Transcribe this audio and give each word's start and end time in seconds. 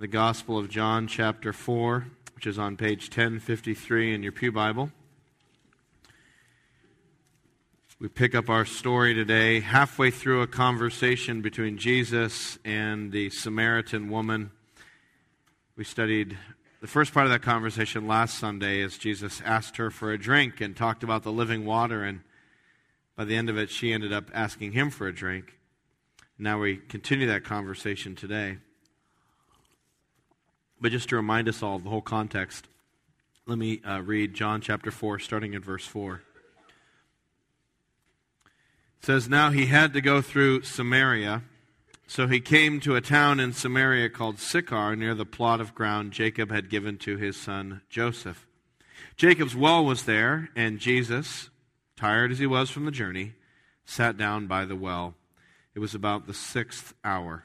the 0.00 0.08
Gospel 0.08 0.56
of 0.56 0.70
John, 0.70 1.06
chapter 1.06 1.52
4, 1.52 2.06
which 2.34 2.46
is 2.46 2.58
on 2.58 2.78
page 2.78 3.10
1053 3.10 4.14
in 4.14 4.22
your 4.22 4.32
Pew 4.32 4.50
Bible. 4.50 4.90
We 7.98 8.08
pick 8.08 8.34
up 8.34 8.48
our 8.48 8.64
story 8.64 9.12
today 9.12 9.60
halfway 9.60 10.10
through 10.10 10.40
a 10.40 10.46
conversation 10.46 11.42
between 11.42 11.76
Jesus 11.76 12.58
and 12.64 13.12
the 13.12 13.28
Samaritan 13.28 14.08
woman. 14.08 14.52
We 15.76 15.84
studied 15.84 16.38
the 16.80 16.86
first 16.86 17.12
part 17.12 17.26
of 17.26 17.32
that 17.32 17.42
conversation 17.42 18.06
last 18.06 18.38
Sunday 18.38 18.80
as 18.80 18.96
Jesus 18.96 19.42
asked 19.44 19.76
her 19.76 19.90
for 19.90 20.12
a 20.12 20.18
drink 20.18 20.62
and 20.62 20.74
talked 20.74 21.02
about 21.02 21.24
the 21.24 21.32
living 21.32 21.66
water, 21.66 22.04
and 22.04 22.20
by 23.16 23.26
the 23.26 23.36
end 23.36 23.50
of 23.50 23.58
it, 23.58 23.68
she 23.68 23.92
ended 23.92 24.14
up 24.14 24.30
asking 24.32 24.72
him 24.72 24.88
for 24.88 25.06
a 25.06 25.14
drink. 25.14 25.58
Now 26.38 26.58
we 26.58 26.78
continue 26.78 27.26
that 27.26 27.44
conversation 27.44 28.16
today. 28.16 28.56
But 30.80 30.92
just 30.92 31.10
to 31.10 31.16
remind 31.16 31.48
us 31.48 31.62
all 31.62 31.76
of 31.76 31.84
the 31.84 31.90
whole 31.90 32.00
context, 32.00 32.66
let 33.46 33.58
me 33.58 33.82
uh, 33.84 34.00
read 34.00 34.32
John 34.32 34.60
chapter 34.60 34.90
4, 34.90 35.18
starting 35.18 35.52
in 35.52 35.60
verse 35.60 35.84
4. 35.84 36.22
It 39.00 39.04
says, 39.04 39.28
Now 39.28 39.50
he 39.50 39.66
had 39.66 39.92
to 39.92 40.00
go 40.00 40.22
through 40.22 40.62
Samaria. 40.62 41.42
So 42.06 42.26
he 42.26 42.40
came 42.40 42.80
to 42.80 42.96
a 42.96 43.00
town 43.00 43.40
in 43.40 43.52
Samaria 43.52 44.08
called 44.08 44.38
Sychar, 44.38 44.96
near 44.96 45.14
the 45.14 45.26
plot 45.26 45.60
of 45.60 45.74
ground 45.74 46.12
Jacob 46.12 46.50
had 46.50 46.70
given 46.70 46.96
to 46.98 47.16
his 47.16 47.36
son 47.36 47.82
Joseph. 47.88 48.46
Jacob's 49.16 49.54
well 49.54 49.84
was 49.84 50.04
there, 50.04 50.48
and 50.56 50.78
Jesus, 50.78 51.50
tired 51.94 52.32
as 52.32 52.38
he 52.38 52.46
was 52.46 52.70
from 52.70 52.84
the 52.84 52.90
journey, 52.90 53.34
sat 53.84 54.16
down 54.16 54.46
by 54.46 54.64
the 54.64 54.76
well. 54.76 55.14
It 55.74 55.78
was 55.78 55.94
about 55.94 56.26
the 56.26 56.34
sixth 56.34 56.94
hour. 57.04 57.44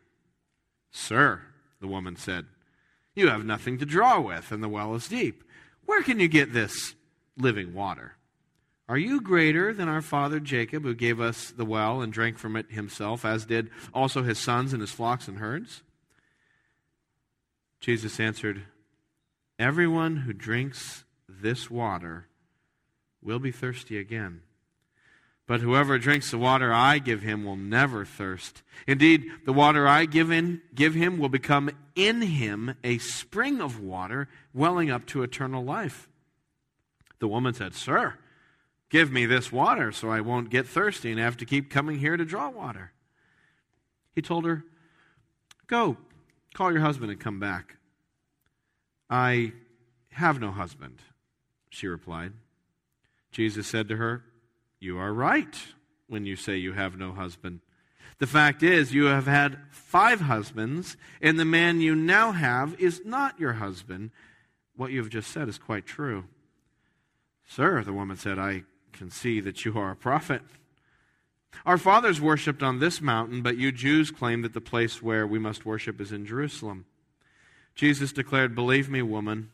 Sir, 0.91 1.41
the 1.79 1.87
woman 1.87 2.15
said, 2.15 2.45
you 3.13 3.27
have 3.27 3.43
nothing 3.43 3.77
to 3.79 3.85
draw 3.85 4.19
with, 4.19 4.51
and 4.51 4.63
the 4.63 4.69
well 4.69 4.95
is 4.95 5.07
deep. 5.07 5.43
Where 5.85 6.01
can 6.01 6.19
you 6.19 6.27
get 6.27 6.53
this 6.53 6.95
living 7.37 7.73
water? 7.73 8.15
Are 8.87 8.97
you 8.97 9.21
greater 9.21 9.73
than 9.73 9.89
our 9.89 10.01
father 10.01 10.39
Jacob, 10.39 10.83
who 10.83 10.93
gave 10.93 11.19
us 11.19 11.51
the 11.51 11.65
well 11.65 12.01
and 12.01 12.11
drank 12.11 12.37
from 12.37 12.55
it 12.55 12.71
himself, 12.71 13.25
as 13.25 13.45
did 13.45 13.69
also 13.93 14.23
his 14.23 14.39
sons 14.39 14.73
and 14.73 14.81
his 14.81 14.91
flocks 14.91 15.27
and 15.27 15.39
herds? 15.39 15.81
Jesus 17.79 18.19
answered, 18.19 18.63
Everyone 19.59 20.17
who 20.17 20.33
drinks 20.33 21.03
this 21.27 21.69
water 21.69 22.27
will 23.21 23.39
be 23.39 23.51
thirsty 23.51 23.97
again. 23.97 24.41
But 25.51 25.59
whoever 25.59 25.97
drinks 25.97 26.31
the 26.31 26.37
water 26.37 26.71
I 26.71 26.99
give 26.99 27.23
him 27.23 27.43
will 27.43 27.57
never 27.57 28.05
thirst. 28.05 28.63
Indeed, 28.87 29.29
the 29.43 29.51
water 29.51 29.85
I 29.85 30.05
give, 30.05 30.31
in, 30.31 30.61
give 30.73 30.93
him 30.93 31.17
will 31.17 31.27
become 31.27 31.69
in 31.93 32.21
him 32.21 32.75
a 32.85 32.99
spring 32.99 33.59
of 33.59 33.77
water 33.77 34.29
welling 34.53 34.89
up 34.89 35.05
to 35.07 35.23
eternal 35.23 35.61
life. 35.61 36.07
The 37.19 37.27
woman 37.27 37.53
said, 37.53 37.75
Sir, 37.75 38.13
give 38.89 39.11
me 39.11 39.25
this 39.25 39.51
water 39.51 39.91
so 39.91 40.09
I 40.09 40.21
won't 40.21 40.49
get 40.49 40.69
thirsty 40.69 41.11
and 41.11 41.19
have 41.19 41.35
to 41.35 41.45
keep 41.45 41.69
coming 41.69 41.99
here 41.99 42.15
to 42.15 42.23
draw 42.23 42.49
water. 42.49 42.93
He 44.15 44.21
told 44.21 44.45
her, 44.45 44.63
Go, 45.67 45.97
call 46.53 46.71
your 46.71 46.79
husband 46.79 47.11
and 47.11 47.19
come 47.19 47.41
back. 47.41 47.75
I 49.09 49.51
have 50.11 50.39
no 50.39 50.51
husband, 50.51 50.99
she 51.69 51.87
replied. 51.87 52.31
Jesus 53.33 53.67
said 53.67 53.89
to 53.89 53.97
her, 53.97 54.23
you 54.81 54.97
are 54.97 55.13
right 55.13 55.55
when 56.07 56.25
you 56.25 56.35
say 56.35 56.57
you 56.57 56.73
have 56.73 56.97
no 56.97 57.13
husband. 57.13 57.61
The 58.17 58.27
fact 58.27 58.61
is, 58.61 58.93
you 58.93 59.05
have 59.05 59.27
had 59.27 59.57
five 59.71 60.21
husbands, 60.21 60.97
and 61.21 61.39
the 61.39 61.45
man 61.45 61.79
you 61.79 61.95
now 61.95 62.33
have 62.33 62.79
is 62.79 63.01
not 63.05 63.39
your 63.39 63.53
husband. 63.53 64.11
What 64.75 64.91
you 64.91 64.99
have 64.99 65.09
just 65.09 65.31
said 65.31 65.47
is 65.47 65.57
quite 65.57 65.85
true. 65.85 66.25
Sir, 67.47 67.83
the 67.83 67.93
woman 67.93 68.17
said, 68.17 68.37
I 68.37 68.63
can 68.91 69.09
see 69.09 69.39
that 69.39 69.63
you 69.65 69.77
are 69.77 69.91
a 69.91 69.95
prophet. 69.95 70.41
Our 71.65 71.77
fathers 71.77 72.19
worshipped 72.19 72.63
on 72.63 72.79
this 72.79 73.01
mountain, 73.01 73.41
but 73.41 73.57
you 73.57 73.71
Jews 73.71 74.09
claim 74.09 74.41
that 74.41 74.53
the 74.53 74.61
place 74.61 75.01
where 75.01 75.27
we 75.27 75.39
must 75.39 75.65
worship 75.65 76.01
is 76.01 76.11
in 76.11 76.25
Jerusalem. 76.25 76.85
Jesus 77.75 78.11
declared, 78.11 78.55
Believe 78.55 78.89
me, 78.89 79.01
woman, 79.01 79.51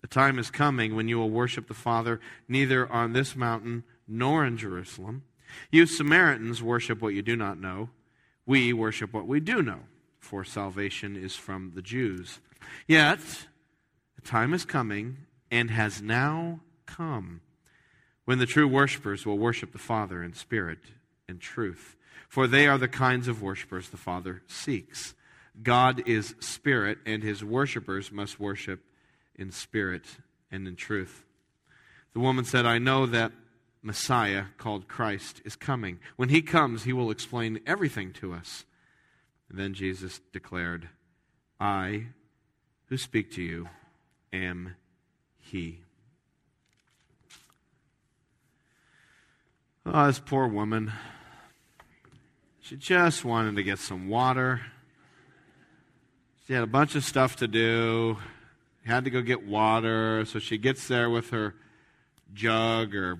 the 0.00 0.08
time 0.08 0.38
is 0.38 0.50
coming 0.50 0.94
when 0.94 1.08
you 1.08 1.18
will 1.18 1.30
worship 1.30 1.68
the 1.68 1.74
Father 1.74 2.20
neither 2.48 2.90
on 2.90 3.12
this 3.12 3.36
mountain 3.36 3.84
nor 4.06 4.44
in 4.44 4.56
Jerusalem. 4.56 5.22
You 5.70 5.86
Samaritans 5.86 6.62
worship 6.62 7.00
what 7.00 7.14
you 7.14 7.22
do 7.22 7.36
not 7.36 7.60
know. 7.60 7.90
We 8.46 8.72
worship 8.72 9.12
what 9.12 9.26
we 9.26 9.40
do 9.40 9.62
know, 9.62 9.80
for 10.18 10.44
salvation 10.44 11.16
is 11.16 11.36
from 11.36 11.72
the 11.74 11.82
Jews. 11.82 12.40
Yet, 12.86 13.20
the 14.16 14.22
time 14.22 14.52
is 14.52 14.64
coming 14.64 15.18
and 15.50 15.70
has 15.70 16.02
now 16.02 16.60
come 16.86 17.40
when 18.24 18.38
the 18.38 18.46
true 18.46 18.68
worshippers 18.68 19.24
will 19.24 19.38
worship 19.38 19.72
the 19.72 19.78
Father 19.78 20.22
in 20.22 20.34
spirit 20.34 20.78
and 21.28 21.40
truth. 21.40 21.96
For 22.28 22.46
they 22.46 22.66
are 22.66 22.78
the 22.78 22.88
kinds 22.88 23.28
of 23.28 23.42
worshippers 23.42 23.88
the 23.88 23.96
Father 23.96 24.42
seeks. 24.46 25.14
God 25.62 26.02
is 26.08 26.34
spirit, 26.40 26.98
and 27.06 27.22
his 27.22 27.44
worshippers 27.44 28.10
must 28.10 28.40
worship 28.40 28.80
in 29.36 29.52
spirit 29.52 30.04
and 30.50 30.66
in 30.66 30.74
truth. 30.74 31.24
The 32.12 32.20
woman 32.20 32.44
said, 32.44 32.66
I 32.66 32.78
know 32.78 33.06
that 33.06 33.32
Messiah 33.84 34.46
called 34.56 34.88
Christ 34.88 35.42
is 35.44 35.56
coming. 35.56 35.98
When 36.16 36.30
he 36.30 36.40
comes, 36.40 36.84
he 36.84 36.92
will 36.94 37.10
explain 37.10 37.60
everything 37.66 38.14
to 38.14 38.32
us. 38.32 38.64
And 39.50 39.58
then 39.58 39.74
Jesus 39.74 40.20
declared, 40.32 40.88
I 41.60 42.06
who 42.86 42.96
speak 42.96 43.30
to 43.32 43.42
you 43.42 43.68
am 44.32 44.74
he. 45.38 45.80
Oh, 49.84 50.06
this 50.06 50.18
poor 50.18 50.48
woman. 50.48 50.90
She 52.60 52.76
just 52.76 53.22
wanted 53.22 53.56
to 53.56 53.62
get 53.62 53.78
some 53.78 54.08
water. 54.08 54.62
She 56.46 56.54
had 56.54 56.62
a 56.62 56.66
bunch 56.66 56.94
of 56.94 57.04
stuff 57.04 57.36
to 57.36 57.46
do. 57.46 58.16
Had 58.86 59.04
to 59.04 59.10
go 59.10 59.20
get 59.20 59.46
water. 59.46 60.24
So 60.24 60.38
she 60.38 60.56
gets 60.56 60.88
there 60.88 61.10
with 61.10 61.30
her 61.30 61.54
jug 62.32 62.94
or 62.94 63.18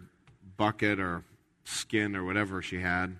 bucket 0.56 0.98
or 1.00 1.24
skin 1.64 2.14
or 2.14 2.24
whatever 2.24 2.62
she 2.62 2.80
had. 2.80 3.16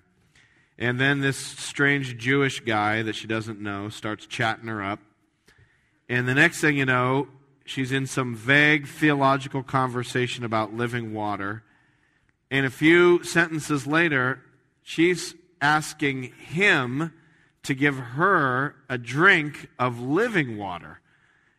And 0.77 0.99
then 0.99 1.21
this 1.21 1.37
strange 1.37 2.17
Jewish 2.17 2.59
guy 2.59 3.01
that 3.01 3.15
she 3.15 3.27
doesn't 3.27 3.61
know 3.61 3.89
starts 3.89 4.25
chatting 4.25 4.67
her 4.67 4.83
up. 4.83 4.99
And 6.09 6.27
the 6.27 6.35
next 6.35 6.61
thing 6.61 6.77
you 6.77 6.85
know, 6.85 7.27
she's 7.65 7.91
in 7.91 8.05
some 8.05 8.35
vague 8.35 8.87
theological 8.87 9.63
conversation 9.63 10.43
about 10.43 10.73
living 10.73 11.13
water. 11.13 11.63
And 12.51 12.65
a 12.65 12.69
few 12.69 13.23
sentences 13.23 13.87
later, 13.87 14.41
she's 14.83 15.33
asking 15.61 16.33
him 16.33 17.13
to 17.63 17.73
give 17.73 17.97
her 17.97 18.75
a 18.89 18.97
drink 18.97 19.69
of 19.79 19.99
living 19.99 20.57
water. 20.57 20.99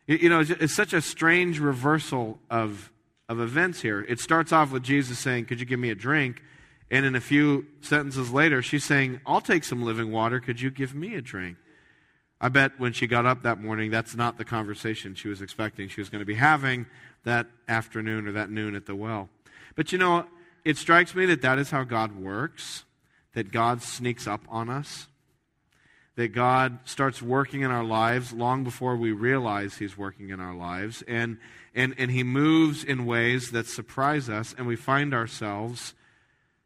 You 0.05 0.29
know, 0.29 0.39
it's 0.39 0.73
such 0.73 0.93
a 0.93 1.01
strange 1.01 1.59
reversal 1.59 2.39
of 2.49 2.91
of 3.29 3.39
events 3.39 3.81
here. 3.81 4.01
It 4.07 4.19
starts 4.19 4.51
off 4.51 4.71
with 4.71 4.83
Jesus 4.83 5.19
saying, 5.19 5.45
Could 5.45 5.59
you 5.59 5.65
give 5.65 5.79
me 5.79 5.89
a 5.89 5.95
drink? 5.95 6.41
And 6.89 7.05
in 7.05 7.15
a 7.15 7.21
few 7.21 7.65
sentences 7.81 8.31
later, 8.31 8.61
she's 8.61 8.85
saying, 8.85 9.19
I'll 9.25 9.41
take 9.41 9.63
some 9.63 9.83
living 9.83 10.11
water. 10.11 10.39
Could 10.39 10.61
you 10.61 10.71
give 10.71 10.95
me 10.95 11.15
a 11.15 11.21
drink? 11.21 11.57
I 12.39 12.49
bet 12.49 12.79
when 12.79 12.93
she 12.93 13.07
got 13.07 13.25
up 13.25 13.43
that 13.43 13.61
morning, 13.61 13.91
that's 13.91 14.15
not 14.15 14.37
the 14.37 14.45
conversation 14.45 15.15
she 15.15 15.27
was 15.27 15.41
expecting 15.41 15.89
she 15.89 15.99
was 15.99 16.09
going 16.09 16.19
to 16.19 16.25
be 16.25 16.35
having 16.35 16.85
that 17.23 17.47
afternoon 17.67 18.27
or 18.27 18.31
that 18.33 18.49
noon 18.49 18.75
at 18.75 18.85
the 18.85 18.95
well. 18.95 19.27
But 19.75 19.91
you 19.91 19.97
know, 19.97 20.25
it 20.63 20.77
strikes 20.77 21.15
me 21.15 21.25
that 21.25 21.41
that 21.41 21.59
is 21.59 21.71
how 21.71 21.83
God 21.83 22.15
works, 22.15 22.85
that 23.33 23.51
God 23.51 23.81
sneaks 23.81 24.27
up 24.27 24.41
on 24.49 24.69
us, 24.69 25.07
that 26.15 26.29
God 26.29 26.79
starts 26.85 27.21
working 27.21 27.61
in 27.61 27.71
our 27.71 27.83
lives 27.83 28.33
long 28.33 28.63
before 28.63 28.95
we 28.95 29.11
realize 29.11 29.77
He's 29.77 29.97
working 29.97 30.29
in 30.29 30.39
our 30.39 30.55
lives. 30.55 31.03
And 31.07 31.37
and, 31.77 31.93
and 31.99 32.09
he 32.09 32.23
moves 32.23 32.83
in 32.83 33.05
ways 33.05 33.51
that 33.51 33.67
surprise 33.67 34.29
us, 34.29 34.55
and 34.57 34.65
we 34.65 34.75
find 34.75 35.13
ourselves 35.13 35.93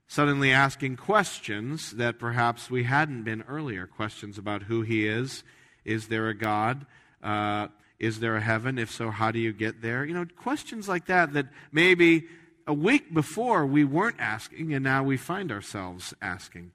suddenly 0.08 0.54
asking 0.54 0.96
questions 0.96 1.92
that 1.92 2.18
perhaps 2.18 2.72
we 2.72 2.86
hadn't 2.86 3.24
been 3.24 3.44
earlier 3.48 3.86
questions 3.86 4.38
about 4.38 4.64
who 4.64 4.84
he 4.84 5.06
is. 5.06 5.44
Is 5.84 6.08
there 6.08 6.30
a 6.30 6.34
God? 6.34 6.86
Uh, 7.22 7.68
is 8.00 8.22
there 8.22 8.38
a 8.38 8.42
heaven? 8.42 8.80
If 8.80 8.90
so, 8.90 9.12
how 9.12 9.32
do 9.32 9.40
you 9.40 9.52
get 9.52 9.82
there? 9.82 10.06
You 10.06 10.14
know, 10.14 10.26
questions 10.38 10.88
like 10.88 11.08
that 11.08 11.34
that 11.34 11.48
maybe 11.74 12.28
a 12.66 12.74
week 12.74 13.14
before 13.14 13.66
we 13.66 13.84
weren't 13.84 14.20
asking 14.20 14.74
and 14.74 14.84
now 14.84 15.04
we 15.04 15.18
find 15.18 15.52
ourselves 15.52 16.14
asking. 16.22 16.72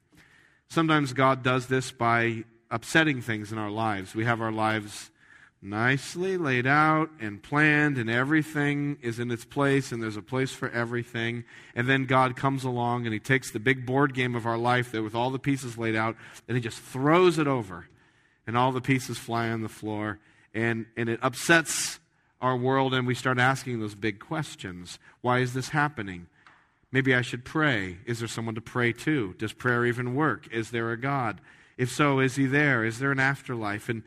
Sometimes 0.68 1.14
God 1.14 1.42
does 1.42 1.68
this 1.68 1.90
by 1.90 2.44
upsetting 2.70 3.22
things 3.22 3.50
in 3.50 3.56
our 3.56 3.70
lives. 3.70 4.14
We 4.14 4.26
have 4.26 4.42
our 4.42 4.52
lives 4.52 5.10
nicely 5.62 6.36
laid 6.36 6.66
out 6.66 7.10
and 7.20 7.42
planned, 7.42 7.98
and 7.98 8.08
everything 8.08 8.98
is 9.02 9.18
in 9.18 9.30
its 9.30 9.44
place, 9.44 9.90
and 9.90 10.02
there's 10.02 10.16
a 10.16 10.22
place 10.22 10.52
for 10.52 10.70
everything. 10.70 11.44
And 11.74 11.88
then 11.88 12.04
God 12.04 12.36
comes 12.36 12.64
along 12.64 13.04
and 13.04 13.12
He 13.12 13.20
takes 13.20 13.50
the 13.50 13.58
big 13.58 13.86
board 13.86 14.14
game 14.14 14.34
of 14.34 14.46
our 14.46 14.58
life 14.58 14.92
there 14.92 15.02
with 15.02 15.14
all 15.14 15.30
the 15.30 15.38
pieces 15.38 15.78
laid 15.78 15.96
out, 15.96 16.16
and 16.46 16.56
He 16.56 16.62
just 16.62 16.78
throws 16.78 17.38
it 17.38 17.46
over, 17.46 17.88
and 18.46 18.56
all 18.56 18.72
the 18.72 18.80
pieces 18.80 19.18
fly 19.18 19.48
on 19.48 19.62
the 19.62 19.68
floor, 19.68 20.18
and, 20.54 20.86
and 20.96 21.08
it 21.08 21.20
upsets 21.22 21.98
our 22.40 22.56
world, 22.56 22.94
and 22.94 23.06
we 23.06 23.14
start 23.14 23.38
asking 23.38 23.80
those 23.80 23.94
big 23.94 24.20
questions. 24.20 24.98
Why 25.20 25.38
is 25.38 25.54
this 25.54 25.70
happening? 25.70 26.26
Maybe 26.92 27.14
I 27.14 27.22
should 27.22 27.44
pray. 27.44 27.98
Is 28.06 28.20
there 28.20 28.28
someone 28.28 28.54
to 28.54 28.60
pray 28.60 28.92
to? 28.92 29.34
Does 29.38 29.52
prayer 29.52 29.84
even 29.84 30.14
work? 30.14 30.46
Is 30.52 30.70
there 30.70 30.92
a 30.92 31.00
God? 31.00 31.40
If 31.76 31.90
so, 31.90 32.20
is 32.20 32.36
he 32.36 32.46
there? 32.46 32.84
Is 32.84 32.98
there 32.98 33.10
an 33.10 33.18
afterlife? 33.20 33.88
And, 33.88 34.02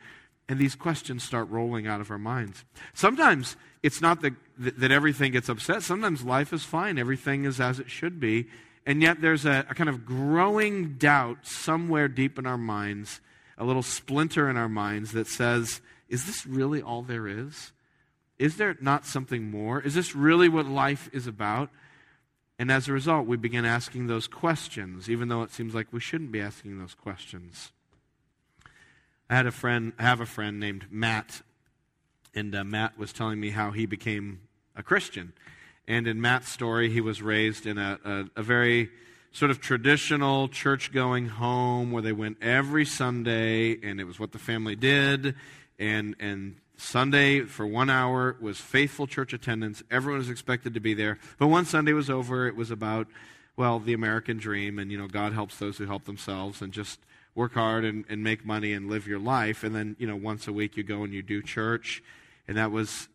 and 0.49 0.59
these 0.59 0.75
questions 0.75 1.23
start 1.23 1.47
rolling 1.49 1.85
out 1.85 2.01
of 2.01 2.09
our 2.09 2.17
minds. 2.17 2.65
Sometimes 2.95 3.55
it's 3.83 4.01
not 4.01 4.21
that, 4.21 4.33
that 4.57 4.91
everything 4.91 5.31
gets 5.31 5.47
upset. 5.47 5.83
Sometimes 5.83 6.23
life 6.23 6.51
is 6.51 6.63
fine, 6.63 6.97
everything 6.97 7.45
is 7.45 7.61
as 7.61 7.79
it 7.79 7.89
should 7.89 8.19
be. 8.19 8.47
And 8.85 9.01
yet 9.01 9.21
there's 9.21 9.45
a, 9.45 9.65
a 9.69 9.75
kind 9.75 9.89
of 9.89 10.05
growing 10.05 10.95
doubt 10.95 11.45
somewhere 11.45 12.07
deep 12.07 12.39
in 12.39 12.47
our 12.47 12.57
minds, 12.57 13.21
a 13.59 13.63
little 13.63 13.83
splinter 13.83 14.49
in 14.49 14.57
our 14.57 14.67
minds 14.67 15.11
that 15.11 15.27
says, 15.27 15.81
is 16.09 16.25
this 16.25 16.47
really 16.47 16.81
all 16.81 17.03
there 17.03 17.27
is? 17.27 17.71
Is 18.39 18.57
there 18.57 18.75
not 18.81 19.05
something 19.05 19.51
more? 19.51 19.79
Is 19.79 19.93
this 19.93 20.15
really 20.15 20.49
what 20.49 20.65
life 20.65 21.09
is 21.13 21.27
about? 21.27 21.69
And 22.57 22.71
as 22.71 22.87
a 22.87 22.93
result, 22.93 23.27
we 23.27 23.37
begin 23.37 23.65
asking 23.65 24.07
those 24.07 24.27
questions, 24.27 25.09
even 25.09 25.27
though 25.27 25.43
it 25.43 25.51
seems 25.51 25.75
like 25.75 25.93
we 25.93 25.99
shouldn't 25.99 26.31
be 26.31 26.41
asking 26.41 26.79
those 26.79 26.95
questions. 26.95 27.71
I 29.29 29.35
had 29.35 29.45
a 29.45 29.51
friend, 29.51 29.93
I 29.99 30.03
have 30.03 30.21
a 30.21 30.25
friend 30.25 30.59
named 30.59 30.87
Matt, 30.89 31.43
and 32.33 32.55
uh, 32.55 32.63
Matt 32.63 32.97
was 32.97 33.13
telling 33.13 33.39
me 33.39 33.51
how 33.51 33.69
he 33.69 33.85
became 33.85 34.41
a 34.75 34.81
Christian. 34.81 35.33
And 35.87 36.07
in 36.07 36.19
Matt's 36.19 36.49
story, 36.49 36.89
he 36.89 36.99
was 36.99 37.21
raised 37.21 37.67
in 37.67 37.77
a, 37.77 37.99
a, 38.03 38.25
a 38.37 38.43
very 38.43 38.89
sort 39.31 39.51
of 39.51 39.61
traditional 39.61 40.47
church 40.47 40.91
going 40.91 41.27
home 41.27 41.91
where 41.91 42.01
they 42.01 42.11
went 42.11 42.37
every 42.41 42.85
Sunday, 42.85 43.79
and 43.83 43.99
it 43.99 44.05
was 44.05 44.19
what 44.19 44.31
the 44.31 44.39
family 44.39 44.75
did. 44.75 45.35
And, 45.77 46.15
and 46.19 46.55
Sunday 46.77 47.41
for 47.41 47.67
one 47.67 47.91
hour 47.91 48.35
was 48.41 48.59
faithful 48.59 49.05
church 49.05 49.31
attendance. 49.33 49.83
Everyone 49.91 50.17
was 50.17 50.29
expected 50.29 50.73
to 50.73 50.79
be 50.79 50.95
there. 50.95 51.19
But 51.37 51.47
one 51.47 51.65
Sunday 51.65 51.93
was 51.93 52.09
over. 52.09 52.47
It 52.47 52.55
was 52.55 52.71
about, 52.71 53.07
well, 53.55 53.79
the 53.79 53.93
American 53.93 54.37
dream 54.37 54.79
and, 54.79 54.91
you 54.91 54.97
know, 54.97 55.07
God 55.07 55.33
helps 55.33 55.57
those 55.57 55.77
who 55.77 55.85
help 55.85 56.05
themselves 56.05 56.63
and 56.63 56.73
just 56.73 56.99
work 57.39 57.53
hard 57.53 57.85
and, 57.85 58.03
and 58.09 58.21
make 58.21 58.45
money 58.45 58.73
and 58.73 58.89
live 58.89 59.07
your 59.07 59.17
life. 59.17 59.63
And 59.63 59.73
then, 59.73 59.95
you 59.97 60.05
know, 60.05 60.17
once 60.17 60.45
a 60.49 60.51
week 60.51 60.75
you 60.75 60.83
go 60.83 61.03
and 61.03 61.13
you 61.13 61.23
do 61.23 61.41
church. 61.41 62.03
And 62.49 62.57
that 62.57 62.69
was, 62.69 63.07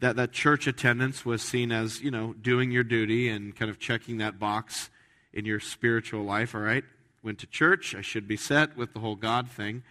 that, 0.00 0.16
that 0.16 0.32
church 0.32 0.66
attendance 0.66 1.24
was 1.24 1.40
seen 1.40 1.72
as, 1.72 2.02
you 2.02 2.10
know, 2.10 2.34
doing 2.34 2.70
your 2.70 2.84
duty 2.84 3.30
and 3.30 3.56
kind 3.56 3.70
of 3.70 3.78
checking 3.78 4.18
that 4.18 4.38
box 4.38 4.90
in 5.32 5.46
your 5.46 5.60
spiritual 5.60 6.24
life. 6.24 6.54
All 6.54 6.60
right, 6.60 6.84
went 7.22 7.38
to 7.38 7.46
church. 7.46 7.94
I 7.94 8.02
should 8.02 8.28
be 8.28 8.36
set 8.36 8.76
with 8.76 8.92
the 8.92 9.00
whole 9.00 9.16
God 9.16 9.48
thing. 9.48 9.82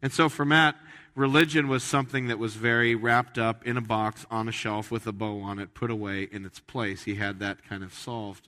And 0.00 0.12
so 0.12 0.28
for 0.28 0.44
Matt, 0.44 0.76
religion 1.16 1.66
was 1.66 1.82
something 1.82 2.28
that 2.28 2.38
was 2.38 2.54
very 2.54 2.94
wrapped 2.94 3.36
up 3.36 3.66
in 3.66 3.76
a 3.76 3.80
box 3.80 4.26
on 4.30 4.48
a 4.48 4.52
shelf 4.52 4.92
with 4.92 5.08
a 5.08 5.12
bow 5.12 5.40
on 5.40 5.58
it, 5.58 5.74
put 5.74 5.90
away 5.90 6.28
in 6.30 6.46
its 6.46 6.60
place. 6.60 7.02
He 7.02 7.16
had 7.16 7.40
that 7.40 7.64
kind 7.68 7.82
of 7.82 7.92
solved. 7.92 8.46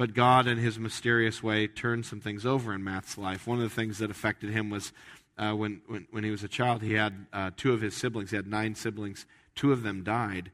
But 0.00 0.14
God, 0.14 0.46
in 0.46 0.56
his 0.56 0.78
mysterious 0.78 1.42
way, 1.42 1.66
turned 1.66 2.06
some 2.06 2.22
things 2.22 2.46
over 2.46 2.72
in 2.72 2.82
Matt's 2.82 3.18
life. 3.18 3.46
One 3.46 3.58
of 3.58 3.64
the 3.64 3.76
things 3.76 3.98
that 3.98 4.10
affected 4.10 4.48
him 4.48 4.70
was 4.70 4.94
uh, 5.36 5.52
when, 5.52 5.82
when, 5.88 6.06
when, 6.10 6.24
he 6.24 6.30
was 6.30 6.42
a 6.42 6.48
child, 6.48 6.80
he 6.80 6.94
had 6.94 7.26
uh, 7.34 7.50
two 7.54 7.74
of 7.74 7.82
his 7.82 7.94
siblings. 7.94 8.30
He 8.30 8.36
had 8.36 8.46
nine 8.46 8.74
siblings. 8.74 9.26
Two 9.54 9.72
of 9.72 9.82
them 9.82 10.02
died. 10.02 10.52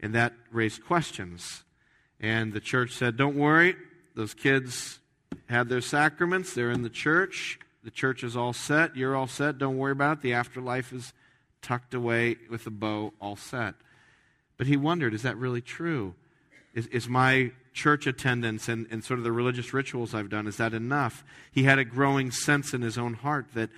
And 0.00 0.12
that 0.16 0.32
raised 0.50 0.84
questions. 0.84 1.62
And 2.18 2.52
the 2.52 2.58
church 2.58 2.90
said, 2.90 3.16
Don't 3.16 3.36
worry, 3.36 3.76
those 4.16 4.34
kids 4.34 4.98
had 5.48 5.68
their 5.68 5.82
sacraments, 5.82 6.52
they're 6.52 6.72
in 6.72 6.82
the 6.82 6.90
church. 6.90 7.60
The 7.84 7.92
church 7.92 8.24
is 8.24 8.36
all 8.36 8.52
set. 8.52 8.96
You're 8.96 9.14
all 9.14 9.28
set. 9.28 9.58
Don't 9.58 9.78
worry 9.78 9.92
about 9.92 10.18
it. 10.18 10.22
The 10.22 10.32
afterlife 10.32 10.92
is 10.92 11.12
tucked 11.62 11.94
away 11.94 12.38
with 12.50 12.66
a 12.66 12.70
bow, 12.70 13.12
all 13.20 13.36
set. 13.36 13.76
But 14.56 14.66
he 14.66 14.76
wondered, 14.76 15.14
is 15.14 15.22
that 15.22 15.36
really 15.36 15.60
true? 15.60 16.16
Is, 16.74 16.88
is 16.88 17.08
my 17.08 17.52
church 17.72 18.06
attendance 18.06 18.68
and, 18.68 18.86
and 18.90 19.04
sort 19.04 19.18
of 19.18 19.24
the 19.24 19.32
religious 19.32 19.72
rituals 19.72 20.14
I've 20.14 20.30
done, 20.30 20.46
is 20.46 20.56
that 20.56 20.74
enough? 20.74 21.24
He 21.52 21.64
had 21.64 21.78
a 21.78 21.84
growing 21.84 22.30
sense 22.30 22.74
in 22.74 22.82
his 22.82 22.98
own 22.98 23.14
heart 23.14 23.46
that, 23.54 23.70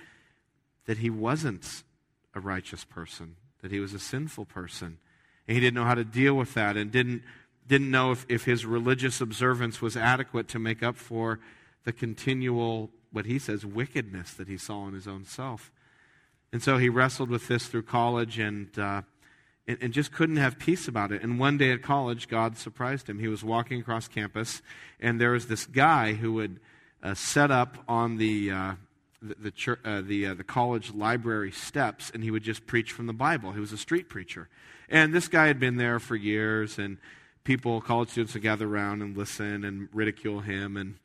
that 0.85 0.99
he 0.99 1.09
wasn't 1.09 1.83
a 2.33 2.39
righteous 2.39 2.83
person, 2.83 3.35
that 3.61 3.71
he 3.71 3.79
was 3.79 3.93
a 3.93 3.99
sinful 3.99 4.45
person. 4.45 4.97
And 5.47 5.55
he 5.55 5.61
didn't 5.61 5.75
know 5.75 5.85
how 5.85 5.95
to 5.95 6.03
deal 6.03 6.35
with 6.35 6.53
that 6.53 6.77
and 6.77 6.91
didn't, 6.91 7.23
didn't 7.67 7.91
know 7.91 8.11
if, 8.11 8.25
if 8.29 8.45
his 8.45 8.65
religious 8.65 9.21
observance 9.21 9.81
was 9.81 9.95
adequate 9.95 10.47
to 10.49 10.59
make 10.59 10.81
up 10.81 10.97
for 10.97 11.39
the 11.83 11.93
continual 11.93 12.89
what 13.11 13.25
he 13.25 13.37
says, 13.37 13.65
wickedness 13.65 14.33
that 14.33 14.47
he 14.47 14.57
saw 14.57 14.87
in 14.87 14.93
his 14.93 15.07
own 15.07 15.23
self. 15.23 15.71
And 16.51 16.63
so 16.63 16.77
he 16.77 16.89
wrestled 16.89 17.29
with 17.29 17.47
this 17.47 17.67
through 17.67 17.83
college 17.83 18.39
and, 18.39 18.77
uh, 18.77 19.03
and, 19.67 19.77
and, 19.81 19.93
just 19.93 20.11
couldn't 20.11 20.37
have 20.37 20.59
peace 20.59 20.87
about 20.87 21.11
it. 21.11 21.21
And 21.21 21.39
one 21.39 21.57
day 21.57 21.71
at 21.71 21.81
college, 21.81 22.27
God 22.27 22.57
surprised 22.57 23.09
him. 23.09 23.19
He 23.19 23.27
was 23.27 23.43
walking 23.43 23.79
across 23.79 24.07
campus, 24.07 24.61
and 24.99 25.19
there 25.19 25.31
was 25.31 25.47
this 25.47 25.65
guy 25.65 26.13
who 26.13 26.33
would 26.33 26.59
uh, 27.01 27.13
set 27.13 27.51
up 27.51 27.77
on 27.87 28.17
the, 28.17 28.51
uh, 28.51 28.73
the, 29.21 29.35
the, 29.35 29.51
church, 29.51 29.79
uh, 29.85 30.01
the, 30.01 30.27
uh, 30.27 30.33
the 30.33 30.43
college 30.43 30.93
library 30.93 31.51
steps, 31.51 32.11
and 32.13 32.23
he 32.23 32.31
would 32.31 32.43
just 32.43 32.65
preach 32.65 32.91
from 32.91 33.07
the 33.07 33.13
Bible. 33.13 33.51
He 33.51 33.59
was 33.59 33.71
a 33.71 33.77
street 33.77 34.09
preacher. 34.09 34.49
And 34.89 35.13
this 35.13 35.27
guy 35.27 35.47
had 35.47 35.59
been 35.59 35.77
there 35.77 35.99
for 35.99 36.15
years, 36.15 36.77
and 36.77 36.97
people, 37.43 37.81
college 37.81 38.09
students, 38.09 38.33
would 38.33 38.43
gather 38.43 38.67
around 38.67 39.01
and 39.01 39.17
listen 39.17 39.63
and 39.63 39.89
ridicule 39.93 40.41
him 40.41 40.77
and 40.77 40.95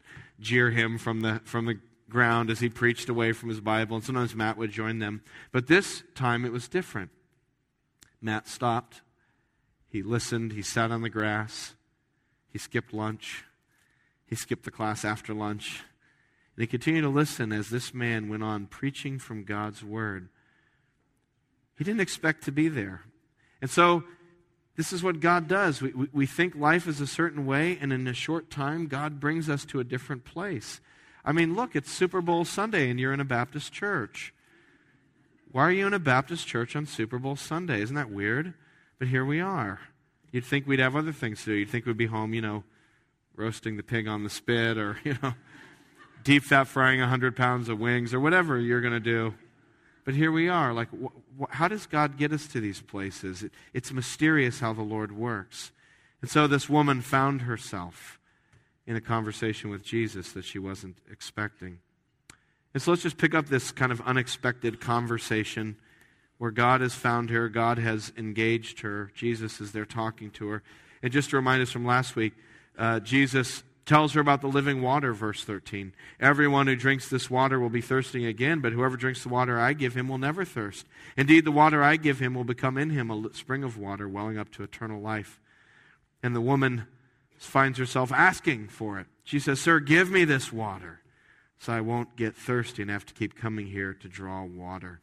jeer 0.41 0.71
him 0.71 0.99
from 0.99 1.21
the, 1.21 1.41
from 1.45 1.67
the 1.67 1.79
ground 2.09 2.51
as 2.51 2.61
he 2.61 2.69
preached 2.69 3.09
away 3.09 3.33
from 3.33 3.49
his 3.49 3.61
Bible, 3.61 3.97
and 3.97 4.05
sometimes 4.05 4.35
Matt 4.35 4.57
would 4.57 4.71
join 4.71 4.99
them. 4.99 5.23
But 5.53 5.67
this 5.67 6.03
time 6.15 6.45
it 6.45 6.53
was 6.53 6.69
different. 6.69 7.11
Matt 8.21 8.49
stopped. 8.49 9.03
He 9.89 10.03
listened. 10.03 10.53
He 10.53 10.63
sat 10.63 10.91
on 10.91 11.03
the 11.03 11.11
grass. 11.11 11.75
He 12.51 12.59
skipped 12.59 12.93
lunch. 12.93 13.45
He 14.27 14.35
skipped 14.35 14.65
the 14.65 14.71
class 14.71 15.05
after 15.05 15.33
lunch. 15.33 15.83
And 16.57 16.63
he 16.63 16.67
continued 16.67 17.03
to 17.03 17.09
listen 17.09 17.53
as 17.53 17.71
this 17.71 17.95
man 17.95 18.29
went 18.29 18.43
on 18.43 18.67
preaching 18.67 19.19
from 19.19 19.45
God's 19.45 19.83
Word. 19.83 20.29
He 21.77 21.85
didn't 21.85 22.01
expect 22.01 22.45
to 22.45 22.53
be 22.53 22.69
there. 22.69 23.03
And 23.63 23.71
so, 23.71 24.05
this 24.77 24.93
is 24.93 25.03
what 25.03 25.21
God 25.21 25.49
does. 25.49 25.83
We, 25.83 25.93
we, 25.93 26.09
we 26.13 26.27
think 26.27 26.55
life 26.55 26.87
is 26.87 27.01
a 27.01 27.07
certain 27.07 27.47
way, 27.47 27.77
and 27.81 27.93
in 27.93 28.07
a 28.07 28.15
short 28.15 28.49
time, 28.49 28.87
God 28.87 29.19
brings 29.19 29.49
us 29.49 29.65
to 29.67 29.81
a 29.81 29.85
different 29.85 30.25
place. 30.25 30.81
I 31.25 31.33
mean, 31.33 31.55
look, 31.55 31.77
it's 31.77 31.91
Super 31.91 32.21
Bowl 32.21 32.45
Sunday 32.45 32.89
and 32.89 32.99
you're 32.99 33.13
in 33.13 33.21
a 33.21 33.25
Baptist 33.25 33.73
church. 33.73 34.33
Why 35.51 35.63
are 35.63 35.73
you 35.73 35.87
in 35.87 35.95
a 35.95 35.99
Baptist 35.99 36.47
church 36.47 36.77
on 36.77 36.85
Super 36.85 37.19
Bowl 37.19 37.35
Sunday? 37.35 37.81
Isn't 37.81 37.97
that 37.97 38.11
weird? 38.11 38.53
But 38.99 39.09
here 39.09 39.25
we 39.25 39.41
are. 39.41 39.81
You'd 40.31 40.45
think 40.45 40.67
we'd 40.67 40.79
have 40.79 40.95
other 40.95 41.13
things 41.13 41.41
to 41.41 41.47
do. 41.47 41.53
You'd 41.55 41.71
think 41.71 41.87
we'd 41.87 41.97
be 41.97 42.07
home, 42.07 42.35
you 42.35 42.43
know, 42.43 42.65
roasting 43.35 43.79
the 43.79 43.83
pig 43.83 44.07
on 44.07 44.25
the 44.25 44.31
spit 44.31 44.77
or, 44.77 44.99
you 45.05 45.17
know, 45.23 45.33
deep 46.23 46.43
fat 46.43 46.65
frying 46.65 47.01
100 47.01 47.35
pounds 47.35 47.71
of 47.71 47.79
wings 47.79 48.13
or 48.13 48.21
whatever 48.21 48.59
you're 48.59 48.83
going 48.83 48.93
to 48.93 49.01
do. 49.01 49.35
But 50.05 50.15
here 50.15 50.31
we 50.31 50.51
are. 50.51 50.75
Like, 50.75 50.89
wh- 50.91 51.41
wh- 51.41 51.51
how 51.51 51.69
does 51.69 51.87
God 51.87 52.19
get 52.19 52.33
us 52.33 52.47
to 52.49 52.61
these 52.61 52.83
places? 52.83 53.43
It, 53.43 53.53
it's 53.73 53.91
mysterious 53.91 54.61
how 54.61 54.75
the 54.75 54.83
Lord 54.83 55.13
works. 55.13 55.73
And 56.21 56.31
so 56.31 56.47
this 56.47 56.69
woman 56.69 57.01
found 57.01 57.43
herself 57.43 58.19
in 58.87 58.97
a 58.97 59.01
conversation 59.01 59.71
with 59.71 59.83
Jesus 59.83 60.33
that 60.33 60.45
she 60.45 60.59
wasn't 60.59 60.99
expecting. 61.11 61.79
And 62.79 62.83
so 62.85 62.93
let's 62.93 63.03
just 63.03 63.19
pick 63.19 63.35
up 63.35 63.47
this 63.47 63.73
kind 63.73 63.91
of 63.91 64.01
unexpected 64.03 64.79
conversation 64.79 65.75
where 66.37 66.53
God 66.53 66.81
has 66.81 66.95
found 66.95 67.29
her, 67.31 67.49
God 67.49 67.77
has 67.77 68.13
engaged 68.17 68.83
her, 68.83 69.11
Jesus 69.17 69.61
is 69.61 69.73
there 69.73 69.85
talking 69.85 70.31
to 70.31 70.47
her. 70.47 70.63
And 71.03 71.13
just 71.13 71.31
to 71.31 71.37
remind 71.37 71.61
us 71.61 71.73
from 71.73 71.85
last 71.85 72.15
week, 72.15 72.35
uh, 72.79 73.01
Jesus 73.01 73.65
tells 73.85 74.13
her 74.13 74.21
about 74.21 74.43
the 74.43 74.47
living 74.47 74.81
water, 74.81 75.13
verse 75.13 75.43
13. 75.43 75.93
Everyone 76.21 76.69
who 76.69 76.77
drinks 76.77 77.09
this 77.09 77.29
water 77.29 77.59
will 77.59 77.69
be 77.69 77.81
thirsting 77.81 78.25
again, 78.25 78.61
but 78.61 78.73
whoever 78.73 78.97
drinks 78.97 79.25
the 79.25 79.29
water 79.29 79.59
I 79.59 79.73
give 79.73 79.97
him 79.97 80.07
will 80.07 80.19
never 80.19 80.45
thirst. 80.45 80.87
Indeed, 81.17 81.47
the 81.47 81.51
water 81.51 81.83
I 81.83 81.97
give 81.97 82.21
him 82.21 82.33
will 82.33 82.45
become 82.45 82.79
in 82.79 82.91
him 82.91 83.11
a 83.11 83.35
spring 83.35 83.65
of 83.65 83.77
water 83.77 84.09
welling 84.09 84.39
up 84.39 84.53
to 84.53 84.63
eternal 84.63 85.01
life. 85.01 85.41
And 86.23 86.33
the 86.33 86.41
woman 86.41 86.87
finds 87.39 87.77
herself 87.77 88.13
asking 88.13 88.69
for 88.69 89.01
it. 89.01 89.09
She 89.25 89.41
says, 89.41 89.59
Sir, 89.59 89.81
give 89.81 90.13
me 90.13 90.25
this 90.25 90.53
water 90.53 91.01
so 91.59 91.73
I 91.73 91.81
won't 91.81 92.17
get 92.17 92.37
thirsty 92.37 92.83
and 92.83 92.91
have 92.91 93.07
to 93.07 93.15
keep 93.15 93.37
coming 93.37 93.67
here 93.67 93.95
to 93.95 94.09
draw 94.09 94.45
water. 94.45 95.01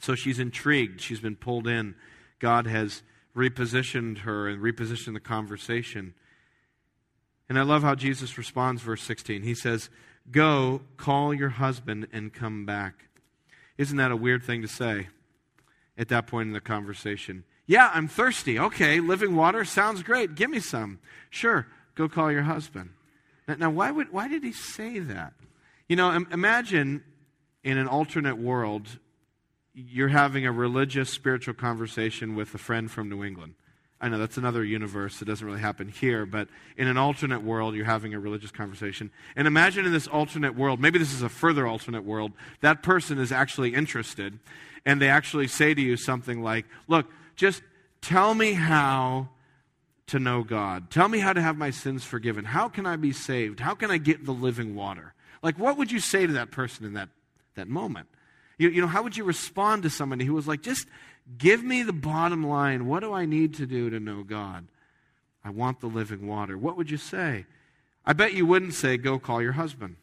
So 0.00 0.14
she's 0.14 0.38
intrigued. 0.38 1.00
She's 1.00 1.20
been 1.20 1.36
pulled 1.36 1.66
in. 1.66 1.94
God 2.38 2.66
has 2.66 3.02
repositioned 3.36 4.18
her 4.18 4.48
and 4.48 4.62
repositioned 4.62 5.14
the 5.14 5.20
conversation. 5.20 6.14
And 7.48 7.58
I 7.58 7.62
love 7.62 7.82
how 7.82 7.94
Jesus 7.94 8.38
responds, 8.38 8.82
verse 8.82 9.02
16. 9.02 9.42
He 9.42 9.54
says, 9.54 9.90
Go, 10.30 10.82
call 10.96 11.32
your 11.32 11.50
husband, 11.50 12.08
and 12.12 12.32
come 12.32 12.66
back. 12.66 13.04
Isn't 13.78 13.98
that 13.98 14.10
a 14.10 14.16
weird 14.16 14.42
thing 14.42 14.62
to 14.62 14.68
say 14.68 15.08
at 15.96 16.08
that 16.08 16.26
point 16.26 16.48
in 16.48 16.52
the 16.52 16.60
conversation? 16.60 17.44
Yeah, 17.66 17.90
I'm 17.92 18.08
thirsty. 18.08 18.58
Okay, 18.58 19.00
living 19.00 19.36
water 19.36 19.64
sounds 19.64 20.02
great. 20.02 20.34
Give 20.34 20.50
me 20.50 20.60
some. 20.60 20.98
Sure, 21.30 21.66
go 21.94 22.08
call 22.08 22.32
your 22.32 22.42
husband. 22.42 22.90
Now, 23.46 23.70
why, 23.70 23.90
would, 23.90 24.12
why 24.12 24.28
did 24.28 24.42
he 24.42 24.52
say 24.52 24.98
that? 24.98 25.32
You 25.88 25.96
know, 25.96 26.10
imagine 26.32 27.04
in 27.62 27.78
an 27.78 27.86
alternate 27.86 28.38
world, 28.38 28.98
you're 29.72 30.08
having 30.08 30.46
a 30.46 30.52
religious, 30.52 31.10
spiritual 31.10 31.54
conversation 31.54 32.34
with 32.34 32.54
a 32.54 32.58
friend 32.58 32.90
from 32.90 33.08
New 33.08 33.22
England. 33.22 33.54
I 34.00 34.08
know 34.08 34.18
that's 34.18 34.36
another 34.36 34.64
universe. 34.64 35.22
It 35.22 35.24
doesn't 35.26 35.46
really 35.46 35.60
happen 35.60 35.88
here, 35.88 36.26
but 36.26 36.48
in 36.76 36.86
an 36.86 36.98
alternate 36.98 37.42
world, 37.42 37.74
you're 37.74 37.86
having 37.86 38.14
a 38.14 38.20
religious 38.20 38.50
conversation. 38.50 39.10
And 39.36 39.46
imagine 39.46 39.86
in 39.86 39.92
this 39.92 40.06
alternate 40.06 40.54
world, 40.54 40.80
maybe 40.80 40.98
this 40.98 41.14
is 41.14 41.22
a 41.22 41.28
further 41.28 41.66
alternate 41.66 42.04
world, 42.04 42.32
that 42.60 42.82
person 42.82 43.18
is 43.18 43.32
actually 43.32 43.74
interested, 43.74 44.38
and 44.84 45.00
they 45.00 45.08
actually 45.08 45.48
say 45.48 45.72
to 45.72 45.80
you 45.80 45.96
something 45.96 46.42
like, 46.42 46.66
Look, 46.88 47.06
just 47.36 47.62
tell 48.02 48.34
me 48.34 48.52
how 48.52 49.28
to 50.08 50.18
know 50.18 50.42
God. 50.42 50.90
Tell 50.90 51.08
me 51.08 51.18
how 51.18 51.32
to 51.32 51.40
have 51.40 51.56
my 51.56 51.70
sins 51.70 52.04
forgiven. 52.04 52.44
How 52.44 52.68
can 52.68 52.86
I 52.86 52.96
be 52.96 53.12
saved? 53.12 53.60
How 53.60 53.74
can 53.74 53.90
I 53.90 53.98
get 53.98 54.24
the 54.24 54.32
living 54.32 54.74
water? 54.74 55.14
Like, 55.42 55.58
what 55.58 55.76
would 55.78 55.90
you 55.92 56.00
say 56.00 56.26
to 56.26 56.32
that 56.34 56.50
person 56.50 56.84
in 56.84 56.94
that, 56.94 57.08
that 57.54 57.68
moment? 57.68 58.08
You, 58.58 58.70
you 58.70 58.80
know, 58.80 58.86
how 58.86 59.02
would 59.02 59.16
you 59.16 59.24
respond 59.24 59.82
to 59.82 59.90
somebody 59.90 60.24
who 60.24 60.34
was 60.34 60.48
like, 60.48 60.62
just 60.62 60.86
give 61.38 61.62
me 61.62 61.82
the 61.82 61.92
bottom 61.92 62.46
line. 62.46 62.86
What 62.86 63.00
do 63.00 63.12
I 63.12 63.26
need 63.26 63.54
to 63.54 63.66
do 63.66 63.90
to 63.90 64.00
know 64.00 64.22
God? 64.22 64.68
I 65.44 65.50
want 65.50 65.80
the 65.80 65.86
living 65.86 66.26
water. 66.26 66.56
What 66.56 66.76
would 66.76 66.90
you 66.90 66.96
say? 66.96 67.46
I 68.04 68.12
bet 68.12 68.34
you 68.34 68.46
wouldn't 68.46 68.74
say, 68.74 68.96
go 68.96 69.18
call 69.18 69.42
your 69.42 69.52
husband. 69.52 69.96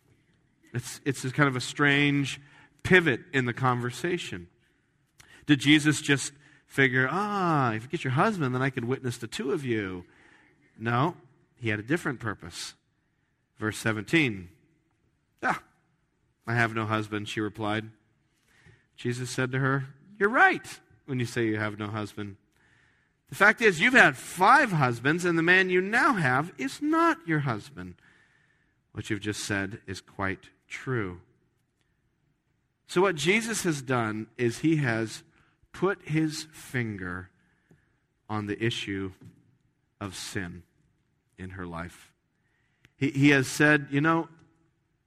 It's, 0.73 0.99
it's 1.05 1.23
kind 1.31 1.47
of 1.47 1.55
a 1.55 1.61
strange 1.61 2.39
pivot 2.83 3.21
in 3.33 3.45
the 3.45 3.53
conversation. 3.53 4.47
Did 5.45 5.59
Jesus 5.59 6.01
just 6.01 6.33
figure, 6.65 7.07
ah, 7.09 7.73
if 7.73 7.83
you 7.83 7.89
get 7.89 8.03
your 8.03 8.13
husband, 8.13 8.55
then 8.55 8.61
I 8.61 8.69
can 8.69 8.87
witness 8.87 9.17
the 9.17 9.27
two 9.27 9.51
of 9.51 9.65
you? 9.65 10.05
No, 10.77 11.15
he 11.55 11.69
had 11.69 11.79
a 11.79 11.83
different 11.83 12.19
purpose. 12.19 12.73
Verse 13.57 13.77
17. 13.77 14.49
I 16.45 16.55
have 16.55 16.73
no 16.73 16.85
husband, 16.85 17.29
she 17.29 17.39
replied. 17.39 17.89
Jesus 18.95 19.29
said 19.29 19.51
to 19.51 19.59
her, 19.59 19.87
You're 20.19 20.29
right 20.29 20.65
when 21.05 21.19
you 21.19 21.25
say 21.25 21.45
you 21.45 21.57
have 21.57 21.79
no 21.79 21.87
husband. 21.87 22.37
The 23.29 23.35
fact 23.35 23.61
is, 23.61 23.81
you've 23.81 23.93
had 23.93 24.15
five 24.15 24.71
husbands, 24.71 25.25
and 25.25 25.37
the 25.37 25.43
man 25.43 25.69
you 25.69 25.81
now 25.81 26.13
have 26.13 26.53
is 26.57 26.81
not 26.81 27.17
your 27.25 27.39
husband. 27.39 27.95
What 28.91 29.09
you've 29.09 29.21
just 29.21 29.43
said 29.43 29.79
is 29.87 30.01
quite 30.01 30.49
true. 30.67 31.19
So, 32.85 33.01
what 33.01 33.15
Jesus 33.15 33.63
has 33.63 33.81
done 33.81 34.27
is 34.37 34.59
he 34.59 34.75
has 34.75 35.23
put 35.71 36.07
his 36.07 36.47
finger 36.51 37.31
on 38.29 38.45
the 38.45 38.63
issue 38.63 39.13
of 39.99 40.15
sin 40.15 40.63
in 41.37 41.51
her 41.51 41.65
life. 41.65 42.11
He, 42.97 43.09
he 43.09 43.29
has 43.29 43.47
said, 43.47 43.87
You 43.89 44.01
know, 44.01 44.29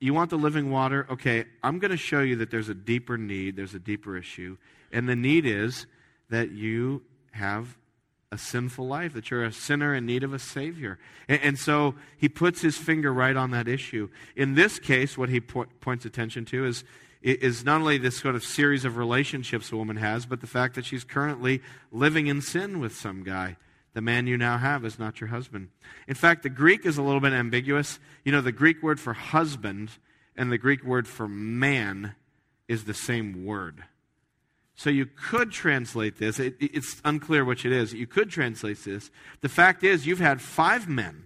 you 0.07 0.15
want 0.15 0.31
the 0.31 0.39
living 0.39 0.71
water? 0.71 1.07
Okay, 1.11 1.45
I'm 1.63 1.79
going 1.79 1.91
to 1.91 1.97
show 1.97 2.21
you 2.21 2.37
that 2.37 2.51
there's 2.51 2.69
a 2.69 2.75
deeper 2.75 3.19
need, 3.19 3.57
there's 3.57 3.75
a 3.75 3.79
deeper 3.79 4.17
issue. 4.17 4.57
And 4.93 5.09
the 5.09 5.17
need 5.17 5.47
is 5.47 5.87
that 6.31 6.51
you 6.51 7.03
have 7.33 7.77
a 8.33 8.39
sinful 8.39 8.87
life, 8.87 9.13
that 9.15 9.31
you're 9.31 9.45
a 9.45 9.53
sinner 9.53 9.95
in 9.95 10.05
need 10.07 10.25
of 10.25 10.33
a 10.33 10.39
Savior. 10.39 10.99
And, 11.29 11.41
and 11.43 11.59
so 11.59 11.95
he 12.19 12.29
puts 12.29 12.61
his 12.61 12.77
finger 12.77 13.13
right 13.13 13.37
on 13.37 13.51
that 13.53 13.69
issue. 13.69 14.09
In 14.35 14.55
this 14.55 14.79
case, 14.79 15.17
what 15.17 15.29
he 15.29 15.41
po- 15.41 15.67
points 15.81 16.05
attention 16.05 16.45
to 16.47 16.67
is, 16.67 16.85
is 17.23 17.65
not 17.65 17.81
only 17.81 17.99
this 17.99 18.19
sort 18.19 18.35
of 18.35 18.45
series 18.45 18.85
of 18.85 18.97
relationships 18.97 19.71
a 19.73 19.77
woman 19.77 19.97
has, 19.97 20.27
but 20.27 20.41
the 20.41 20.47
fact 20.47 20.75
that 20.75 20.85
she's 20.85 21.05
currently 21.05 21.63
living 21.93 22.27
in 22.27 22.41
sin 22.41 22.81
with 22.81 22.95
some 22.97 23.23
guy. 23.23 23.57
The 23.97 24.03
man 24.03 24.27
you 24.27 24.37
now 24.37 24.59
have 24.59 24.85
is 24.85 24.99
not 24.99 25.23
your 25.23 25.29
husband. 25.29 25.71
In 26.07 26.15
fact, 26.15 26.43
the 26.43 26.51
Greek 26.51 26.85
is 26.85 26.99
a 26.99 27.03
little 27.03 27.19
bit 27.19 27.33
ambiguous. 27.33 27.99
You 28.27 28.33
know, 28.33 28.43
the 28.43 28.53
Greek 28.53 28.83
word 28.83 29.01
for 29.01 29.15
husband 29.15 29.89
and 30.37 30.53
the 30.53 30.59
Greek 30.59 30.85
word 30.85 31.09
for 31.09 31.27
man 31.27 32.15
is 32.69 32.85
the 32.85 32.93
same 32.93 33.47
word. 33.47 33.85
So 34.75 34.91
you 34.91 35.07
could 35.07 35.51
translate 35.51 36.19
this. 36.19 36.39
It, 36.39 36.57
it's 36.61 37.01
unclear 37.07 37.43
which 37.43 37.65
it 37.65 37.73
is. 37.73 37.95
You 37.95 38.07
could 38.07 38.29
translate 38.29 38.85
this. 38.85 39.11
The 39.41 39.49
fact 39.49 39.83
is, 39.83 40.07
you've 40.07 40.19
had 40.19 40.43
five 40.43 40.87
men, 40.87 41.25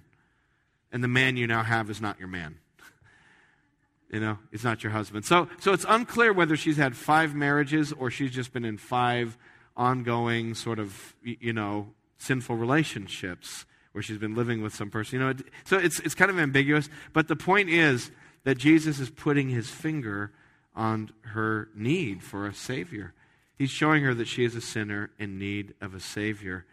and 0.92 1.02
the 1.02 1.08
man 1.08 1.36
you 1.36 1.48
now 1.48 1.64
have 1.64 1.90
is 1.90 2.00
not 2.00 2.20
your 2.20 2.28
man. 2.28 2.60
you 4.12 4.20
know, 4.20 4.38
it's 4.52 4.62
not 4.62 4.84
your 4.84 4.92
husband. 4.92 5.24
So, 5.24 5.48
so 5.58 5.72
it's 5.72 5.86
unclear 5.88 6.32
whether 6.32 6.56
she's 6.56 6.76
had 6.76 6.94
five 6.94 7.34
marriages 7.34 7.92
or 7.92 8.12
she's 8.12 8.30
just 8.30 8.52
been 8.52 8.64
in 8.64 8.78
five 8.78 9.36
ongoing 9.76 10.54
sort 10.54 10.78
of, 10.78 11.16
you 11.24 11.52
know, 11.52 11.88
sinful 12.20 12.56
relationships 12.56 13.64
where 13.92 14.02
she's 14.02 14.18
been 14.18 14.34
living 14.34 14.62
with 14.62 14.74
some 14.74 14.90
person. 14.90 15.18
You 15.18 15.26
know, 15.26 15.34
so 15.64 15.78
it's, 15.78 15.98
it's 16.00 16.14
kind 16.14 16.30
of 16.30 16.38
ambiguous. 16.38 16.88
But 17.12 17.28
the 17.28 17.36
point 17.36 17.70
is 17.70 18.10
that 18.44 18.58
Jesus 18.58 19.00
is 19.00 19.10
putting 19.10 19.48
his 19.48 19.68
finger 19.68 20.32
on 20.74 21.10
her 21.22 21.68
need 21.74 22.22
for 22.22 22.46
a 22.46 22.54
Savior. 22.54 23.14
He's 23.56 23.70
showing 23.70 24.04
her 24.04 24.14
that 24.14 24.28
she 24.28 24.44
is 24.44 24.54
a 24.54 24.60
sinner 24.60 25.10
in 25.18 25.38
need 25.38 25.74
of 25.80 25.94
a 25.94 26.00
Savior. 26.00 26.66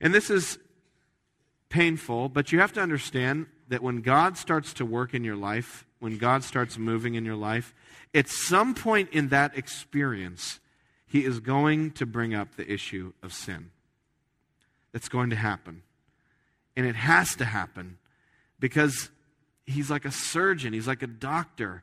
And 0.00 0.12
this 0.12 0.30
is 0.30 0.58
painful, 1.68 2.30
but 2.30 2.50
you 2.50 2.60
have 2.60 2.72
to 2.72 2.80
understand 2.80 3.46
that 3.68 3.82
when 3.82 4.00
God 4.00 4.36
starts 4.36 4.72
to 4.74 4.84
work 4.84 5.14
in 5.14 5.22
your 5.22 5.36
life, 5.36 5.86
when 6.00 6.18
God 6.18 6.42
starts 6.42 6.76
moving 6.76 7.14
in 7.14 7.24
your 7.24 7.36
life, 7.36 7.74
at 8.14 8.28
some 8.28 8.74
point 8.74 9.10
in 9.12 9.28
that 9.28 9.56
experience, 9.56 10.58
He 11.06 11.24
is 11.24 11.38
going 11.38 11.92
to 11.92 12.06
bring 12.06 12.34
up 12.34 12.56
the 12.56 12.70
issue 12.70 13.12
of 13.22 13.32
sin 13.32 13.70
that's 14.92 15.08
going 15.08 15.30
to 15.30 15.36
happen. 15.36 15.82
And 16.76 16.86
it 16.86 16.96
has 16.96 17.34
to 17.36 17.44
happen 17.44 17.98
because 18.58 19.10
he's 19.66 19.90
like 19.90 20.04
a 20.04 20.10
surgeon, 20.10 20.72
he's 20.72 20.86
like 20.86 21.02
a 21.02 21.06
doctor. 21.06 21.82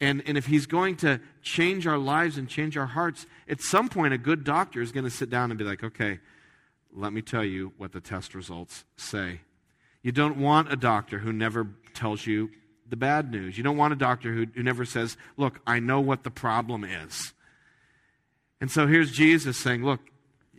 And, 0.00 0.22
and 0.26 0.36
if 0.36 0.46
he's 0.46 0.66
going 0.66 0.96
to 0.96 1.20
change 1.42 1.86
our 1.86 1.98
lives 1.98 2.36
and 2.36 2.48
change 2.48 2.76
our 2.76 2.86
hearts, 2.86 3.26
at 3.48 3.60
some 3.60 3.88
point, 3.88 4.12
a 4.12 4.18
good 4.18 4.44
doctor 4.44 4.82
is 4.82 4.92
going 4.92 5.04
to 5.04 5.10
sit 5.10 5.30
down 5.30 5.50
and 5.50 5.58
be 5.58 5.64
like, 5.64 5.82
okay, 5.82 6.20
let 6.94 7.12
me 7.12 7.22
tell 7.22 7.44
you 7.44 7.72
what 7.78 7.92
the 7.92 8.00
test 8.00 8.34
results 8.34 8.84
say. 8.96 9.40
You 10.02 10.12
don't 10.12 10.38
want 10.38 10.72
a 10.72 10.76
doctor 10.76 11.18
who 11.18 11.32
never 11.32 11.68
tells 11.94 12.26
you 12.26 12.50
the 12.88 12.96
bad 12.96 13.30
news. 13.30 13.56
You 13.58 13.64
don't 13.64 13.76
want 13.76 13.92
a 13.92 13.96
doctor 13.96 14.32
who, 14.32 14.46
who 14.54 14.62
never 14.62 14.84
says, 14.84 15.16
look, 15.36 15.60
I 15.66 15.80
know 15.80 16.00
what 16.00 16.24
the 16.24 16.30
problem 16.30 16.84
is. 16.84 17.32
And 18.60 18.70
so 18.70 18.86
here's 18.86 19.12
Jesus 19.12 19.56
saying, 19.56 19.84
look, 19.84 20.00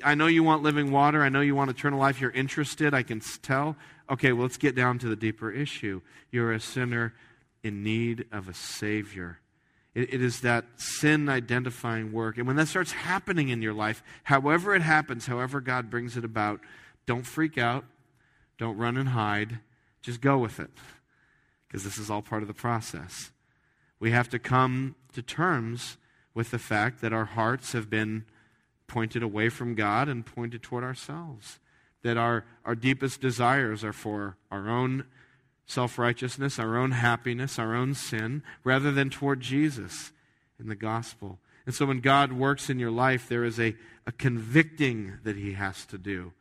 I 0.04 0.16
know 0.16 0.28
you 0.28 0.44
want 0.44 0.64
living 0.64 0.92
water. 0.92 1.24
I 1.24 1.30
know 1.30 1.42
you 1.42 1.56
want 1.56 1.70
eternal 1.70 2.00
life. 2.00 2.22
You're 2.22 2.32
interested. 2.32 2.94
I 2.94 3.04
can 3.04 3.22
tell. 3.42 3.76
Okay, 4.10 4.32
well, 4.32 4.44
let's 4.44 4.58
get 4.58 4.76
down 4.76 5.00
to 5.00 5.08
the 5.08 5.16
deeper 5.16 5.52
issue. 5.52 6.02
You're 6.32 6.54
a 6.54 6.60
sinner 6.60 7.14
in 7.64 7.84
need 7.84 8.26
of 8.32 8.48
a 8.48 8.54
Savior. 8.54 9.40
it, 9.96 10.14
it 10.14 10.22
is 10.22 10.42
that 10.42 10.66
sin 10.78 11.28
identifying 11.28 12.12
work. 12.12 12.38
And 12.38 12.46
when 12.46 12.56
that 12.56 12.68
starts 12.68 12.92
happening 12.92 13.50
in 13.50 13.62
your 13.62 13.74
life, 13.74 14.04
however 14.24 14.76
it 14.76 14.84
happens, 14.84 15.26
however 15.26 15.60
God 15.60 15.90
brings 15.90 16.16
it 16.16 16.24
about, 16.24 16.62
don't 17.06 17.24
freak 17.24 17.58
out. 17.58 17.84
Don't 18.58 18.78
run 18.78 18.98
and 18.98 19.10
hide. 19.10 19.60
Just 20.02 20.22
go 20.22 20.38
with 20.38 20.60
it. 20.60 20.72
Because 21.68 21.84
this 21.84 21.98
is 21.98 22.10
all 22.10 22.22
part 22.22 22.44
of 22.44 22.48
the 22.48 22.54
process. 22.54 23.32
We 24.00 24.12
have 24.12 24.30
to 24.30 24.40
come 24.40 24.96
to 25.14 25.22
terms 25.22 25.98
with 26.34 26.52
the 26.52 26.60
fact 26.60 27.02
that 27.02 27.14
our 27.14 27.26
hearts 27.26 27.72
have 27.72 27.90
been 27.90 28.26
pointed 28.88 29.22
away 29.24 29.50
from 29.50 29.76
God 29.76 30.08
and 30.08 30.26
pointed 30.26 30.64
toward 30.64 30.84
ourselves. 30.84 31.60
That 32.04 32.18
our, 32.18 32.46
our 32.66 32.76
deepest 32.76 33.22
desires 33.22 33.84
are 33.84 33.94
for 33.94 34.38
our 34.50 34.70
own 34.70 35.06
self 35.66 36.00
righteousness, 36.00 36.58
our 36.58 36.78
own 36.78 36.92
happiness, 36.92 37.60
our 37.60 37.76
own 37.76 37.94
sin, 37.94 38.44
rather 38.64 38.92
than 38.92 39.10
toward 39.10 39.42
Jesus 39.42 40.12
in 40.60 40.68
the 40.68 40.76
gospel. 40.76 41.40
And 41.66 41.76
so 41.76 41.86
when 41.86 42.00
God 42.00 42.32
works 42.32 42.70
in 42.70 42.80
your 42.80 42.92
life, 42.92 43.28
there 43.28 43.44
is 43.44 43.60
a, 43.60 43.76
a 44.06 44.12
convicting 44.14 45.20
that 45.24 45.36
He 45.36 45.54
has 45.54 45.86
to 45.88 45.98
do. 45.98 46.32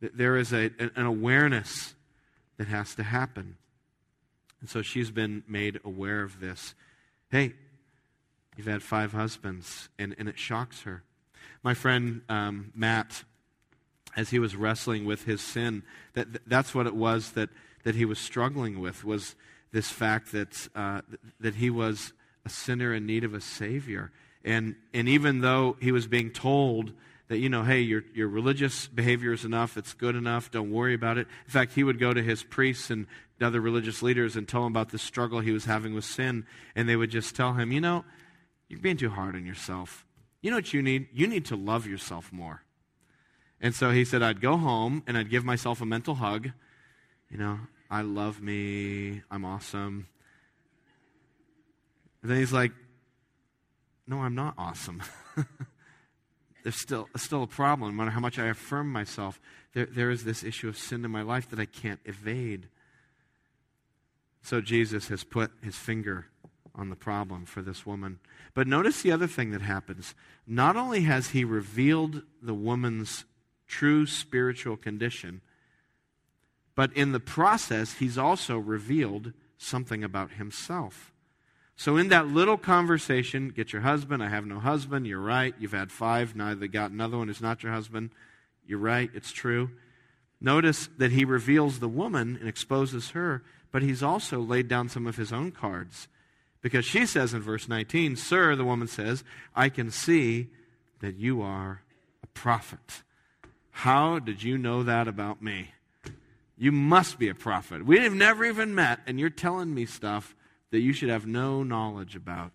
There 0.00 0.36
is 0.36 0.52
a, 0.52 0.70
an 0.78 1.06
awareness 1.06 1.94
that 2.58 2.68
has 2.68 2.94
to 2.96 3.02
happen. 3.02 3.56
And 4.60 4.68
so 4.68 4.82
she's 4.82 5.10
been 5.10 5.42
made 5.48 5.80
aware 5.84 6.22
of 6.22 6.40
this. 6.40 6.74
Hey, 7.30 7.54
you've 8.56 8.66
had 8.66 8.82
five 8.82 9.12
husbands, 9.12 9.88
and, 9.98 10.14
and 10.18 10.28
it 10.28 10.38
shocks 10.38 10.82
her. 10.82 11.02
My 11.62 11.74
friend 11.74 12.22
um, 12.28 12.72
Matt, 12.74 13.24
as 14.16 14.30
he 14.30 14.38
was 14.38 14.56
wrestling 14.56 15.04
with 15.04 15.24
his 15.24 15.40
sin, 15.40 15.82
that, 16.14 16.48
that's 16.48 16.74
what 16.74 16.86
it 16.86 16.94
was 16.94 17.32
that, 17.32 17.50
that 17.84 17.94
he 17.94 18.04
was 18.04 18.18
struggling 18.18 18.80
with, 18.80 19.04
was 19.04 19.34
this 19.72 19.90
fact 19.90 20.32
that, 20.32 20.68
uh, 20.74 21.02
that 21.40 21.56
he 21.56 21.70
was 21.70 22.12
a 22.44 22.48
sinner 22.48 22.94
in 22.94 23.06
need 23.06 23.24
of 23.24 23.34
a 23.34 23.40
Savior. 23.40 24.10
And, 24.44 24.76
and 24.94 25.08
even 25.08 25.40
though 25.40 25.76
he 25.80 25.92
was 25.92 26.06
being 26.06 26.30
told 26.30 26.92
that, 27.28 27.38
you 27.38 27.48
know, 27.48 27.62
hey, 27.62 27.80
your, 27.80 28.02
your 28.14 28.28
religious 28.28 28.88
behavior 28.88 29.32
is 29.32 29.44
enough, 29.44 29.76
it's 29.76 29.92
good 29.92 30.16
enough, 30.16 30.50
don't 30.50 30.70
worry 30.70 30.94
about 30.94 31.18
it. 31.18 31.26
In 31.44 31.50
fact, 31.50 31.74
he 31.74 31.84
would 31.84 31.98
go 31.98 32.14
to 32.14 32.22
his 32.22 32.42
priests 32.42 32.90
and 32.90 33.06
other 33.40 33.60
religious 33.60 34.02
leaders 34.02 34.36
and 34.36 34.48
tell 34.48 34.62
them 34.62 34.72
about 34.72 34.90
the 34.90 34.98
struggle 34.98 35.40
he 35.40 35.52
was 35.52 35.66
having 35.66 35.94
with 35.94 36.04
sin, 36.04 36.46
and 36.74 36.88
they 36.88 36.96
would 36.96 37.10
just 37.10 37.36
tell 37.36 37.52
him, 37.52 37.70
you 37.70 37.80
know, 37.80 38.04
you're 38.68 38.80
being 38.80 38.96
too 38.96 39.10
hard 39.10 39.34
on 39.34 39.44
yourself. 39.44 40.04
You 40.40 40.50
know 40.50 40.56
what 40.56 40.72
you 40.72 40.82
need? 40.82 41.08
You 41.12 41.26
need 41.26 41.46
to 41.46 41.56
love 41.56 41.86
yourself 41.86 42.32
more. 42.32 42.62
And 43.60 43.74
so 43.74 43.90
he 43.90 44.04
said, 44.04 44.22
I'd 44.22 44.40
go 44.40 44.56
home 44.56 45.02
and 45.06 45.18
I'd 45.18 45.30
give 45.30 45.44
myself 45.44 45.80
a 45.80 45.86
mental 45.86 46.14
hug. 46.14 46.50
You 47.28 47.38
know, 47.38 47.58
I 47.90 48.02
love 48.02 48.40
me. 48.40 49.22
I'm 49.30 49.44
awesome. 49.44 50.06
And 52.22 52.30
then 52.30 52.38
he's 52.38 52.52
like, 52.52 52.72
No, 54.06 54.20
I'm 54.20 54.34
not 54.34 54.54
awesome. 54.56 55.02
There's 56.62 56.80
still, 56.80 57.08
still 57.16 57.42
a 57.42 57.46
problem. 57.46 57.96
No 57.96 57.96
matter 57.96 58.10
how 58.10 58.20
much 58.20 58.38
I 58.38 58.46
affirm 58.46 58.92
myself, 58.92 59.40
there, 59.74 59.86
there 59.86 60.10
is 60.10 60.24
this 60.24 60.44
issue 60.44 60.68
of 60.68 60.76
sin 60.76 61.04
in 61.04 61.10
my 61.10 61.22
life 61.22 61.48
that 61.50 61.58
I 61.58 61.64
can't 61.64 62.00
evade. 62.04 62.68
So 64.42 64.60
Jesus 64.60 65.08
has 65.08 65.24
put 65.24 65.50
his 65.62 65.76
finger 65.76 66.26
on 66.78 66.88
the 66.88 66.96
problem 66.96 67.44
for 67.44 67.60
this 67.60 67.84
woman. 67.84 68.20
But 68.54 68.68
notice 68.68 69.02
the 69.02 69.12
other 69.12 69.26
thing 69.26 69.50
that 69.50 69.62
happens. 69.62 70.14
Not 70.46 70.76
only 70.76 71.02
has 71.02 71.30
he 71.30 71.44
revealed 71.44 72.22
the 72.40 72.54
woman's 72.54 73.24
true 73.66 74.06
spiritual 74.06 74.76
condition, 74.76 75.40
but 76.74 76.96
in 76.96 77.12
the 77.12 77.20
process, 77.20 77.94
he's 77.94 78.16
also 78.16 78.56
revealed 78.56 79.32
something 79.58 80.04
about 80.04 80.32
himself. 80.32 81.12
So, 81.74 81.96
in 81.96 82.08
that 82.08 82.28
little 82.28 82.56
conversation, 82.56 83.50
get 83.50 83.72
your 83.72 83.82
husband, 83.82 84.22
I 84.22 84.28
have 84.28 84.46
no 84.46 84.58
husband, 84.58 85.06
you're 85.06 85.20
right, 85.20 85.54
you've 85.58 85.72
had 85.72 85.92
five, 85.92 86.34
now 86.34 86.54
they 86.54 86.68
got 86.68 86.90
another 86.90 87.18
one 87.18 87.28
who's 87.28 87.40
not 87.40 87.62
your 87.62 87.72
husband, 87.72 88.10
you're 88.66 88.78
right, 88.78 89.10
it's 89.14 89.32
true. 89.32 89.70
Notice 90.40 90.88
that 90.98 91.12
he 91.12 91.24
reveals 91.24 91.78
the 91.78 91.88
woman 91.88 92.36
and 92.38 92.48
exposes 92.48 93.10
her, 93.10 93.42
but 93.70 93.82
he's 93.82 94.02
also 94.02 94.40
laid 94.40 94.68
down 94.68 94.88
some 94.88 95.06
of 95.06 95.16
his 95.16 95.32
own 95.32 95.50
cards. 95.50 96.08
Because 96.60 96.84
she 96.84 97.06
says 97.06 97.34
in 97.34 97.40
verse 97.40 97.68
19, 97.68 98.16
Sir, 98.16 98.56
the 98.56 98.64
woman 98.64 98.88
says, 98.88 99.22
I 99.54 99.68
can 99.68 99.90
see 99.90 100.48
that 101.00 101.16
you 101.16 101.40
are 101.40 101.82
a 102.22 102.26
prophet. 102.28 103.02
How 103.70 104.18
did 104.18 104.42
you 104.42 104.58
know 104.58 104.82
that 104.82 105.06
about 105.06 105.40
me? 105.40 105.70
You 106.56 106.72
must 106.72 107.18
be 107.18 107.28
a 107.28 107.34
prophet. 107.34 107.86
We 107.86 108.00
have 108.00 108.14
never 108.14 108.44
even 108.44 108.74
met, 108.74 108.98
and 109.06 109.20
you're 109.20 109.30
telling 109.30 109.72
me 109.72 109.86
stuff 109.86 110.34
that 110.70 110.80
you 110.80 110.92
should 110.92 111.08
have 111.08 111.26
no 111.26 111.62
knowledge 111.62 112.16
about. 112.16 112.52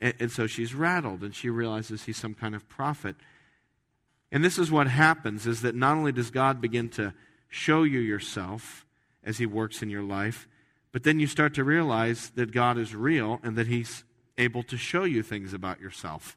And, 0.00 0.14
and, 0.20 0.30
so 0.30 0.46
she's 0.46 0.74
rattled, 0.74 1.22
and 1.22 1.34
she 1.34 1.48
realizes 1.48 2.04
he's 2.04 2.18
some 2.18 2.34
kind 2.34 2.54
of 2.54 2.68
prophet. 2.68 3.16
And 4.30 4.44
this 4.44 4.58
is 4.58 4.70
what 4.70 4.86
happens 4.86 5.46
is 5.46 5.62
that 5.62 5.74
not 5.74 5.96
only 5.96 6.12
does 6.12 6.30
God 6.30 6.60
begin 6.60 6.90
to 6.90 7.14
show 7.48 7.82
you 7.82 7.98
yourself 7.98 8.84
as 9.24 9.38
he 9.38 9.46
works 9.46 9.82
in 9.82 9.88
your 9.88 10.02
life, 10.02 10.46
but 10.92 11.02
then 11.02 11.20
you 11.20 11.26
start 11.26 11.54
to 11.54 11.64
realize 11.64 12.30
that 12.30 12.52
God 12.52 12.78
is 12.78 12.94
real 12.94 13.40
and 13.42 13.56
that 13.56 13.66
he's 13.66 14.04
able 14.38 14.62
to 14.64 14.76
show 14.76 15.04
you 15.04 15.22
things 15.22 15.52
about 15.52 15.80
yourself. 15.80 16.36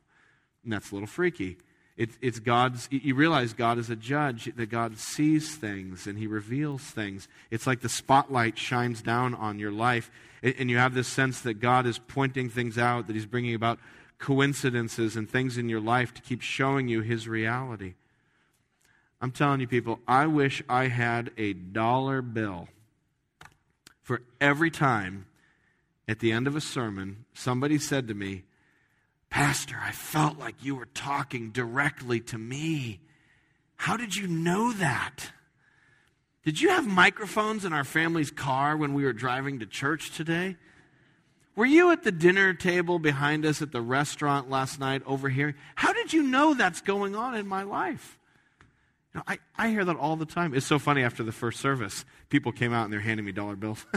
And 0.64 0.74
that's 0.74 0.92
a 0.92 0.96
little 0.96 1.08
freaky. 1.08 1.58
It, 1.98 2.10
it's 2.22 2.40
God's, 2.40 2.88
you 2.90 3.16
realize 3.16 3.54
God 3.54 3.78
is 3.78 3.90
a 3.90 3.96
judge, 3.96 4.52
that 4.56 4.70
God 4.70 4.98
sees 4.98 5.56
things 5.56 6.08
and 6.08 6.18
He 6.18 6.26
reveals 6.26 6.82
things. 6.82 7.28
It's 7.52 7.68
like 7.68 7.82
the 7.82 7.90
spotlight 7.90 8.58
shines 8.58 9.02
down 9.02 9.36
on 9.36 9.60
your 9.60 9.72
life, 9.72 10.10
and 10.42 10.70
you 10.70 10.78
have 10.78 10.94
this 10.94 11.08
sense 11.08 11.42
that 11.42 11.56
God 11.56 11.86
is 11.86 12.00
pointing 12.00 12.50
things 12.50 12.78
out, 12.78 13.08
that 13.08 13.14
He's 13.14 13.26
bringing 13.26 13.54
about 13.54 13.80
coincidences 14.18 15.16
and 15.16 15.30
things 15.30 15.58
in 15.58 15.70
your 15.70 15.82
life 15.82 16.14
to 16.14 16.22
keep 16.22 16.42
showing 16.42 16.88
you 16.88 17.02
His 17.02 17.28
reality. 17.28 17.94
I'm 19.20 19.32
telling 19.32 19.60
you, 19.60 19.68
people, 19.68 20.00
I 20.08 20.26
wish 20.26 20.64
I 20.68 20.88
had 20.88 21.30
a 21.38 21.54
dollar 21.54 22.24
bill 22.24 22.68
for 24.12 24.24
every 24.42 24.70
time 24.70 25.26
at 26.06 26.20
the 26.20 26.34
end 26.34 26.46
of 26.46 26.54
a 26.54 26.60
sermon 26.60 27.24
somebody 27.34 27.78
said 27.78 28.10
to 28.10 28.14
me, 28.14 28.44
Pastor, 29.30 29.80
I 29.82 29.92
felt 29.92 30.38
like 30.38 30.56
you 30.62 30.76
were 30.76 30.90
talking 30.94 31.52
directly 31.52 32.20
to 32.20 32.38
me. 32.38 33.00
How 33.78 33.96
did 33.96 34.14
you 34.14 34.28
know 34.28 34.74
that? 34.74 35.32
Did 36.44 36.60
you 36.60 36.72
have 36.72 36.86
microphones 36.86 37.64
in 37.64 37.72
our 37.72 37.86
family's 37.86 38.32
car 38.32 38.76
when 38.76 38.94
we 38.94 39.06
were 39.06 39.14
driving 39.14 39.60
to 39.60 39.66
church 39.66 40.12
today? 40.12 40.58
Were 41.56 41.66
you 41.66 41.92
at 41.92 42.04
the 42.04 42.12
dinner 42.12 42.54
table 42.54 43.00
behind 43.00 43.46
us 43.46 43.62
at 43.62 43.72
the 43.72 43.80
restaurant 43.80 44.50
last 44.50 44.78
night 44.78 45.04
overhearing? 45.06 45.56
How 45.76 45.94
did 45.94 46.12
you 46.12 46.24
know 46.24 46.54
that's 46.54 46.82
going 46.82 47.16
on 47.16 47.34
in 47.34 47.48
my 47.48 47.64
life? 47.64 48.20
You 49.14 49.20
know, 49.20 49.24
I, 49.28 49.40
I 49.58 49.70
hear 49.70 49.84
that 49.84 49.98
all 49.98 50.16
the 50.16 50.26
time. 50.26 50.54
It's 50.54 50.66
so 50.66 50.80
funny 50.80 51.04
after 51.04 51.24
the 51.24 51.32
first 51.32 51.60
service, 51.60 52.06
people 52.30 52.52
came 52.52 52.74
out 52.74 52.86
and 52.86 52.94
they're 52.94 53.02
handing 53.02 53.26
me 53.26 53.32
dollar 53.32 53.56
bills. 53.56 53.86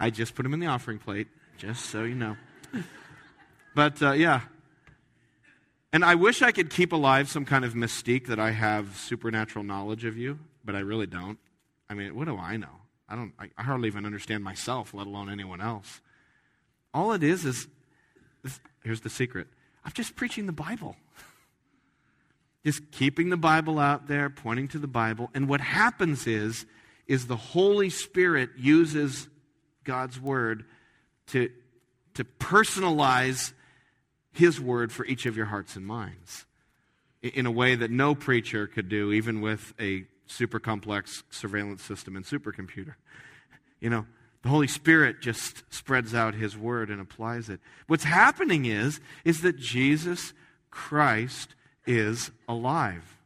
I 0.00 0.10
just 0.10 0.34
put 0.34 0.42
them 0.42 0.52
in 0.52 0.60
the 0.60 0.66
offering 0.66 0.98
plate, 0.98 1.28
just 1.58 1.86
so 1.86 2.04
you 2.04 2.14
know. 2.14 2.36
But 3.74 4.02
uh, 4.02 4.12
yeah. 4.12 4.40
And 5.92 6.04
I 6.04 6.16
wish 6.16 6.42
I 6.42 6.50
could 6.50 6.70
keep 6.70 6.92
alive 6.92 7.28
some 7.30 7.44
kind 7.44 7.64
of 7.64 7.74
mystique 7.74 8.26
that 8.26 8.38
I 8.38 8.50
have 8.50 8.96
supernatural 8.96 9.64
knowledge 9.64 10.04
of 10.04 10.16
you, 10.16 10.38
but 10.64 10.74
I 10.74 10.80
really 10.80 11.06
don't. 11.06 11.38
I 11.88 11.94
mean, 11.94 12.14
what 12.14 12.26
do 12.26 12.36
I 12.36 12.56
know? 12.56 12.80
I 13.08 13.14
don't. 13.14 13.32
I, 13.38 13.50
I 13.56 13.62
hardly 13.62 13.88
even 13.88 14.04
understand 14.04 14.42
myself, 14.42 14.92
let 14.92 15.06
alone 15.06 15.30
anyone 15.30 15.60
else. 15.60 16.00
All 16.92 17.12
it 17.12 17.22
is 17.22 17.44
is, 17.44 17.68
this, 18.42 18.58
here's 18.82 19.02
the 19.02 19.10
secret. 19.10 19.46
I'm 19.84 19.92
just 19.92 20.16
preaching 20.16 20.46
the 20.46 20.52
Bible. 20.52 20.96
Just 22.66 22.90
keeping 22.90 23.28
the 23.28 23.36
Bible 23.36 23.78
out 23.78 24.08
there, 24.08 24.28
pointing 24.28 24.66
to 24.66 24.78
the 24.80 24.88
Bible. 24.88 25.30
And 25.34 25.48
what 25.48 25.60
happens 25.60 26.26
is, 26.26 26.66
is 27.06 27.28
the 27.28 27.36
Holy 27.36 27.90
Spirit 27.90 28.50
uses 28.58 29.28
God's 29.84 30.20
word 30.20 30.64
to 31.28 31.48
to 32.14 32.24
personalize 32.24 33.52
His 34.32 34.60
word 34.60 34.90
for 34.90 35.06
each 35.06 35.26
of 35.26 35.36
your 35.36 35.46
hearts 35.46 35.76
and 35.76 35.86
minds 35.86 36.44
in 37.22 37.46
a 37.46 37.52
way 37.52 37.76
that 37.76 37.92
no 37.92 38.16
preacher 38.16 38.66
could 38.66 38.88
do, 38.88 39.12
even 39.12 39.40
with 39.40 39.72
a 39.78 40.04
super 40.26 40.58
complex 40.58 41.22
surveillance 41.30 41.84
system 41.84 42.16
and 42.16 42.24
supercomputer. 42.24 42.94
You 43.78 43.90
know, 43.90 44.06
the 44.42 44.48
Holy 44.48 44.68
Spirit 44.68 45.20
just 45.20 45.62
spreads 45.72 46.14
out 46.14 46.34
His 46.34 46.56
word 46.56 46.88
and 46.88 46.98
applies 46.98 47.50
it. 47.50 47.60
What's 47.86 48.04
happening 48.04 48.64
is, 48.64 49.00
is 49.22 49.42
that 49.42 49.58
Jesus 49.58 50.32
Christ 50.70 51.54
is 51.86 52.30
alive. 52.48 53.16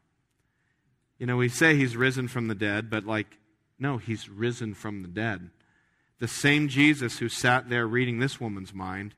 You 1.18 1.26
know, 1.26 1.36
we 1.36 1.48
say 1.48 1.76
He's 1.76 1.96
risen 1.96 2.28
from 2.28 2.48
the 2.48 2.54
dead, 2.54 2.90
but 2.90 3.04
like, 3.04 3.38
no, 3.78 3.98
He's 3.98 4.28
risen 4.28 4.74
from 4.74 5.02
the 5.02 5.08
dead. 5.08 5.50
The 6.18 6.28
same 6.28 6.68
Jesus 6.68 7.18
who 7.18 7.28
sat 7.28 7.68
there 7.68 7.86
reading 7.86 8.18
this 8.18 8.40
woman's 8.40 8.74
mind 8.74 9.14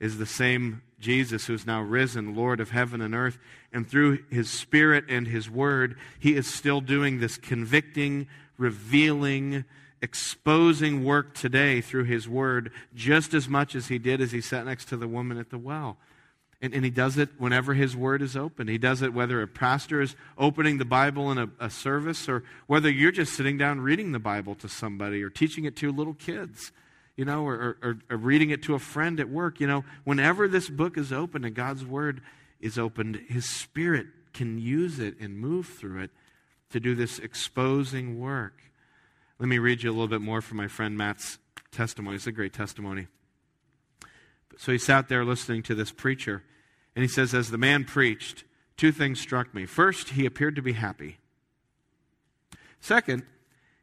is 0.00 0.18
the 0.18 0.26
same 0.26 0.82
Jesus 0.98 1.46
who 1.46 1.54
is 1.54 1.66
now 1.66 1.82
risen, 1.82 2.34
Lord 2.34 2.60
of 2.60 2.70
heaven 2.70 3.00
and 3.00 3.14
earth. 3.14 3.38
And 3.72 3.88
through 3.88 4.24
his 4.30 4.50
Spirit 4.50 5.04
and 5.08 5.26
his 5.26 5.50
word, 5.50 5.96
he 6.18 6.34
is 6.34 6.46
still 6.46 6.80
doing 6.80 7.20
this 7.20 7.36
convicting, 7.36 8.28
revealing, 8.56 9.64
exposing 10.00 11.04
work 11.04 11.34
today 11.34 11.80
through 11.80 12.04
his 12.04 12.28
word, 12.28 12.72
just 12.94 13.34
as 13.34 13.48
much 13.48 13.74
as 13.74 13.88
he 13.88 13.98
did 13.98 14.20
as 14.20 14.32
he 14.32 14.40
sat 14.40 14.66
next 14.66 14.86
to 14.86 14.96
the 14.96 15.08
woman 15.08 15.38
at 15.38 15.50
the 15.50 15.58
well. 15.58 15.98
And, 16.60 16.74
and, 16.74 16.84
he 16.84 16.90
does 16.90 17.18
it 17.18 17.28
whenever 17.38 17.74
his 17.74 17.94
word 17.94 18.20
is 18.20 18.36
open. 18.36 18.66
He 18.66 18.78
does 18.78 19.00
it 19.00 19.14
whether 19.14 19.40
a 19.40 19.46
pastor 19.46 20.00
is 20.00 20.16
opening 20.36 20.78
the 20.78 20.84
Bible 20.84 21.30
in 21.30 21.38
a, 21.38 21.48
a, 21.60 21.70
service 21.70 22.28
or 22.28 22.42
whether 22.66 22.90
you're 22.90 23.12
just 23.12 23.34
sitting 23.34 23.56
down 23.56 23.80
reading 23.80 24.10
the 24.10 24.18
Bible 24.18 24.56
to 24.56 24.68
somebody 24.68 25.22
or 25.22 25.30
teaching 25.30 25.66
it 25.66 25.76
to 25.76 25.92
little 25.92 26.14
kids, 26.14 26.72
you 27.16 27.24
know, 27.24 27.46
or, 27.46 27.76
or, 27.80 27.98
or 28.10 28.16
reading 28.16 28.50
it 28.50 28.64
to 28.64 28.74
a 28.74 28.80
friend 28.80 29.20
at 29.20 29.28
work. 29.28 29.60
You 29.60 29.68
know, 29.68 29.84
whenever 30.02 30.48
this 30.48 30.68
book 30.68 30.98
is 30.98 31.12
open 31.12 31.44
and 31.44 31.54
God's 31.54 31.84
word 31.84 32.22
is 32.60 32.76
opened, 32.76 33.20
his 33.28 33.48
spirit 33.48 34.08
can 34.32 34.58
use 34.58 34.98
it 34.98 35.14
and 35.20 35.38
move 35.38 35.66
through 35.66 36.02
it 36.02 36.10
to 36.70 36.80
do 36.80 36.96
this 36.96 37.20
exposing 37.20 38.18
work. 38.18 38.62
Let 39.38 39.48
me 39.48 39.58
read 39.58 39.84
you 39.84 39.90
a 39.90 39.92
little 39.92 40.08
bit 40.08 40.20
more 40.20 40.40
from 40.40 40.56
my 40.56 40.66
friend 40.66 40.96
Matt's 40.98 41.38
testimony. 41.70 42.16
It's 42.16 42.26
a 42.26 42.32
great 42.32 42.52
testimony. 42.52 43.06
So 44.58 44.72
he 44.72 44.78
sat 44.78 45.08
there 45.08 45.24
listening 45.24 45.62
to 45.62 45.74
this 45.76 45.92
preacher, 45.92 46.42
and 46.96 47.02
he 47.04 47.08
says, 47.08 47.32
As 47.32 47.50
the 47.50 47.56
man 47.56 47.84
preached, 47.84 48.42
two 48.76 48.90
things 48.90 49.20
struck 49.20 49.54
me. 49.54 49.66
First, 49.66 50.10
he 50.10 50.26
appeared 50.26 50.56
to 50.56 50.62
be 50.62 50.72
happy. 50.72 51.18
Second, 52.80 53.22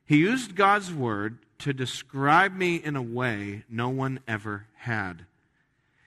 he 0.05 0.17
used 0.17 0.55
God's 0.55 0.93
word 0.93 1.39
to 1.59 1.71
describe 1.71 2.53
me 2.53 2.75
in 2.75 2.97
a 2.97 3.01
way 3.01 3.63
no 3.69 3.88
one 3.88 4.19
ever 4.27 4.67
had. 4.79 5.25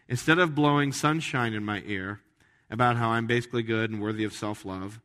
Instead 0.07 0.39
of 0.39 0.55
blowing 0.55 0.93
sunshine 0.93 1.55
in 1.55 1.65
my 1.65 1.83
ear 1.87 2.21
about 2.71 2.97
how 2.97 3.09
I'm 3.09 3.27
basically 3.27 3.63
good 3.63 3.91
and 3.91 4.03
worthy 4.03 4.25
of 4.25 4.35
self 4.35 4.67
love, 4.67 5.01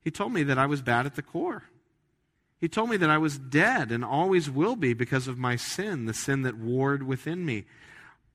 he 0.00 0.10
told 0.10 0.32
me 0.32 0.42
that 0.42 0.58
I 0.58 0.66
was 0.66 0.82
bad 0.82 1.06
at 1.06 1.14
the 1.14 1.22
core. 1.22 1.62
He 2.60 2.68
told 2.68 2.90
me 2.90 2.96
that 2.96 3.10
I 3.10 3.18
was 3.18 3.38
dead 3.38 3.92
and 3.92 4.04
always 4.04 4.50
will 4.50 4.74
be 4.74 4.92
because 4.92 5.28
of 5.28 5.38
my 5.38 5.54
sin, 5.54 6.06
the 6.06 6.14
sin 6.14 6.42
that 6.42 6.58
warred 6.58 7.04
within 7.04 7.44
me. 7.46 7.64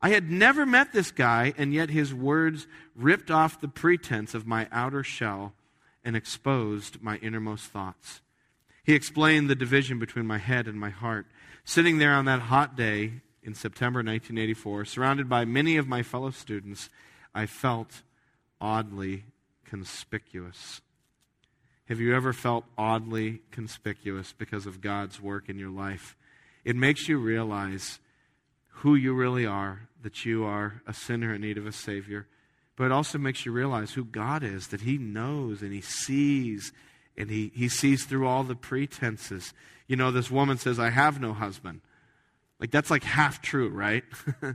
I 0.02 0.10
had 0.10 0.30
never 0.30 0.66
met 0.66 0.94
this 0.94 1.12
guy, 1.12 1.54
and 1.58 1.74
yet 1.74 1.90
his 1.90 2.14
words 2.14 2.68
ripped 2.96 3.32
off 3.32 3.60
the 3.60 3.68
pretense 3.68 4.34
of 4.34 4.46
my 4.46 4.68
outer 4.72 5.04
shell 5.04 5.54
and 6.04 6.16
exposed 6.16 7.02
my 7.02 7.18
innermost 7.18 7.66
thoughts. 7.66 8.22
He 8.84 8.94
explained 8.94 9.50
the 9.50 9.56
division 9.56 10.00
between 10.00 10.26
my 10.28 10.38
head 10.38 10.68
and 10.68 10.80
my 10.80 10.90
heart. 10.90 11.26
Sitting 11.66 11.98
there 11.98 12.14
on 12.14 12.26
that 12.26 12.44
hot 12.44 12.78
day 12.78 13.22
in 13.44 13.54
September 13.54 14.00
1984, 14.00 14.86
surrounded 14.86 15.28
by 15.28 15.46
many 15.46 15.78
of 15.78 15.88
my 15.88 16.04
fellow 16.04 16.32
students, 16.32 16.90
I 17.34 17.46
felt 17.46 18.04
oddly 18.62 19.26
conspicuous. 19.66 20.82
Have 21.90 22.00
you 22.00 22.16
ever 22.16 22.34
felt 22.34 22.66
oddly 22.78 23.42
conspicuous 23.52 24.34
because 24.38 24.66
of 24.66 24.82
God's 24.82 25.22
work 25.22 25.50
in 25.50 25.58
your 25.58 25.70
life? 25.70 26.16
It 26.64 26.76
makes 26.76 27.08
you 27.08 27.18
realize 27.18 28.00
who 28.82 28.94
you 28.96 29.14
really 29.14 29.46
are, 29.46 29.88
that 30.04 30.24
you 30.26 30.44
are 30.44 30.82
a 30.86 30.94
sinner 30.94 31.34
in 31.34 31.42
need 31.42 31.58
of 31.58 31.66
a 31.66 31.72
Savior. 31.72 32.28
But 32.76 32.86
it 32.86 32.92
also 32.92 33.18
makes 33.18 33.44
you 33.46 33.52
realize 33.52 33.94
who 33.94 34.06
God 34.06 34.44
is, 34.44 34.68
that 34.68 34.82
He 34.82 35.00
knows 35.00 35.62
and 35.62 35.74
He 35.74 35.82
sees, 35.82 36.72
and 37.18 37.30
He, 37.30 37.52
he 37.56 37.70
sees 37.70 38.06
through 38.06 38.28
all 38.28 38.44
the 38.44 38.56
pretenses. 38.56 39.54
You 39.88 39.96
know, 39.96 40.12
this 40.12 40.30
woman 40.30 40.58
says, 40.58 40.80
I 40.80 40.92
have 40.92 41.20
no 41.20 41.34
husband. 41.34 41.82
Like, 42.60 42.70
that's 42.70 42.92
like 42.92 43.04
half 43.04 43.42
true, 43.42 43.70
right? 43.70 44.04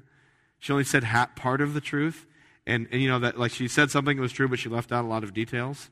she 0.61 0.73
only 0.73 0.85
said 0.85 1.03
half, 1.03 1.35
part 1.35 1.61
of 1.61 1.75
the 1.75 1.81
truth. 1.81 2.27
And, 2.65 2.87
and, 2.93 3.03
you 3.03 3.09
know, 3.09 3.19
that 3.19 3.39
like 3.39 3.51
she 3.51 3.67
said 3.67 3.91
something 3.91 4.17
that 4.17 4.23
was 4.23 4.33
true, 4.33 4.47
but 4.47 4.61
she 4.61 4.69
left 4.69 4.93
out 4.93 5.05
a 5.05 5.09
lot 5.09 5.25
of 5.25 5.35
details. 5.35 5.91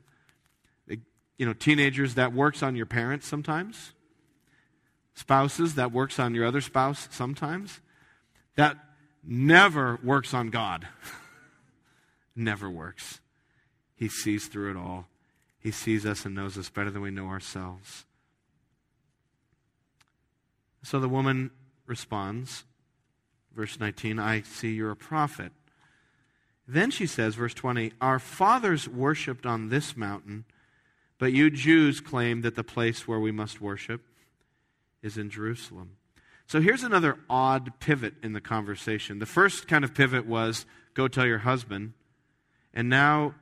you 0.87 1.45
know, 1.45 1.53
teenagers, 1.53 2.15
that 2.15 2.31
works 2.31 2.63
on 2.63 2.77
your 2.77 2.85
parents 2.85 3.27
sometimes. 3.27 3.91
Spouses, 5.15 5.75
that 5.75 5.91
works 5.91 6.17
on 6.17 6.33
your 6.33 6.45
other 6.45 6.61
spouse 6.61 7.09
sometimes. 7.11 7.81
That 8.55 8.77
never 9.23 9.99
works 10.03 10.33
on 10.33 10.49
God. 10.49 10.87
never 12.35 12.69
works. 12.69 13.19
He 13.95 14.09
sees 14.09 14.47
through 14.47 14.71
it 14.71 14.77
all. 14.77 15.07
He 15.59 15.71
sees 15.71 16.05
us 16.05 16.25
and 16.25 16.33
knows 16.33 16.57
us 16.57 16.69
better 16.69 16.89
than 16.89 17.01
we 17.01 17.11
know 17.11 17.27
ourselves. 17.27 18.05
So 20.83 20.99
the 20.99 21.09
woman 21.09 21.51
responds, 21.85 22.63
verse 23.55 23.79
19, 23.79 24.17
I 24.17 24.41
see 24.41 24.71
you're 24.71 24.91
a 24.91 24.95
prophet. 24.95 25.51
Then 26.67 26.89
she 26.89 27.05
says, 27.05 27.35
verse 27.35 27.53
20, 27.53 27.93
Our 28.01 28.17
fathers 28.17 28.87
worshipped 28.87 29.45
on 29.45 29.69
this 29.69 29.95
mountain, 29.95 30.45
but 31.19 31.33
you 31.33 31.51
Jews 31.51 32.01
claim 32.01 32.41
that 32.41 32.55
the 32.55 32.63
place 32.63 33.07
where 33.07 33.19
we 33.19 33.31
must 33.31 33.61
worship 33.61 34.01
is 35.03 35.17
in 35.17 35.29
Jerusalem. 35.29 35.97
So 36.51 36.59
here's 36.59 36.83
another 36.83 37.17
odd 37.29 37.79
pivot 37.79 38.15
in 38.21 38.33
the 38.33 38.41
conversation. 38.41 39.19
The 39.19 39.25
first 39.25 39.69
kind 39.69 39.85
of 39.85 39.93
pivot 39.93 40.25
was 40.25 40.65
go 40.93 41.07
tell 41.07 41.25
your 41.25 41.37
husband. 41.37 41.93
And 42.73 42.89
now 42.89 43.35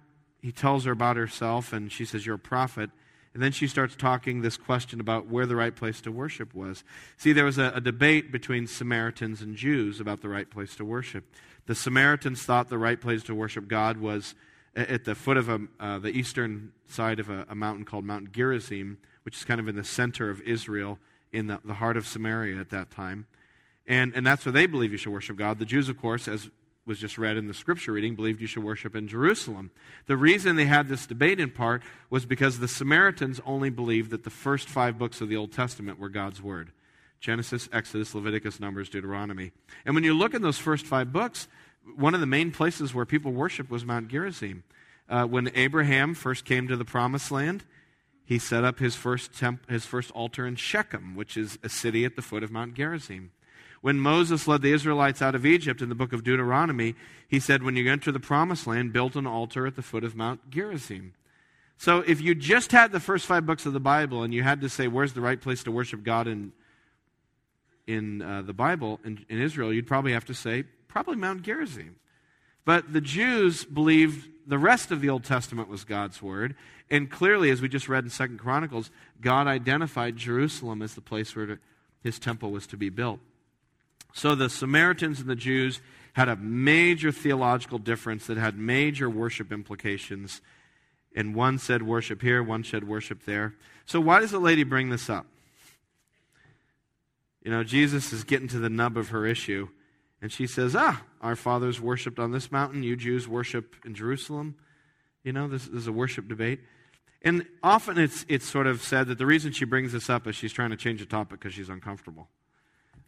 he 0.43 0.51
tells 0.51 0.85
her 0.85 0.91
about 0.91 1.17
herself, 1.17 1.73
and 1.73 1.91
she 1.91 2.05
says, 2.05 2.27
You're 2.27 2.35
a 2.35 2.37
prophet. 2.37 2.91
And 3.33 3.41
then 3.41 3.51
she 3.51 3.67
starts 3.67 3.95
talking 3.95 4.41
this 4.41 4.57
question 4.57 4.99
about 4.99 5.25
where 5.25 5.47
the 5.47 5.55
right 5.55 5.75
place 5.75 6.01
to 6.01 6.11
worship 6.11 6.53
was. 6.53 6.83
See, 7.17 7.33
there 7.33 7.45
was 7.45 7.57
a, 7.57 7.71
a, 7.73 7.81
debate 7.81 8.31
between 8.31 8.67
Samaritans 8.67 9.41
and 9.41 9.55
Jews 9.55 9.99
about 9.99 10.21
the 10.21 10.29
right 10.29 10.47
place 10.47 10.75
to 10.75 10.85
worship. 10.85 11.23
The 11.65 11.73
Samaritans 11.73 12.43
thought 12.43 12.69
the 12.69 12.77
right 12.77 13.01
place 13.01 13.23
to 13.23 13.33
worship 13.33 13.67
God 13.67 13.97
was 13.97 14.35
at 14.75 15.05
the 15.05 15.15
foot 15.15 15.37
of 15.37 15.49
a, 15.49 15.61
uh, 15.79 15.97
the 15.97 16.11
eastern 16.11 16.73
side 16.87 17.19
of 17.19 17.31
a, 17.31 17.47
a, 17.49 17.55
mountain 17.55 17.85
called 17.85 18.05
Mount 18.05 18.33
Gerizim, 18.33 18.99
which 19.23 19.35
is 19.35 19.45
kind 19.45 19.59
of 19.59 19.67
in 19.67 19.75
the 19.75 19.83
center 19.83 20.29
of 20.29 20.41
Israel 20.41 20.99
in 21.31 21.47
the, 21.47 21.59
the 21.63 21.75
heart 21.75 21.97
of 21.97 22.07
Samaria 22.07 22.59
at 22.59 22.69
that 22.69 22.91
time. 22.91 23.27
And, 23.87 24.13
and 24.15 24.25
that's 24.25 24.45
where 24.45 24.53
they 24.53 24.67
believe 24.67 24.91
you 24.91 24.97
should 24.97 25.13
worship 25.13 25.37
God. 25.37 25.59
The 25.59 25.65
Jews, 25.65 25.89
of 25.89 25.99
course, 25.99 26.27
as 26.27 26.49
was 26.85 26.99
just 26.99 27.17
read 27.17 27.37
in 27.37 27.47
the 27.47 27.53
scripture 27.53 27.93
reading, 27.93 28.15
believed 28.15 28.41
you 28.41 28.47
should 28.47 28.63
worship 28.63 28.95
in 28.95 29.07
Jerusalem. 29.07 29.71
The 30.07 30.17
reason 30.17 30.55
they 30.55 30.65
had 30.65 30.89
this 30.89 31.05
debate 31.05 31.39
in 31.39 31.51
part 31.51 31.83
was 32.09 32.25
because 32.25 32.59
the 32.59 32.67
Samaritans 32.67 33.39
only 33.45 33.69
believed 33.69 34.09
that 34.09 34.23
the 34.23 34.31
first 34.31 34.67
five 34.67 34.97
books 34.97 35.21
of 35.21 35.29
the 35.29 35.35
Old 35.35 35.51
Testament 35.51 35.99
were 35.99 36.09
God's 36.09 36.41
Word 36.41 36.71
Genesis, 37.19 37.67
Exodus, 37.73 38.15
Leviticus, 38.15 38.61
Numbers, 38.61 38.89
Deuteronomy. 38.89 39.51
And 39.85 39.93
when 39.93 40.05
you 40.05 40.13
look 40.13 40.33
in 40.33 40.41
those 40.41 40.57
first 40.57 40.85
five 40.85 41.11
books, 41.11 41.49
one 41.97 42.13
of 42.13 42.21
the 42.21 42.25
main 42.25 42.51
places 42.51 42.93
where 42.93 43.05
people 43.05 43.33
worshiped 43.33 43.69
was 43.69 43.85
Mount 43.85 44.07
Gerizim. 44.07 44.63
Uh, 45.09 45.25
when 45.25 45.51
Abraham 45.53 46.13
first 46.13 46.45
came 46.45 46.67
to 46.67 46.77
the 46.77 46.85
promised 46.85 47.29
land, 47.29 47.65
he 48.29 48.37
set 48.37 48.63
up 48.63 48.77
his 48.77 48.95
first, 48.95 49.33
temp- 49.33 49.67
his 49.67 49.87
first 49.87 50.11
altar 50.11 50.45
in 50.45 50.55
Shechem, 50.55 51.15
which 51.15 51.35
is 51.35 51.57
a 51.63 51.67
city 51.67 52.05
at 52.05 52.15
the 52.15 52.21
foot 52.21 52.43
of 52.43 52.51
Mount 52.51 52.75
Gerizim. 52.75 53.31
When 53.81 53.99
Moses 53.99 54.47
led 54.47 54.61
the 54.61 54.71
Israelites 54.71 55.19
out 55.19 55.33
of 55.33 55.47
Egypt 55.47 55.81
in 55.81 55.89
the 55.89 55.95
book 55.95 56.13
of 56.13 56.23
Deuteronomy, 56.23 56.93
he 57.27 57.39
said, 57.39 57.63
When 57.63 57.75
you 57.75 57.91
enter 57.91 58.11
the 58.11 58.19
promised 58.19 58.67
land, 58.67 58.93
build 58.93 59.15
an 59.15 59.25
altar 59.25 59.65
at 59.65 59.75
the 59.75 59.81
foot 59.81 60.03
of 60.03 60.15
Mount 60.15 60.47
Gerizim. 60.51 61.15
So 61.75 62.01
if 62.01 62.21
you 62.21 62.35
just 62.35 62.71
had 62.71 62.91
the 62.91 62.99
first 62.99 63.25
five 63.25 63.47
books 63.47 63.65
of 63.65 63.73
the 63.73 63.79
Bible 63.79 64.21
and 64.21 64.31
you 64.31 64.43
had 64.43 64.61
to 64.61 64.69
say, 64.69 64.87
Where's 64.87 65.13
the 65.13 65.21
right 65.21 65.41
place 65.41 65.63
to 65.63 65.71
worship 65.71 66.03
God 66.03 66.27
in, 66.27 66.51
in 67.87 68.21
uh, 68.21 68.43
the 68.43 68.53
Bible, 68.53 68.99
in, 69.03 69.25
in 69.27 69.41
Israel, 69.41 69.73
you'd 69.73 69.87
probably 69.87 70.11
have 70.13 70.25
to 70.25 70.35
say, 70.35 70.65
Probably 70.87 71.15
Mount 71.15 71.41
Gerizim. 71.41 71.95
But 72.69 72.93
the 72.93 73.01
Jews 73.01 73.65
believed 73.65 74.29
the 74.45 74.59
rest 74.59 74.91
of 74.91 75.01
the 75.01 75.09
Old 75.09 75.23
Testament 75.23 75.69
was 75.69 75.83
God's 75.83 76.21
word, 76.21 76.53
and 76.91 77.09
clearly, 77.09 77.49
as 77.49 77.63
we 77.63 77.67
just 77.67 77.89
read 77.89 78.03
in 78.03 78.11
Second 78.11 78.37
Chronicles, 78.37 78.91
God 79.19 79.47
identified 79.47 80.17
Jerusalem 80.17 80.83
as 80.83 80.93
the 80.93 81.01
place 81.01 81.35
where 81.35 81.59
his 82.03 82.19
temple 82.19 82.51
was 82.51 82.67
to 82.67 82.77
be 82.77 82.89
built. 82.89 83.21
So 84.13 84.35
the 84.35 84.51
Samaritans 84.51 85.19
and 85.19 85.27
the 85.27 85.35
Jews 85.35 85.81
had 86.13 86.29
a 86.29 86.35
major 86.35 87.11
theological 87.11 87.79
difference 87.79 88.27
that 88.27 88.37
had 88.37 88.55
major 88.55 89.09
worship 89.09 89.51
implications. 89.51 90.39
And 91.15 91.33
one 91.33 91.57
said 91.57 91.81
worship 91.81 92.21
here, 92.21 92.43
one 92.43 92.63
said 92.63 92.87
worship 92.87 93.25
there. 93.25 93.55
So 93.87 93.99
why 93.99 94.19
does 94.19 94.29
the 94.29 94.37
lady 94.37 94.63
bring 94.63 94.91
this 94.91 95.09
up? 95.09 95.25
You 97.43 97.49
know, 97.49 97.63
Jesus 97.63 98.13
is 98.13 98.23
getting 98.23 98.47
to 98.49 98.59
the 98.59 98.69
nub 98.69 98.95
of 98.95 99.09
her 99.09 99.25
issue. 99.25 99.69
And 100.21 100.31
she 100.31 100.47
says, 100.47 100.75
Ah, 100.75 101.03
our 101.21 101.35
fathers 101.35 101.79
worshiped 101.79 102.19
on 102.19 102.31
this 102.31 102.51
mountain. 102.51 102.83
You 102.83 102.95
Jews 102.95 103.27
worship 103.27 103.75
in 103.85 103.93
Jerusalem. 103.93 104.55
You 105.23 105.33
know, 105.33 105.47
this, 105.47 105.67
is 105.67 105.87
a 105.87 105.91
worship 105.91 106.27
debate. 106.27 106.59
And 107.21 107.45
often 107.61 107.97
it's, 107.97 108.25
it's 108.29 108.47
sort 108.47 108.67
of 108.67 108.81
said 108.81 109.07
that 109.07 109.17
the 109.17 109.25
reason 109.25 109.51
she 109.51 109.65
brings 109.65 109.91
this 109.91 110.09
up 110.09 110.25
is 110.27 110.35
she's 110.35 110.53
trying 110.53 110.69
to 110.69 110.77
change 110.77 111.01
the 111.01 111.05
topic 111.05 111.39
because 111.39 111.53
she's 111.53 111.69
uncomfortable. 111.69 112.29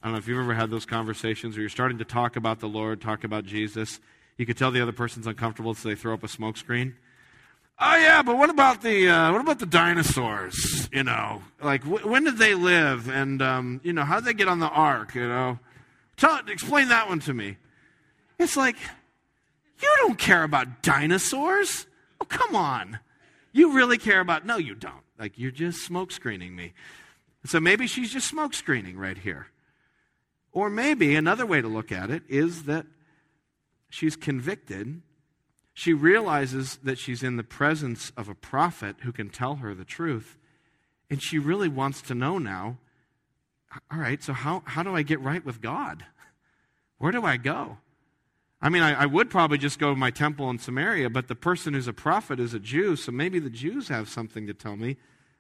I 0.02 0.08
don't 0.08 0.14
know 0.14 0.20
if 0.20 0.28
you've 0.28 0.40
ever 0.40 0.54
had 0.54 0.70
those 0.70 0.86
conversations 0.86 1.56
where 1.56 1.62
you're 1.62 1.70
starting 1.70 2.00
to 2.00 2.06
talk 2.06 2.36
about 2.36 2.60
the 2.60 2.68
Lord, 2.68 3.02
talk 3.02 3.24
about 3.24 3.46
Jesus. 3.46 4.00
You 4.38 4.46
could 4.46 4.58
tell 4.58 4.72
the 4.72 4.82
other 4.82 4.92
person's 4.92 5.28
uncomfortable, 5.28 5.74
so 5.76 5.90
they 5.90 5.96
throw 5.96 6.14
up 6.14 6.24
a 6.24 6.28
smoke 6.28 6.58
screen. 6.58 6.96
Oh 7.80 7.96
yeah, 7.96 8.22
but 8.22 8.38
what 8.38 8.50
about 8.50 8.82
the 8.82 9.10
uh, 9.10 9.32
what 9.32 9.42
about 9.42 9.60
the 9.60 9.66
dinosaurs? 9.66 10.88
You 10.92 11.04
know, 11.04 11.42
like 11.64 11.84
wh- 11.84 12.06
when 12.06 12.24
did 12.24 12.38
they 12.38 12.54
live, 12.54 13.10
and 13.10 13.42
um, 13.42 13.82
you 13.84 13.92
know 13.92 14.04
how 14.04 14.16
did 14.16 14.26
they 14.26 14.34
get 14.34 14.48
on 14.48 14.60
the 14.60 14.70
ark? 14.70 15.16
You 15.16 15.28
know, 15.28 15.60
tell 16.22 16.40
explain 16.48 16.90
that 16.90 17.10
one 17.10 17.20
to 17.22 17.34
me. 17.34 17.58
It's 18.40 18.56
like 18.56 18.78
you 19.82 19.90
don't 19.98 20.18
care 20.18 20.44
about 20.44 20.82
dinosaurs. 20.82 21.88
Oh 22.22 22.26
come 22.26 22.56
on. 22.56 23.00
You 23.52 23.74
really 23.74 23.98
care 23.98 24.22
about, 24.22 24.46
no, 24.46 24.58
you 24.58 24.76
don't. 24.76 25.04
Like, 25.20 25.38
you're 25.38 25.52
just 25.52 25.84
smoke 25.84 26.12
screening 26.12 26.56
me. 26.56 26.74
So 27.46 27.60
maybe 27.60 27.88
she's 27.88 28.14
just 28.14 28.28
smoke 28.28 28.54
screening 28.54 28.98
right 28.98 29.18
here. 29.18 29.48
Or 30.54 30.70
maybe 30.70 31.16
another 31.16 31.46
way 31.46 31.62
to 31.62 31.68
look 31.68 31.92
at 31.92 32.10
it 32.10 32.24
is 32.30 32.64
that 32.64 32.86
she's 33.90 34.16
convicted. 34.16 35.02
She 35.74 35.94
realizes 35.94 36.80
that 36.84 36.98
she's 36.98 37.24
in 37.24 37.38
the 37.38 37.44
presence 37.44 38.12
of 38.16 38.30
a 38.30 38.36
prophet 38.36 38.98
who 39.02 39.12
can 39.12 39.30
tell 39.30 39.56
her 39.56 39.74
the 39.74 39.86
truth. 39.86 40.38
And 41.10 41.22
she 41.22 41.40
really 41.40 41.70
wants 41.70 42.02
to 42.04 42.16
know 42.16 42.38
now 42.38 42.78
all 43.92 44.00
right, 44.00 44.22
so 44.22 44.34
how, 44.34 44.64
how 44.66 44.84
do 44.84 44.96
I 44.96 45.02
get 45.02 45.22
right 45.22 45.44
with 45.46 45.62
God? 45.62 46.06
Where 46.98 47.12
do 47.12 47.24
I 47.24 47.38
go? 47.38 47.78
I 48.62 48.70
mean, 48.70 48.84
I, 48.84 49.04
I, 49.04 49.06
would 49.08 49.30
probably 49.30 49.58
just 49.58 49.80
go 49.80 49.90
to 49.90 49.96
my 49.96 50.12
temple 50.12 50.50
in 50.50 50.60
Samaria, 50.60 51.10
but 51.10 51.28
the 51.28 51.36
person 51.36 51.74
who's 51.74 51.88
a 51.88 51.94
prophet 51.94 52.40
is 52.40 52.54
a 52.54 52.60
Jew, 52.60 52.96
so 52.96 53.12
maybe 53.12 53.40
the 53.40 53.50
Jews 53.50 53.88
have 53.88 54.08
something 54.08 54.46
to 54.46 54.54
tell 54.54 54.76
me. 54.76 54.98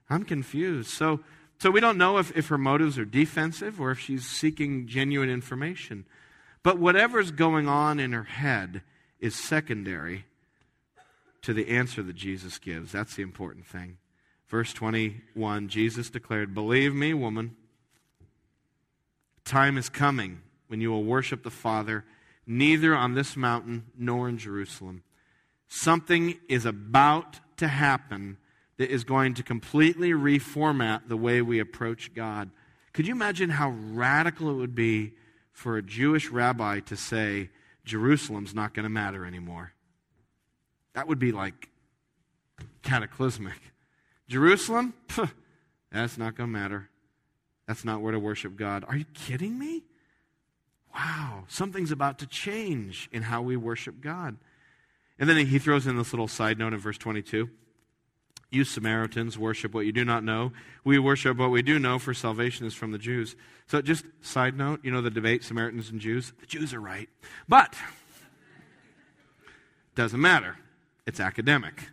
I'm 0.10 0.24
confused. 0.24 0.89
So, 0.89 1.20
so 1.60 1.70
we 1.70 1.80
don't 1.80 1.98
know 1.98 2.17
if, 2.17 2.36
if 2.36 2.48
her 2.48 2.58
motives 2.58 2.98
are 2.98 3.06
defensive 3.06 3.80
or 3.80 3.91
if 3.91 4.00
she's 4.00 4.26
seeking 4.26 4.88
genuine 4.88 5.30
information. 5.30 6.06
But 6.63 6.80
whatever's 6.80 7.32
going 7.32 7.67
on 7.67 8.00
in 8.00 8.12
her 8.12 8.24
head 8.24 8.82
is 9.20 9.36
secondary 9.36 10.26
to 11.44 11.54
the 11.54 11.70
answer 11.70 12.02
that 12.04 12.15
Jesus 12.15 12.58
gives. 12.58 12.91
That's 12.91 13.15
the 13.15 13.24
important 13.24 13.67
thing. 13.67 13.98
Verse 14.48 14.74
21 14.74 15.70
Jesus 15.70 16.10
declared, 16.10 16.54
Believe 16.54 16.94
me, 16.94 17.13
woman, 17.13 17.56
time 19.45 19.77
is 19.77 19.89
coming 19.89 20.41
when 20.67 20.82
you 20.82 20.91
will 20.91 21.04
worship 21.04 21.43
the 21.43 21.49
Father 21.49 22.06
neither 22.47 22.95
on 22.95 23.13
this 23.13 23.36
mountain 23.38 23.86
nor 23.97 24.27
in 24.27 24.38
Jerusalem. 24.38 25.04
Something 25.67 26.39
is 26.49 26.65
about 26.65 27.39
to 27.58 27.67
happen 27.67 28.38
that 28.77 28.89
is 28.89 29.04
going 29.04 29.36
to 29.36 29.43
completely 29.43 30.12
reformat 30.12 31.08
the 31.08 31.17
way 31.17 31.41
we 31.41 31.60
approach 31.60 32.13
God. 32.13 32.49
Could 32.93 33.08
you 33.08 33.13
imagine 33.13 33.51
how 33.51 33.69
radical 33.69 34.49
it 34.49 34.56
would 34.56 34.75
be 34.75 35.13
for 35.51 35.77
a 35.77 35.82
Jewish 35.82 36.30
rabbi 36.30 36.80
to 36.82 36.97
say, 36.97 37.49
Jerusalem's 37.86 38.54
not 38.54 38.73
going 38.73 38.84
to 38.84 38.89
matter 38.89 39.25
anymore. 39.25 39.73
That 40.93 41.08
would 41.08 41.19
be 41.19 41.32
like 41.32 41.69
cataclysmic. 42.84 43.60
Jerusalem? 44.27 44.93
that's 45.91 46.17
not 46.17 46.36
going 46.36 46.49
to 46.49 46.54
matter. 46.54 46.89
That's 47.67 47.86
not 47.86 48.02
where 48.02 48.12
to 48.12 48.19
worship 48.19 48.56
God. 48.56 48.84
Are 48.88 48.95
you 48.95 49.06
kidding 49.13 49.58
me? 49.58 49.84
Wow, 50.93 51.45
something's 51.47 51.91
about 51.91 52.19
to 52.19 52.28
change 52.28 53.08
in 53.12 53.24
how 53.24 53.41
we 53.41 53.56
worship 53.56 54.02
God. 54.02 54.38
And 55.17 55.30
then 55.30 55.45
he 55.45 55.60
throws 55.60 55.88
in 55.88 55.97
this 55.97 56.12
little 56.12 56.28
side 56.28 56.58
note 56.58 56.74
in 56.74 56.80
verse 56.80 56.97
22. 56.97 57.50
You 58.50 58.65
Samaritans 58.65 59.38
worship 59.38 59.74
what 59.74 59.86
you 59.86 59.93
do 59.93 60.04
not 60.04 60.26
know. 60.26 60.52
We 60.84 61.00
worship 61.00 61.38
what 61.38 61.52
we 61.52 61.62
do 61.62 61.80
know, 61.80 62.00
for 62.00 62.13
salvation 62.13 62.65
is 62.65 62.74
from 62.74 62.91
the 62.91 62.97
Jews. 62.97 63.38
So, 63.67 63.82
just 63.82 64.04
side 64.19 64.58
note, 64.58 64.82
you 64.84 64.91
know 64.91 65.00
the 65.02 65.10
debate, 65.10 65.45
Samaritans 65.45 65.89
and 65.89 66.02
Jews? 66.02 66.34
The 66.41 66.45
Jews 66.45 66.74
are 66.74 66.82
right. 66.82 67.08
But, 67.47 67.76
doesn't 69.95 70.19
matter. 70.19 70.58
It's 71.08 71.21
academic. 71.21 71.89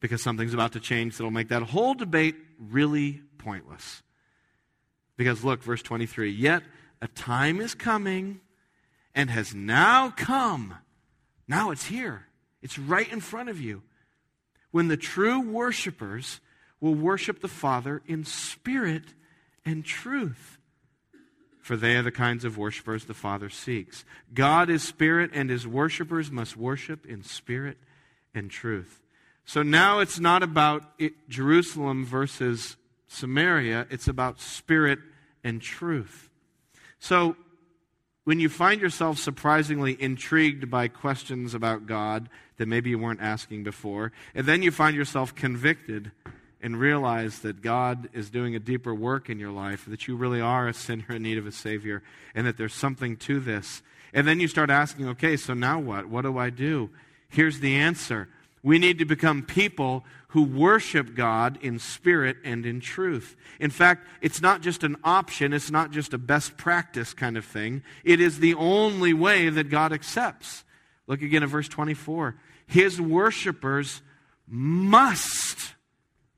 Because 0.00 0.22
something's 0.22 0.52
about 0.52 0.72
to 0.72 0.80
change 0.80 1.16
that'll 1.16 1.30
make 1.30 1.48
that 1.48 1.62
whole 1.62 1.94
debate 1.94 2.36
really 2.58 3.22
pointless. 3.38 4.02
Because 5.16 5.44
look, 5.44 5.62
verse 5.62 5.82
23 5.82 6.30
Yet 6.30 6.62
a 7.00 7.08
time 7.08 7.60
is 7.60 7.74
coming 7.74 8.40
and 9.14 9.30
has 9.30 9.54
now 9.54 10.10
come. 10.10 10.74
Now 11.48 11.70
it's 11.70 11.86
here, 11.86 12.26
it's 12.62 12.78
right 12.78 13.10
in 13.10 13.20
front 13.20 13.48
of 13.48 13.60
you 13.60 13.82
when 14.70 14.88
the 14.88 14.96
true 14.96 15.40
worshipers 15.40 16.40
will 16.80 16.94
worship 16.94 17.40
the 17.40 17.48
Father 17.48 18.02
in 18.06 18.24
spirit 18.24 19.04
and 19.64 19.84
truth. 19.84 20.58
For 21.60 21.76
they 21.76 21.96
are 21.96 22.02
the 22.02 22.12
kinds 22.12 22.44
of 22.44 22.58
worshipers 22.58 23.06
the 23.06 23.14
Father 23.14 23.48
seeks. 23.48 24.04
God 24.32 24.70
is 24.70 24.82
spirit, 24.82 25.30
and 25.32 25.50
his 25.50 25.66
worshipers 25.66 26.30
must 26.30 26.56
worship 26.56 27.06
in 27.06 27.22
spirit 27.24 27.78
and 28.34 28.50
truth. 28.50 29.02
So 29.44 29.62
now 29.62 30.00
it's 30.00 30.20
not 30.20 30.42
about 30.42 30.82
it, 30.98 31.28
Jerusalem 31.28 32.04
versus 32.04 32.76
Samaria, 33.06 33.86
it's 33.90 34.08
about 34.08 34.40
spirit 34.40 34.98
and 35.44 35.60
truth. 35.60 36.30
So 36.98 37.36
when 38.24 38.40
you 38.40 38.48
find 38.48 38.80
yourself 38.80 39.18
surprisingly 39.18 40.00
intrigued 40.00 40.70
by 40.70 40.88
questions 40.88 41.54
about 41.54 41.86
God 41.86 42.28
that 42.56 42.66
maybe 42.66 42.90
you 42.90 42.98
weren't 42.98 43.20
asking 43.20 43.62
before, 43.62 44.12
and 44.34 44.46
then 44.46 44.62
you 44.62 44.70
find 44.70 44.96
yourself 44.96 45.34
convicted 45.34 46.10
and 46.60 46.80
realize 46.80 47.40
that 47.40 47.62
God 47.62 48.08
is 48.12 48.30
doing 48.30 48.56
a 48.56 48.58
deeper 48.58 48.94
work 48.94 49.30
in 49.30 49.38
your 49.38 49.52
life, 49.52 49.84
that 49.86 50.08
you 50.08 50.16
really 50.16 50.40
are 50.40 50.66
a 50.66 50.74
sinner 50.74 51.04
in 51.10 51.22
need 51.22 51.38
of 51.38 51.46
a 51.46 51.52
Savior, 51.52 52.02
and 52.34 52.46
that 52.46 52.56
there's 52.56 52.74
something 52.74 53.16
to 53.18 53.38
this. 53.38 53.82
And 54.12 54.26
then 54.26 54.40
you 54.40 54.48
start 54.48 54.70
asking, 54.70 55.08
okay, 55.10 55.36
so 55.36 55.54
now 55.54 55.78
what? 55.78 56.06
What 56.06 56.22
do 56.22 56.38
I 56.38 56.50
do? 56.50 56.90
Here's 57.28 57.60
the 57.60 57.76
answer 57.76 58.28
we 58.66 58.80
need 58.80 58.98
to 58.98 59.04
become 59.04 59.44
people 59.44 60.04
who 60.30 60.42
worship 60.42 61.14
God 61.14 61.56
in 61.62 61.78
spirit 61.78 62.36
and 62.42 62.66
in 62.66 62.80
truth. 62.80 63.36
In 63.60 63.70
fact, 63.70 64.04
it's 64.20 64.42
not 64.42 64.60
just 64.60 64.82
an 64.82 64.96
option, 65.04 65.52
it's 65.52 65.70
not 65.70 65.92
just 65.92 66.12
a 66.12 66.18
best 66.18 66.56
practice 66.56 67.14
kind 67.14 67.36
of 67.36 67.44
thing. 67.44 67.84
It 68.02 68.20
is 68.20 68.40
the 68.40 68.54
only 68.54 69.14
way 69.14 69.50
that 69.50 69.70
God 69.70 69.92
accepts. 69.92 70.64
Look 71.06 71.22
again 71.22 71.44
at 71.44 71.48
verse 71.48 71.68
24. 71.68 72.34
His 72.66 73.00
worshipers 73.00 74.02
must 74.48 75.74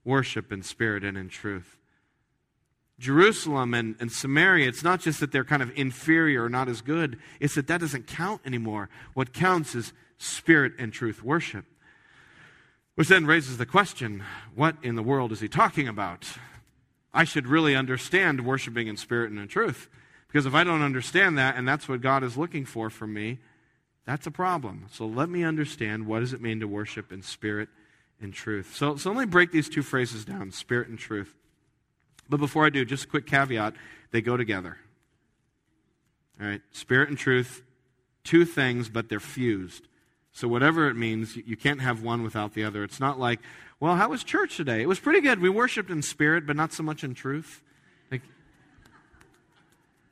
worship 0.04 0.52
in 0.52 0.62
spirit 0.62 1.04
and 1.04 1.16
in 1.16 1.30
truth. 1.30 1.78
Jerusalem 2.98 3.72
and, 3.72 3.96
and 4.00 4.12
Samaria, 4.12 4.68
it's 4.68 4.84
not 4.84 5.00
just 5.00 5.20
that 5.20 5.32
they're 5.32 5.44
kind 5.44 5.62
of 5.62 5.72
inferior 5.76 6.44
or 6.44 6.50
not 6.50 6.68
as 6.68 6.82
good, 6.82 7.18
it's 7.40 7.54
that 7.54 7.68
that 7.68 7.80
doesn't 7.80 8.06
count 8.06 8.42
anymore. 8.44 8.90
What 9.14 9.32
counts 9.32 9.74
is 9.74 9.94
spirit 10.18 10.74
and 10.78 10.92
truth 10.92 11.22
worship. 11.22 11.64
Which 12.98 13.06
then 13.06 13.26
raises 13.26 13.58
the 13.58 13.64
question 13.64 14.24
what 14.56 14.74
in 14.82 14.96
the 14.96 15.04
world 15.04 15.30
is 15.30 15.38
he 15.38 15.46
talking 15.46 15.86
about? 15.86 16.26
I 17.14 17.22
should 17.22 17.46
really 17.46 17.76
understand 17.76 18.44
worshiping 18.44 18.88
in 18.88 18.96
spirit 18.96 19.30
and 19.30 19.38
in 19.38 19.46
truth. 19.46 19.88
Because 20.26 20.46
if 20.46 20.54
I 20.54 20.64
don't 20.64 20.82
understand 20.82 21.38
that, 21.38 21.54
and 21.54 21.66
that's 21.66 21.88
what 21.88 22.00
God 22.00 22.24
is 22.24 22.36
looking 22.36 22.64
for 22.64 22.90
from 22.90 23.14
me, 23.14 23.38
that's 24.04 24.26
a 24.26 24.32
problem. 24.32 24.86
So 24.90 25.06
let 25.06 25.28
me 25.28 25.44
understand 25.44 26.08
what 26.08 26.18
does 26.18 26.32
it 26.32 26.40
mean 26.40 26.58
to 26.58 26.66
worship 26.66 27.12
in 27.12 27.22
spirit 27.22 27.68
and 28.20 28.34
truth. 28.34 28.74
So, 28.74 28.96
so 28.96 29.12
let 29.12 29.20
me 29.20 29.26
break 29.26 29.52
these 29.52 29.68
two 29.68 29.82
phrases 29.82 30.24
down 30.24 30.50
spirit 30.50 30.88
and 30.88 30.98
truth. 30.98 31.32
But 32.28 32.38
before 32.38 32.66
I 32.66 32.70
do, 32.70 32.84
just 32.84 33.04
a 33.04 33.06
quick 33.08 33.26
caveat 33.26 33.74
they 34.10 34.22
go 34.22 34.36
together. 34.36 34.76
All 36.40 36.48
right, 36.48 36.62
spirit 36.72 37.10
and 37.10 37.16
truth, 37.16 37.62
two 38.24 38.44
things, 38.44 38.88
but 38.88 39.08
they're 39.08 39.20
fused. 39.20 39.86
So, 40.38 40.46
whatever 40.46 40.88
it 40.88 40.94
means, 40.94 41.34
you 41.34 41.56
can't 41.56 41.80
have 41.80 42.00
one 42.00 42.22
without 42.22 42.54
the 42.54 42.62
other. 42.62 42.84
It's 42.84 43.00
not 43.00 43.18
like, 43.18 43.40
well, 43.80 43.96
how 43.96 44.10
was 44.10 44.22
church 44.22 44.56
today? 44.56 44.80
It 44.82 44.86
was 44.86 45.00
pretty 45.00 45.20
good. 45.20 45.40
We 45.40 45.48
worshiped 45.48 45.90
in 45.90 46.00
spirit, 46.00 46.46
but 46.46 46.54
not 46.54 46.72
so 46.72 46.84
much 46.84 47.02
in 47.02 47.12
truth. 47.12 47.60
Like, 48.08 48.22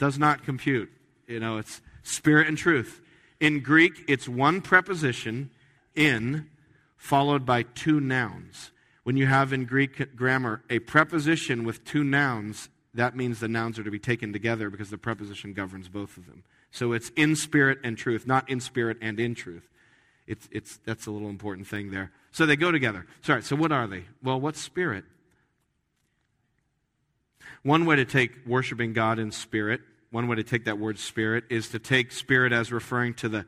does 0.01 0.19
not 0.19 0.43
compute. 0.43 0.91
You 1.29 1.39
know, 1.39 1.59
it's 1.59 1.81
spirit 2.03 2.49
and 2.49 2.59
truth. 2.59 3.01
In 3.39 3.61
Greek, 3.61 4.03
it's 4.09 4.29
one 4.29 4.63
preposition, 4.63 5.51
in, 5.95 6.49
followed 6.97 7.47
by 7.47 7.63
two 7.63 8.01
nouns. 8.01 8.73
When 9.05 9.17
you 9.17 9.27
have 9.27 9.53
in 9.53 9.65
Greek 9.65 10.17
grammar 10.17 10.65
a 10.69 10.81
preposition 10.81 11.63
with 11.63 11.85
two 11.85 12.03
nouns, 12.03 12.69
that 12.95 13.15
means 13.15 13.39
the 13.39 13.47
nouns 13.47 13.79
are 13.79 13.85
to 13.85 13.93
be 13.93 14.01
taken 14.01 14.33
together 14.33 14.71
because 14.71 14.91
the 14.91 14.99
preposition 14.99 15.53
governs 15.53 15.87
both 15.89 16.17
of 16.17 16.27
them. 16.27 16.43
So 16.73 16.91
it's 16.95 17.11
in 17.11 17.37
spirit 17.37 17.79
and 17.85 17.97
truth, 17.97 18.27
not 18.27 18.51
in 18.51 18.59
spirit 18.59 18.99
and 19.01 19.21
in 19.21 19.37
truth. 19.37 19.69
It's, 20.27 20.49
it's, 20.51 20.79
that's 20.85 21.07
a 21.07 21.11
little 21.11 21.29
important 21.29 21.67
thing 21.67 21.91
there. 21.91 22.11
So 22.33 22.47
they 22.47 22.57
go 22.57 22.73
together. 22.73 23.07
Sorry, 23.23 23.43
so 23.43 23.57
what 23.57 23.73
are 23.73 23.87
they? 23.87 24.05
Well, 24.23 24.41
what's 24.41 24.61
spirit? 24.61 25.05
One 27.63 27.87
way 27.87 27.97
to 27.97 28.05
take 28.05 28.47
worshiping 28.47 28.93
God 28.93 29.19
in 29.19 29.33
spirit, 29.33 29.81
one 30.11 30.29
way 30.29 30.37
to 30.37 30.43
take 30.43 30.65
that 30.65 30.79
word 30.79 30.99
spirit, 30.99 31.45
is 31.49 31.69
to 31.71 31.79
take 31.79 32.13
spirit 32.13 32.53
as 32.53 32.73
referring 32.73 33.15
to 33.15 33.29
the, 33.29 33.47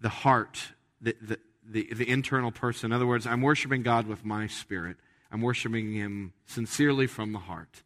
the 0.00 0.08
heart, 0.08 0.60
the, 1.00 1.16
the, 1.20 1.38
the, 1.64 1.88
the 1.94 2.08
internal 2.08 2.50
person. 2.50 2.90
In 2.90 2.96
other 2.96 3.06
words, 3.06 3.26
I'm 3.26 3.42
worshiping 3.42 3.82
God 3.82 4.06
with 4.06 4.24
my 4.24 4.46
spirit. 4.46 4.96
I'm 5.30 5.40
worshiping 5.40 5.92
Him 5.92 6.32
sincerely 6.46 7.06
from 7.06 7.32
the 7.32 7.38
heart. 7.38 7.82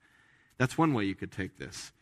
That's 0.59 0.79
one 0.79 0.95
way 0.95 1.05
you 1.05 1.15
could 1.15 1.33
take 1.33 1.59
this. 1.59 1.93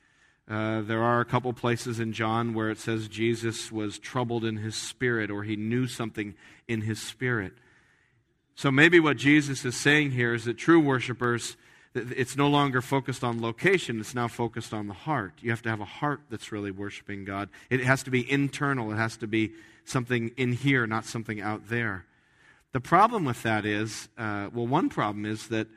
Uh, 0.49 0.83
there 0.83 1.03
are 1.03 1.21
a 1.21 1.25
couple 1.25 1.53
places 1.55 1.99
in 1.99 2.13
John 2.13 2.53
where 2.53 2.71
it 2.71 2.79
says 2.79 3.09
Jesus 3.09 3.73
was 3.73 3.99
troubled 3.99 4.45
in 4.45 4.59
his 4.59 4.75
spirit 4.75 5.31
or 5.31 5.43
he 5.43 5.57
knew 5.57 5.87
something 5.87 6.35
in 6.69 6.83
his 6.83 7.01
spirit. 7.01 7.55
So 8.55 8.71
maybe 8.71 9.01
what 9.01 9.17
Jesus 9.17 9.65
is 9.65 9.77
saying 9.77 10.13
here 10.13 10.35
is 10.35 10.45
that 10.45 10.59
true 10.59 10.79
worshipers, 10.79 11.57
it's 11.95 12.37
no 12.37 12.49
longer 12.49 12.83
focused 12.83 13.25
on 13.25 13.41
location, 13.41 14.01
it's 14.01 14.15
now 14.15 14.29
focused 14.29 14.75
on 14.75 14.87
the 14.87 14.95
heart. 14.95 15.33
You 15.41 15.51
have 15.51 15.63
to 15.63 15.71
have 15.71 15.81
a 15.81 15.87
heart 15.87 16.21
that's 16.31 16.53
really 16.53 16.71
worshiping 16.71 17.25
God. 17.25 17.49
It 17.71 17.81
has 17.81 18.03
to 18.03 18.11
be 18.11 18.31
internal, 18.31 18.93
it 18.93 18.97
has 18.97 19.17
to 19.19 19.27
be 19.27 19.53
something 19.85 20.31
in 20.37 20.53
here, 20.53 20.87
not 20.87 21.07
something 21.07 21.41
out 21.41 21.69
there. 21.69 22.05
The 22.73 22.81
problem 22.81 23.25
with 23.25 23.43
that 23.45 23.65
is, 23.65 24.09
uh, 24.19 24.51
well, 24.53 24.67
one 24.67 24.89
problem 24.89 25.25
is 25.25 25.49
that 25.49 25.69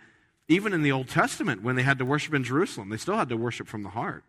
even 0.48 0.74
in 0.74 0.82
the 0.82 0.92
Old 0.92 1.08
Testament, 1.08 1.64
when 1.64 1.76
they 1.76 1.84
had 1.84 2.00
to 2.00 2.06
worship 2.06 2.34
in 2.34 2.44
Jerusalem, 2.44 2.90
they 2.90 2.98
still 2.98 3.18
had 3.18 3.30
to 3.30 3.38
worship 3.38 3.68
from 3.68 3.84
the 3.84 3.90
heart. 3.90 4.24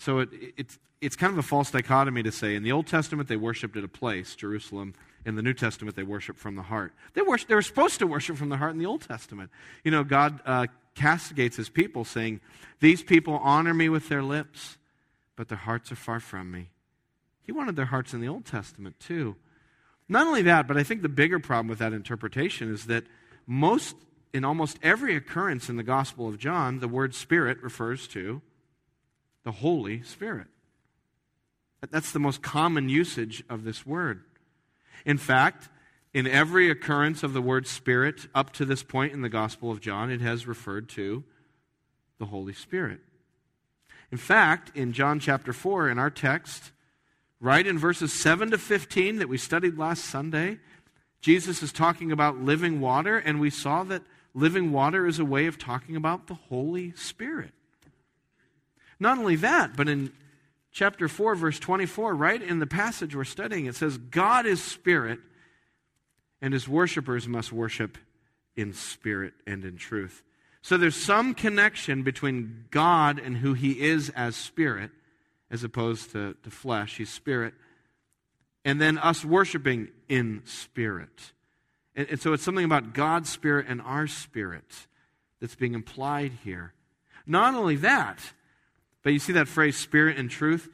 So 0.00 0.20
it, 0.20 0.30
it's, 0.56 0.78
it's 1.02 1.14
kind 1.14 1.30
of 1.30 1.38
a 1.38 1.42
false 1.42 1.70
dichotomy 1.70 2.22
to 2.22 2.32
say 2.32 2.54
in 2.54 2.62
the 2.62 2.72
Old 2.72 2.86
Testament 2.86 3.28
they 3.28 3.36
worshiped 3.36 3.76
at 3.76 3.84
a 3.84 3.88
place, 3.88 4.34
Jerusalem. 4.34 4.94
In 5.26 5.34
the 5.34 5.42
New 5.42 5.52
Testament 5.52 5.94
they 5.94 6.02
worship 6.02 6.38
from 6.38 6.56
the 6.56 6.62
heart. 6.62 6.94
They, 7.12 7.20
worship, 7.20 7.48
they 7.48 7.54
were 7.54 7.60
supposed 7.60 7.98
to 7.98 8.06
worship 8.06 8.38
from 8.38 8.48
the 8.48 8.56
heart 8.56 8.72
in 8.72 8.78
the 8.78 8.86
Old 8.86 9.02
Testament. 9.02 9.50
You 9.84 9.90
know, 9.90 10.02
God 10.02 10.40
uh, 10.46 10.66
castigates 10.94 11.56
his 11.56 11.68
people 11.68 12.06
saying, 12.06 12.40
These 12.80 13.02
people 13.02 13.34
honor 13.42 13.74
me 13.74 13.90
with 13.90 14.08
their 14.08 14.22
lips, 14.22 14.78
but 15.36 15.48
their 15.48 15.58
hearts 15.58 15.92
are 15.92 15.96
far 15.96 16.18
from 16.18 16.50
me. 16.50 16.70
He 17.42 17.52
wanted 17.52 17.76
their 17.76 17.84
hearts 17.84 18.14
in 18.14 18.22
the 18.22 18.28
Old 18.28 18.46
Testament 18.46 18.98
too. 19.00 19.36
Not 20.08 20.26
only 20.26 20.42
that, 20.42 20.66
but 20.66 20.78
I 20.78 20.82
think 20.82 21.02
the 21.02 21.10
bigger 21.10 21.38
problem 21.38 21.68
with 21.68 21.78
that 21.80 21.92
interpretation 21.92 22.72
is 22.72 22.86
that 22.86 23.04
most, 23.46 23.96
in 24.32 24.46
almost 24.46 24.78
every 24.82 25.14
occurrence 25.14 25.68
in 25.68 25.76
the 25.76 25.82
Gospel 25.82 26.26
of 26.26 26.38
John, 26.38 26.78
the 26.78 26.88
word 26.88 27.14
spirit 27.14 27.62
refers 27.62 28.08
to 28.08 28.40
the 29.44 29.52
Holy 29.52 30.02
Spirit. 30.02 30.48
That's 31.90 32.12
the 32.12 32.18
most 32.18 32.42
common 32.42 32.88
usage 32.88 33.42
of 33.48 33.64
this 33.64 33.86
word. 33.86 34.24
In 35.06 35.16
fact, 35.18 35.68
in 36.12 36.26
every 36.26 36.70
occurrence 36.70 37.22
of 37.22 37.32
the 37.32 37.40
word 37.40 37.66
Spirit 37.66 38.26
up 38.34 38.52
to 38.54 38.64
this 38.64 38.82
point 38.82 39.12
in 39.12 39.22
the 39.22 39.28
Gospel 39.28 39.70
of 39.70 39.80
John, 39.80 40.10
it 40.10 40.20
has 40.20 40.46
referred 40.46 40.88
to 40.90 41.24
the 42.18 42.26
Holy 42.26 42.52
Spirit. 42.52 43.00
In 44.10 44.18
fact, 44.18 44.76
in 44.76 44.92
John 44.92 45.20
chapter 45.20 45.52
4, 45.52 45.88
in 45.88 45.98
our 45.98 46.10
text, 46.10 46.72
right 47.40 47.66
in 47.66 47.78
verses 47.78 48.12
7 48.12 48.50
to 48.50 48.58
15 48.58 49.16
that 49.16 49.28
we 49.28 49.38
studied 49.38 49.78
last 49.78 50.04
Sunday, 50.04 50.58
Jesus 51.20 51.62
is 51.62 51.72
talking 51.72 52.10
about 52.12 52.42
living 52.42 52.80
water, 52.80 53.16
and 53.16 53.40
we 53.40 53.50
saw 53.50 53.84
that 53.84 54.02
living 54.34 54.72
water 54.72 55.06
is 55.06 55.18
a 55.18 55.24
way 55.24 55.46
of 55.46 55.58
talking 55.58 55.96
about 55.96 56.26
the 56.26 56.34
Holy 56.34 56.92
Spirit. 56.92 57.52
Not 59.00 59.18
only 59.18 59.36
that, 59.36 59.76
but 59.76 59.88
in 59.88 60.12
chapter 60.70 61.08
4, 61.08 61.34
verse 61.34 61.58
24, 61.58 62.14
right 62.14 62.40
in 62.40 62.58
the 62.58 62.66
passage 62.66 63.16
we're 63.16 63.24
studying, 63.24 63.66
it 63.66 63.74
says, 63.74 63.96
God 63.96 64.46
is 64.46 64.62
spirit, 64.62 65.18
and 66.42 66.52
his 66.52 66.68
worshippers 66.68 67.26
must 67.26 67.52
worship 67.52 67.96
in 68.54 68.74
spirit 68.74 69.32
and 69.46 69.64
in 69.64 69.76
truth. 69.76 70.22
So 70.62 70.76
there's 70.76 70.96
some 70.96 71.34
connection 71.34 72.02
between 72.02 72.66
God 72.70 73.18
and 73.18 73.38
who 73.38 73.54
he 73.54 73.80
is 73.80 74.10
as 74.10 74.36
spirit, 74.36 74.90
as 75.50 75.64
opposed 75.64 76.12
to, 76.12 76.36
to 76.42 76.50
flesh. 76.50 76.98
He's 76.98 77.10
spirit. 77.10 77.54
And 78.64 78.78
then 78.80 78.98
us 78.98 79.24
worshiping 79.24 79.88
in 80.08 80.42
spirit. 80.44 81.32
And, 81.96 82.08
and 82.10 82.20
so 82.20 82.34
it's 82.34 82.42
something 82.42 82.64
about 82.64 82.92
God's 82.92 83.30
spirit 83.30 83.66
and 83.68 83.80
our 83.80 84.06
spirit 84.06 84.86
that's 85.40 85.54
being 85.54 85.74
implied 85.74 86.32
here. 86.44 86.74
Not 87.26 87.54
only 87.54 87.76
that, 87.76 88.18
but 89.02 89.12
you 89.12 89.18
see 89.18 89.32
that 89.34 89.48
phrase, 89.48 89.76
spirit 89.76 90.16
and 90.16 90.30
truth? 90.30 90.68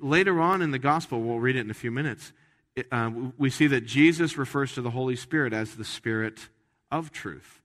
Later 0.00 0.40
on 0.40 0.62
in 0.62 0.70
the 0.70 0.78
gospel, 0.78 1.20
we'll 1.20 1.40
read 1.40 1.56
it 1.56 1.60
in 1.60 1.70
a 1.70 1.74
few 1.74 1.90
minutes, 1.90 2.32
it, 2.76 2.86
uh, 2.90 3.10
we 3.38 3.50
see 3.50 3.68
that 3.68 3.86
Jesus 3.86 4.36
refers 4.36 4.74
to 4.74 4.82
the 4.82 4.90
Holy 4.90 5.16
Spirit 5.16 5.52
as 5.52 5.76
the 5.76 5.84
spirit 5.84 6.48
of 6.90 7.12
truth. 7.12 7.60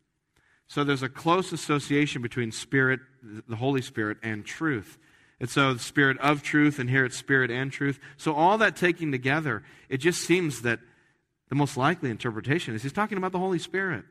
So 0.67 0.84
there's 0.84 1.02
a 1.02 1.10
close 1.10 1.52
association 1.52 2.22
between 2.22 2.52
spirit, 2.52 3.00
the 3.24 3.56
Holy 3.56 3.82
Spirit, 3.82 4.19
and 4.22 4.45
truth. 4.45 5.00
And 5.39 5.50
so 5.50 5.74
the 5.74 5.80
spirit 5.80 6.19
of 6.19 6.43
truth, 6.43 6.78
and 6.78 6.89
here 6.89 7.06
it's 7.06 7.17
spirit 7.17 7.50
and 7.50 7.72
truth. 7.72 8.00
So 8.17 8.34
all 8.34 8.58
that 8.60 8.76
taking 8.76 9.12
together, 9.12 9.63
it 9.88 9.98
just 9.98 10.22
seems 10.22 10.62
that 10.62 10.80
the 11.50 11.56
most 11.56 11.76
likely 11.76 12.12
interpretation 12.12 12.76
is 12.76 12.84
he's 12.84 12.93
talking 12.93 13.17
about 13.17 13.32
the 13.32 13.39
Holy 13.39 13.58
Spirit. 13.58 14.06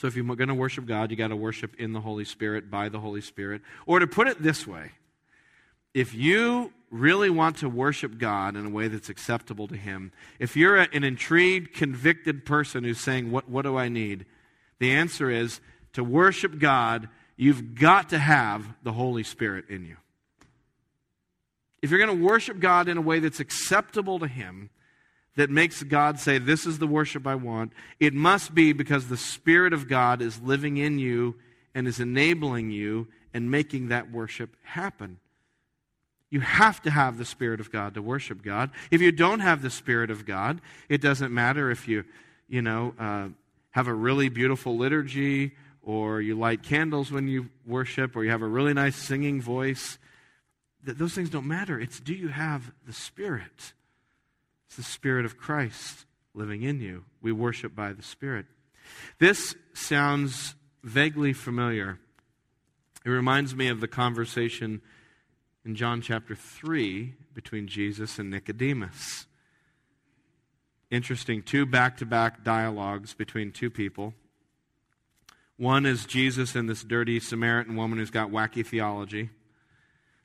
So 0.00 0.06
if 0.06 0.16
you're 0.16 0.24
going 0.24 0.48
to 0.48 0.54
worship 0.54 0.86
God, 0.86 1.10
you 1.10 1.16
got 1.18 1.28
to 1.28 1.36
worship 1.36 1.74
in 1.78 1.92
the 1.92 2.00
Holy 2.00 2.24
Spirit, 2.24 2.70
by 2.70 2.88
the 2.88 2.98
Holy 2.98 3.20
Spirit. 3.20 3.60
Or 3.84 3.98
to 3.98 4.06
put 4.06 4.28
it 4.28 4.42
this 4.42 4.66
way, 4.66 4.92
if 5.92 6.14
you 6.14 6.72
really 6.90 7.28
want 7.28 7.58
to 7.58 7.68
worship 7.68 8.16
God 8.16 8.56
in 8.56 8.64
a 8.64 8.70
way 8.70 8.88
that's 8.88 9.10
acceptable 9.10 9.68
to 9.68 9.76
Him, 9.76 10.10
if 10.38 10.56
you're 10.56 10.76
an 10.78 11.04
intrigued, 11.04 11.74
convicted 11.74 12.46
person 12.46 12.82
who's 12.82 12.98
saying, 12.98 13.30
What, 13.30 13.50
what 13.50 13.60
do 13.60 13.76
I 13.76 13.90
need? 13.90 14.24
The 14.78 14.90
answer 14.90 15.28
is 15.28 15.60
to 15.92 16.02
worship 16.02 16.58
God, 16.58 17.10
you've 17.36 17.74
got 17.74 18.08
to 18.08 18.18
have 18.18 18.64
the 18.82 18.92
Holy 18.92 19.22
Spirit 19.22 19.68
in 19.68 19.84
you. 19.84 19.98
If 21.82 21.90
you're 21.90 22.00
going 22.02 22.18
to 22.18 22.24
worship 22.24 22.58
God 22.58 22.88
in 22.88 22.96
a 22.96 23.02
way 23.02 23.18
that's 23.18 23.38
acceptable 23.38 24.18
to 24.20 24.26
Him, 24.26 24.70
that 25.40 25.48
makes 25.48 25.82
God 25.82 26.20
say, 26.20 26.36
This 26.36 26.66
is 26.66 26.78
the 26.78 26.86
worship 26.86 27.26
I 27.26 27.34
want, 27.34 27.72
it 27.98 28.12
must 28.12 28.54
be 28.54 28.74
because 28.74 29.08
the 29.08 29.16
Spirit 29.16 29.72
of 29.72 29.88
God 29.88 30.20
is 30.20 30.38
living 30.42 30.76
in 30.76 30.98
you 30.98 31.34
and 31.74 31.88
is 31.88 31.98
enabling 31.98 32.70
you 32.70 33.08
and 33.32 33.50
making 33.50 33.88
that 33.88 34.10
worship 34.10 34.54
happen. 34.62 35.18
You 36.28 36.40
have 36.40 36.82
to 36.82 36.90
have 36.90 37.16
the 37.16 37.24
Spirit 37.24 37.58
of 37.58 37.72
God 37.72 37.94
to 37.94 38.02
worship 38.02 38.42
God. 38.42 38.70
If 38.90 39.00
you 39.00 39.12
don't 39.12 39.40
have 39.40 39.62
the 39.62 39.70
Spirit 39.70 40.10
of 40.10 40.26
God, 40.26 40.60
it 40.90 41.00
doesn't 41.00 41.32
matter 41.32 41.70
if 41.70 41.88
you, 41.88 42.04
you 42.46 42.60
know, 42.60 42.94
uh, 42.98 43.28
have 43.70 43.88
a 43.88 43.94
really 43.94 44.28
beautiful 44.28 44.76
liturgy 44.76 45.52
or 45.82 46.20
you 46.20 46.38
light 46.38 46.62
candles 46.62 47.10
when 47.10 47.28
you 47.28 47.48
worship 47.64 48.14
or 48.14 48.24
you 48.24 48.30
have 48.30 48.42
a 48.42 48.46
really 48.46 48.74
nice 48.74 48.96
singing 48.96 49.40
voice. 49.40 49.96
Those 50.84 51.14
things 51.14 51.30
don't 51.30 51.48
matter. 51.48 51.80
It's 51.80 51.98
do 51.98 52.12
you 52.12 52.28
have 52.28 52.72
the 52.86 52.92
Spirit? 52.92 53.72
It's 54.70 54.76
the 54.76 54.82
Spirit 54.84 55.24
of 55.24 55.36
Christ 55.36 56.06
living 56.32 56.62
in 56.62 56.80
you. 56.80 57.04
We 57.20 57.32
worship 57.32 57.74
by 57.74 57.92
the 57.92 58.04
Spirit. 58.04 58.46
This 59.18 59.56
sounds 59.74 60.54
vaguely 60.84 61.32
familiar. 61.32 61.98
It 63.04 63.10
reminds 63.10 63.52
me 63.52 63.66
of 63.66 63.80
the 63.80 63.88
conversation 63.88 64.80
in 65.64 65.74
John 65.74 66.00
chapter 66.00 66.36
3 66.36 67.14
between 67.34 67.66
Jesus 67.66 68.20
and 68.20 68.30
Nicodemus. 68.30 69.26
Interesting, 70.88 71.42
two 71.42 71.66
back 71.66 71.96
to 71.96 72.06
back 72.06 72.44
dialogues 72.44 73.12
between 73.12 73.50
two 73.50 73.70
people. 73.70 74.14
One 75.56 75.84
is 75.84 76.06
Jesus 76.06 76.54
and 76.54 76.68
this 76.68 76.84
dirty 76.84 77.18
Samaritan 77.18 77.74
woman 77.74 77.98
who's 77.98 78.12
got 78.12 78.30
wacky 78.30 78.64
theology. 78.64 79.30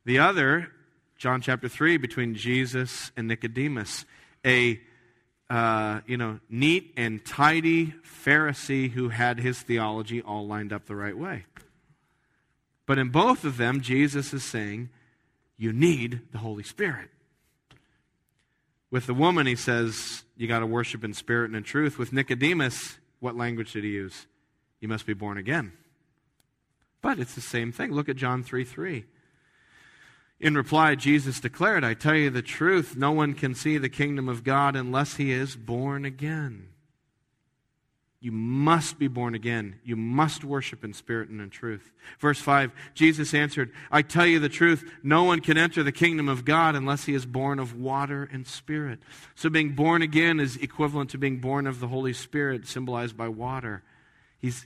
The 0.05 0.19
other, 0.19 0.69
John 1.17 1.41
chapter 1.41 1.67
3, 1.67 1.97
between 1.97 2.35
Jesus 2.35 3.11
and 3.17 3.27
Nicodemus 3.27 4.05
a 4.45 4.79
uh, 5.49 6.01
you 6.07 6.17
know, 6.17 6.39
neat 6.49 6.93
and 6.97 7.23
tidy 7.23 7.93
Pharisee 8.03 8.89
who 8.91 9.09
had 9.09 9.39
his 9.39 9.59
theology 9.61 10.21
all 10.21 10.47
lined 10.47 10.73
up 10.73 10.85
the 10.85 10.95
right 10.95 11.17
way. 11.17 11.45
But 12.85 12.97
in 12.97 13.09
both 13.09 13.43
of 13.43 13.57
them, 13.57 13.81
Jesus 13.81 14.33
is 14.33 14.43
saying, 14.43 14.89
you 15.57 15.71
need 15.71 16.21
the 16.31 16.39
Holy 16.39 16.63
Spirit. 16.63 17.09
With 18.91 19.07
the 19.07 19.13
woman, 19.13 19.47
he 19.47 19.55
says, 19.55 20.23
you 20.35 20.47
got 20.47 20.59
to 20.59 20.65
worship 20.65 21.03
in 21.03 21.13
spirit 21.13 21.47
and 21.47 21.55
in 21.55 21.63
truth. 21.63 21.97
With 21.97 22.13
Nicodemus, 22.13 22.97
what 23.19 23.35
language 23.35 23.73
did 23.73 23.83
he 23.83 23.91
use? 23.91 24.27
You 24.79 24.87
must 24.87 25.05
be 25.05 25.13
born 25.13 25.37
again. 25.37 25.73
But 27.01 27.19
it's 27.19 27.35
the 27.35 27.41
same 27.41 27.71
thing. 27.71 27.91
Look 27.91 28.09
at 28.09 28.15
John 28.15 28.43
3 28.43 28.63
3. 28.63 29.05
In 30.39 30.55
reply, 30.55 30.95
Jesus 30.95 31.39
declared, 31.39 31.83
I 31.83 31.93
tell 31.93 32.15
you 32.15 32.29
the 32.29 32.41
truth, 32.41 32.95
no 32.97 33.11
one 33.11 33.33
can 33.33 33.55
see 33.55 33.77
the 33.77 33.89
kingdom 33.89 34.27
of 34.27 34.43
God 34.43 34.75
unless 34.75 35.15
he 35.15 35.31
is 35.31 35.55
born 35.55 36.03
again. 36.03 36.69
You 38.25 38.31
must 38.31 38.97
be 38.97 39.07
born 39.07 39.35
again. 39.35 39.79
You 39.83 39.95
must 39.95 40.43
worship 40.43 40.83
in 40.83 40.93
spirit 40.93 41.29
and 41.29 41.39
in 41.39 41.51
truth. 41.51 41.91
Verse 42.19 42.39
5 42.39 42.71
Jesus 42.95 43.35
answered, 43.35 43.71
I 43.91 44.01
tell 44.01 44.25
you 44.25 44.39
the 44.39 44.49
truth, 44.49 44.83
no 45.03 45.23
one 45.23 45.41
can 45.41 45.59
enter 45.59 45.83
the 45.83 45.91
kingdom 45.91 46.27
of 46.27 46.43
God 46.43 46.75
unless 46.75 47.05
he 47.05 47.13
is 47.13 47.25
born 47.25 47.59
of 47.59 47.79
water 47.79 48.27
and 48.31 48.47
spirit. 48.47 48.99
So 49.35 49.49
being 49.49 49.73
born 49.73 50.01
again 50.01 50.39
is 50.39 50.57
equivalent 50.57 51.11
to 51.11 51.19
being 51.19 51.37
born 51.37 51.67
of 51.67 51.79
the 51.79 51.87
Holy 51.87 52.13
Spirit, 52.13 52.67
symbolized 52.67 53.15
by 53.15 53.27
water. 53.27 53.83
He's, 54.39 54.65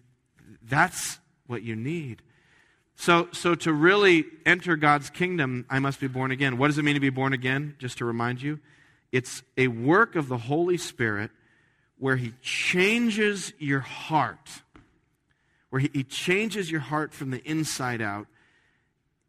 that's 0.63 1.19
what 1.45 1.61
you 1.61 1.75
need. 1.75 2.21
So, 2.99 3.29
so 3.31 3.55
to 3.55 3.71
really 3.71 4.25
enter 4.45 4.75
God's 4.75 5.09
kingdom, 5.09 5.65
I 5.69 5.79
must 5.79 6.01
be 6.01 6.07
born 6.07 6.31
again. 6.31 6.57
What 6.57 6.67
does 6.67 6.77
it 6.77 6.83
mean 6.83 6.95
to 6.95 6.99
be 6.99 7.09
born 7.09 7.31
again? 7.31 7.75
Just 7.79 7.99
to 7.99 8.05
remind 8.05 8.41
you, 8.41 8.59
it's 9.13 9.41
a 9.55 9.69
work 9.69 10.17
of 10.17 10.27
the 10.27 10.37
Holy 10.37 10.75
Spirit 10.75 11.31
where 11.97 12.17
He 12.17 12.33
changes 12.41 13.53
your 13.57 13.79
heart, 13.79 14.49
where 15.69 15.79
He, 15.79 15.89
he 15.93 16.03
changes 16.03 16.69
your 16.69 16.81
heart 16.81 17.13
from 17.13 17.31
the 17.31 17.41
inside 17.49 18.01
out, 18.01 18.27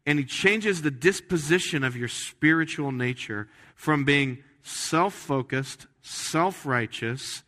and 0.05 0.19
He 0.19 0.25
changes 0.25 0.81
the 0.81 0.91
disposition 0.91 1.85
of 1.85 1.95
your 1.95 2.09
spiritual 2.09 2.91
nature 2.91 3.47
from 3.75 4.03
being 4.03 4.39
self 4.63 5.13
focused, 5.13 5.87
self 6.01 6.65
righteous, 6.65 7.41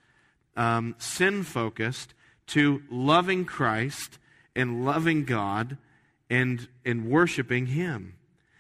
um, 0.55 0.95
sin 0.99 1.43
focused, 1.43 2.13
to 2.47 2.81
loving 2.89 3.43
Christ 3.43 4.19
and 4.55 4.85
loving 4.85 5.25
God 5.25 5.77
and, 6.33 6.67
and 6.83 7.05
worshiping 7.05 7.67
Him. 7.67 8.15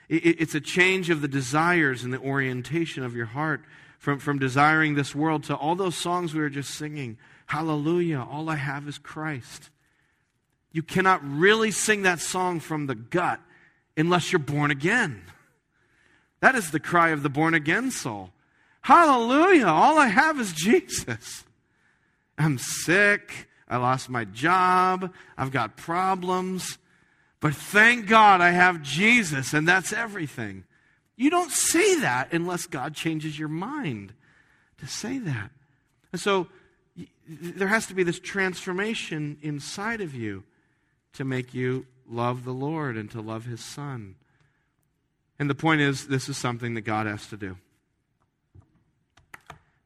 It, 0.07 0.39
it's 0.39 0.53
a 0.53 0.61
change 0.61 1.09
of 1.09 1.21
the 1.21 1.27
desires 1.27 2.03
and 2.03 2.13
the 2.13 2.19
orientation 2.19 3.03
of 3.03 3.15
your 3.15 3.25
heart 3.25 3.63
from, 3.97 4.19
from 4.19 4.37
desiring 4.37 4.93
this 4.93 5.15
world 5.15 5.45
to 5.45 5.55
all 5.55 5.75
those 5.75 5.95
songs 5.95 6.35
we 6.35 6.41
were 6.41 6.49
just 6.49 6.75
singing. 6.75 7.17
Hallelujah, 7.47 8.27
all 8.29 8.47
I 8.47 8.57
have 8.57 8.87
is 8.87 8.99
Christ. 8.99 9.71
You 10.71 10.83
cannot 10.83 11.21
really 11.23 11.71
sing 11.71 12.03
that 12.03 12.19
song 12.19 12.59
from 12.59 12.85
the 12.85 12.95
gut 12.95 13.39
unless 13.97 14.31
you're 14.31 14.39
born 14.39 14.69
again. 14.69 15.23
That 16.41 16.53
is 16.53 16.69
the 16.69 16.79
cry 16.79 17.09
of 17.09 17.23
the 17.23 17.29
born 17.29 17.55
again 17.55 17.89
soul. 17.89 18.29
Hallelujah, 18.81 19.65
all 19.65 19.97
I 19.97 20.07
have 20.07 20.39
is 20.39 20.53
Jesus. 20.53 21.43
I'm 22.37 22.59
sick. 22.59 23.47
I 23.67 23.77
lost 23.77 24.09
my 24.09 24.25
job. 24.25 25.11
I've 25.35 25.51
got 25.51 25.75
problems. 25.75 26.77
But 27.43 27.55
thank 27.55 28.07
God 28.07 28.39
I 28.39 28.51
have 28.51 28.81
Jesus, 28.81 29.53
and 29.53 29.67
that's 29.67 29.91
everything. 29.91 30.63
You 31.17 31.29
don't 31.29 31.51
say 31.51 31.99
that 31.99 32.31
unless 32.31 32.67
God 32.67 32.95
changes 32.95 33.37
your 33.37 33.49
mind 33.49 34.13
to 34.77 34.87
say 34.87 35.17
that. 35.17 35.51
And 36.13 36.21
so 36.21 36.47
there 37.27 37.67
has 37.67 37.85
to 37.87 37.93
be 37.93 38.03
this 38.03 38.17
transformation 38.17 39.39
inside 39.41 39.99
of 39.99 40.15
you 40.15 40.45
to 41.15 41.25
make 41.25 41.53
you 41.53 41.85
love 42.09 42.45
the 42.45 42.53
Lord 42.53 42.95
and 42.95 43.11
to 43.11 43.19
love 43.19 43.43
His 43.43 43.59
Son. 43.59 44.15
And 45.37 45.49
the 45.49 45.53
point 45.53 45.81
is, 45.81 46.07
this 46.07 46.29
is 46.29 46.37
something 46.37 46.75
that 46.75 46.83
God 46.83 47.07
has 47.07 47.27
to 47.27 47.35
do. 47.35 47.57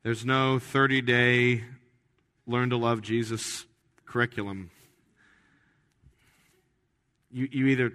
There's 0.03 0.23
no 0.23 0.59
30 0.59 1.01
day 1.01 1.63
learn 2.45 2.69
to 2.69 2.77
love 2.77 3.01
Jesus 3.01 3.65
curriculum 4.05 4.69
you, 7.31 7.47
you 7.51 7.67
either 7.67 7.93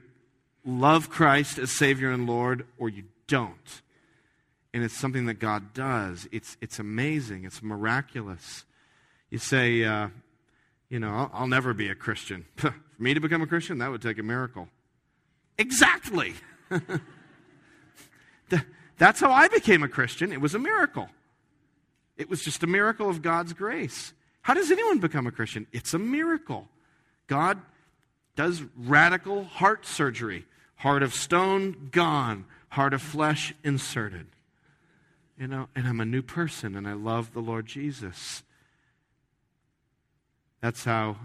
love 0.65 1.11
Christ 1.11 1.59
as 1.59 1.71
Savior 1.71 2.11
and 2.11 2.27
Lord 2.27 2.67
or 2.79 2.89
you 2.89 3.05
don't. 3.27 3.83
And 4.75 4.83
it's 4.83 4.97
something 4.97 5.27
that 5.27 5.35
God 5.35 5.75
does. 5.75 6.29
It's, 6.33 6.57
it's 6.61 6.79
amazing, 6.79 7.45
it's 7.45 7.63
miraculous. 7.63 8.65
You 9.31 9.39
say, 9.39 9.85
uh, 9.85 10.09
you 10.89 10.99
know, 10.99 11.11
I'll, 11.11 11.31
I'll 11.33 11.47
never 11.47 11.75
be 11.75 11.89
a 11.89 11.95
Christian. 11.95 12.47
For 12.57 12.75
me 12.99 13.15
to 13.15 13.21
become 13.21 13.43
a 13.43 13.47
Christian, 13.47 13.79
that 13.79 13.91
would 13.91 14.03
take 14.03 14.19
a 14.19 14.23
miracle. 14.23 14.69
Exactly. 15.59 16.35
That's 18.99 19.21
how 19.21 19.33
I 19.33 19.49
became 19.49 19.83
a 19.83 19.89
Christian. 19.89 20.33
It 20.33 20.41
was 20.41 20.55
a 20.55 20.59
miracle. 20.59 21.09
It 22.17 22.31
was 22.31 22.43
just 22.43 22.63
a 22.63 22.67
miracle 22.67 23.09
of 23.09 23.21
God's 23.21 23.53
grace. 23.53 24.13
How 24.43 24.55
does 24.55 24.71
anyone 24.71 24.99
become 24.99 25.27
a 25.27 25.33
Christian? 25.33 25.67
It's 25.73 25.95
a 25.95 25.99
miracle. 25.99 26.69
God 27.27 27.61
does 28.37 28.63
radical 28.77 29.45
heart 29.45 29.87
surgery. 29.87 30.45
Heart 30.77 31.03
of 31.03 31.15
stone, 31.15 31.89
gone. 31.91 32.45
Heart 32.71 32.95
of 32.95 33.03
flesh, 33.03 33.55
inserted. 33.63 34.27
You 35.39 35.47
know, 35.47 35.69
and 35.75 35.87
I'm 35.87 36.01
a 36.01 36.05
new 36.05 36.23
person 36.23 36.77
and 36.77 36.87
I 36.87 36.93
love 36.93 37.33
the 37.33 37.41
Lord 37.41 37.67
Jesus. 37.67 38.43
That's 40.61 40.85
how 40.85 41.17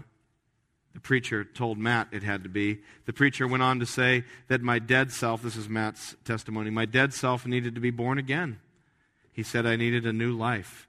the 0.94 1.00
preacher 1.00 1.44
told 1.44 1.78
Matt 1.78 2.08
it 2.10 2.24
had 2.24 2.42
to 2.42 2.48
be. 2.48 2.80
The 3.06 3.12
preacher 3.12 3.46
went 3.46 3.62
on 3.62 3.78
to 3.78 3.86
say 3.86 4.24
that 4.48 4.62
my 4.62 4.78
dead 4.78 5.12
self, 5.12 5.42
this 5.42 5.54
is 5.54 5.68
Matt's 5.68 6.16
testimony, 6.24 6.70
my 6.70 6.86
dead 6.86 7.14
self 7.14 7.46
needed 7.46 7.76
to 7.76 7.80
be 7.80 7.90
born 7.90 8.18
again. 8.18 8.58
He 9.32 9.44
said 9.44 9.64
I 9.64 9.76
needed 9.76 10.04
a 10.04 10.12
new 10.12 10.32
life 10.36 10.88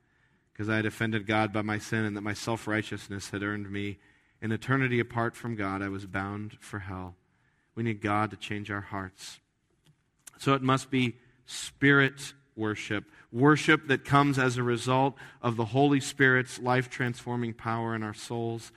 because 0.51 0.67
I 0.67 0.77
had 0.77 0.87
offended 0.87 1.27
God 1.27 1.53
by 1.53 1.61
my 1.61 1.77
sin 1.77 2.05
and 2.05 2.17
that 2.17 2.21
my 2.21 2.33
self 2.33 2.67
righteousness 2.67 3.29
had 3.29 3.43
earned 3.43 3.71
me 3.71 3.99
an 4.41 4.51
eternity 4.51 4.99
apart 4.99 5.35
from 5.35 5.55
God. 5.55 5.81
I 5.81 5.89
was 5.89 6.05
bound 6.05 6.57
for 6.59 6.79
hell. 6.79 7.15
We 7.75 7.83
need 7.83 8.01
God 8.01 8.31
to 8.31 8.37
change 8.37 8.71
our 8.71 8.81
hearts. 8.81 9.39
So 10.37 10.53
it 10.53 10.61
must 10.61 10.89
be 10.89 11.15
spirit 11.45 12.33
worship, 12.55 13.05
worship 13.31 13.87
that 13.87 14.05
comes 14.05 14.37
as 14.37 14.57
a 14.57 14.63
result 14.63 15.15
of 15.41 15.55
the 15.55 15.65
Holy 15.65 15.99
Spirit's 15.99 16.59
life 16.59 16.89
transforming 16.89 17.53
power 17.53 17.95
in 17.95 18.03
our 18.03 18.13
souls. 18.13 18.71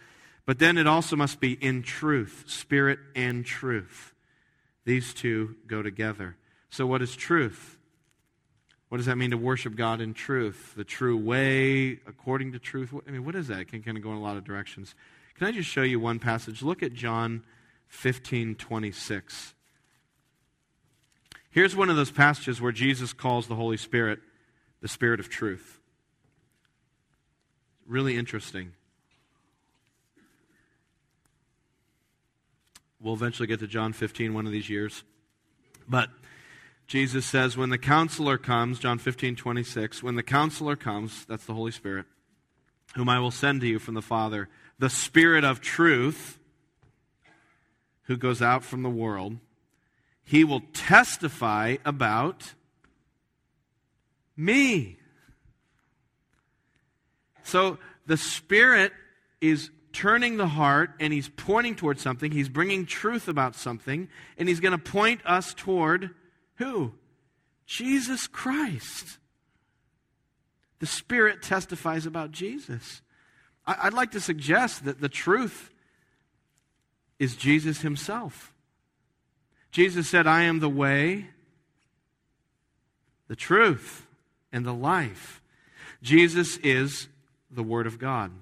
But 0.46 0.58
then 0.58 0.78
it 0.78 0.86
also 0.86 1.16
must 1.16 1.40
be 1.40 1.52
in 1.52 1.82
truth, 1.82 2.44
spirit 2.46 2.98
and 3.14 3.44
truth. 3.44 4.14
These 4.84 5.14
two 5.14 5.56
go 5.66 5.82
together. 5.82 6.36
So, 6.70 6.86
what 6.86 7.02
is 7.02 7.14
truth? 7.14 7.78
What 8.88 8.98
does 8.98 9.06
that 9.06 9.16
mean 9.16 9.30
to 9.30 9.38
worship 9.38 9.74
God 9.74 10.00
in 10.00 10.12
truth? 10.12 10.74
The 10.76 10.84
true 10.84 11.16
way, 11.16 12.00
according 12.06 12.52
to 12.52 12.58
truth? 12.58 12.92
I 13.06 13.10
mean, 13.10 13.24
what 13.24 13.34
is 13.34 13.48
that? 13.48 13.60
It 13.60 13.68
can 13.68 13.82
kind 13.82 13.96
of 13.96 14.02
go 14.02 14.10
in 14.10 14.16
a 14.16 14.20
lot 14.20 14.36
of 14.36 14.44
directions. 14.44 14.94
Can 15.42 15.48
I 15.48 15.50
just 15.56 15.68
show 15.68 15.82
you 15.82 15.98
one 15.98 16.20
passage? 16.20 16.62
Look 16.62 16.84
at 16.84 16.94
John 16.94 17.42
15 17.88 18.54
26. 18.54 19.54
Here's 21.50 21.74
one 21.74 21.90
of 21.90 21.96
those 21.96 22.12
passages 22.12 22.60
where 22.60 22.70
Jesus 22.70 23.12
calls 23.12 23.48
the 23.48 23.56
Holy 23.56 23.76
Spirit 23.76 24.20
the 24.82 24.86
Spirit 24.86 25.18
of 25.18 25.28
truth. 25.28 25.80
Really 27.88 28.16
interesting. 28.16 28.70
We'll 33.00 33.14
eventually 33.14 33.48
get 33.48 33.58
to 33.58 33.66
John 33.66 33.92
15 33.92 34.34
one 34.34 34.46
of 34.46 34.52
these 34.52 34.70
years. 34.70 35.02
But 35.88 36.10
Jesus 36.86 37.26
says, 37.26 37.56
when 37.56 37.70
the 37.70 37.78
counselor 37.78 38.38
comes, 38.38 38.78
John 38.78 38.98
15, 38.98 39.34
26, 39.34 40.04
when 40.04 40.14
the 40.14 40.22
counselor 40.22 40.76
comes, 40.76 41.24
that's 41.24 41.46
the 41.46 41.54
Holy 41.54 41.72
Spirit, 41.72 42.06
whom 42.94 43.08
I 43.08 43.18
will 43.18 43.32
send 43.32 43.60
to 43.62 43.66
you 43.66 43.80
from 43.80 43.94
the 43.94 44.02
Father, 44.02 44.48
the 44.82 44.90
Spirit 44.90 45.44
of 45.44 45.60
truth, 45.60 46.40
who 48.06 48.16
goes 48.16 48.42
out 48.42 48.64
from 48.64 48.82
the 48.82 48.90
world, 48.90 49.36
he 50.24 50.42
will 50.42 50.62
testify 50.72 51.76
about 51.84 52.54
me. 54.36 54.96
So 57.44 57.78
the 58.06 58.16
Spirit 58.16 58.90
is 59.40 59.70
turning 59.92 60.36
the 60.36 60.48
heart 60.48 60.90
and 60.98 61.12
he's 61.12 61.28
pointing 61.28 61.76
towards 61.76 62.02
something. 62.02 62.32
He's 62.32 62.48
bringing 62.48 62.84
truth 62.84 63.28
about 63.28 63.54
something, 63.54 64.08
and 64.36 64.48
he's 64.48 64.58
going 64.58 64.76
to 64.76 64.78
point 64.78 65.20
us 65.24 65.54
toward 65.54 66.10
who? 66.56 66.92
Jesus 67.66 68.26
Christ. 68.26 69.18
The 70.80 70.86
Spirit 70.86 71.40
testifies 71.40 72.04
about 72.04 72.32
Jesus. 72.32 73.00
I'd 73.66 73.94
like 73.94 74.12
to 74.12 74.20
suggest 74.20 74.84
that 74.84 75.00
the 75.00 75.08
truth 75.08 75.70
is 77.18 77.36
Jesus 77.36 77.80
himself. 77.82 78.52
Jesus 79.70 80.08
said, 80.08 80.26
I 80.26 80.42
am 80.42 80.60
the 80.60 80.68
way, 80.68 81.28
the 83.28 83.36
truth, 83.36 84.06
and 84.52 84.66
the 84.66 84.74
life. 84.74 85.40
Jesus 86.02 86.56
is 86.58 87.08
the 87.50 87.62
Word 87.62 87.86
of 87.86 87.98
God. 87.98 88.32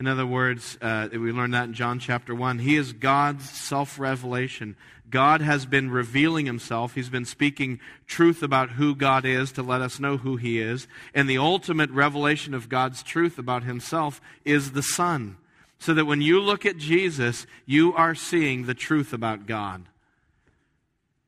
In 0.00 0.06
other 0.06 0.26
words, 0.26 0.78
uh, 0.80 1.08
we 1.12 1.30
learned 1.30 1.52
that 1.52 1.64
in 1.64 1.74
John 1.74 1.98
chapter 1.98 2.34
1. 2.34 2.58
He 2.58 2.76
is 2.76 2.94
God's 2.94 3.48
self 3.48 3.98
revelation. 3.98 4.76
God 5.10 5.40
has 5.40 5.66
been 5.66 5.90
revealing 5.90 6.46
himself. 6.46 6.94
He's 6.94 7.08
been 7.08 7.24
speaking 7.24 7.80
truth 8.06 8.42
about 8.42 8.70
who 8.70 8.94
God 8.94 9.24
is 9.24 9.52
to 9.52 9.62
let 9.62 9.80
us 9.80 9.98
know 9.98 10.16
who 10.16 10.36
he 10.36 10.60
is. 10.60 10.86
And 11.14 11.28
the 11.28 11.38
ultimate 11.38 11.90
revelation 11.90 12.54
of 12.54 12.68
God's 12.68 13.02
truth 13.02 13.38
about 13.38 13.64
himself 13.64 14.20
is 14.44 14.72
the 14.72 14.82
Son. 14.82 15.36
So 15.78 15.94
that 15.94 16.04
when 16.04 16.20
you 16.20 16.40
look 16.40 16.64
at 16.64 16.76
Jesus, 16.76 17.46
you 17.66 17.94
are 17.94 18.14
seeing 18.14 18.66
the 18.66 18.74
truth 18.74 19.12
about 19.12 19.46
God. 19.46 19.86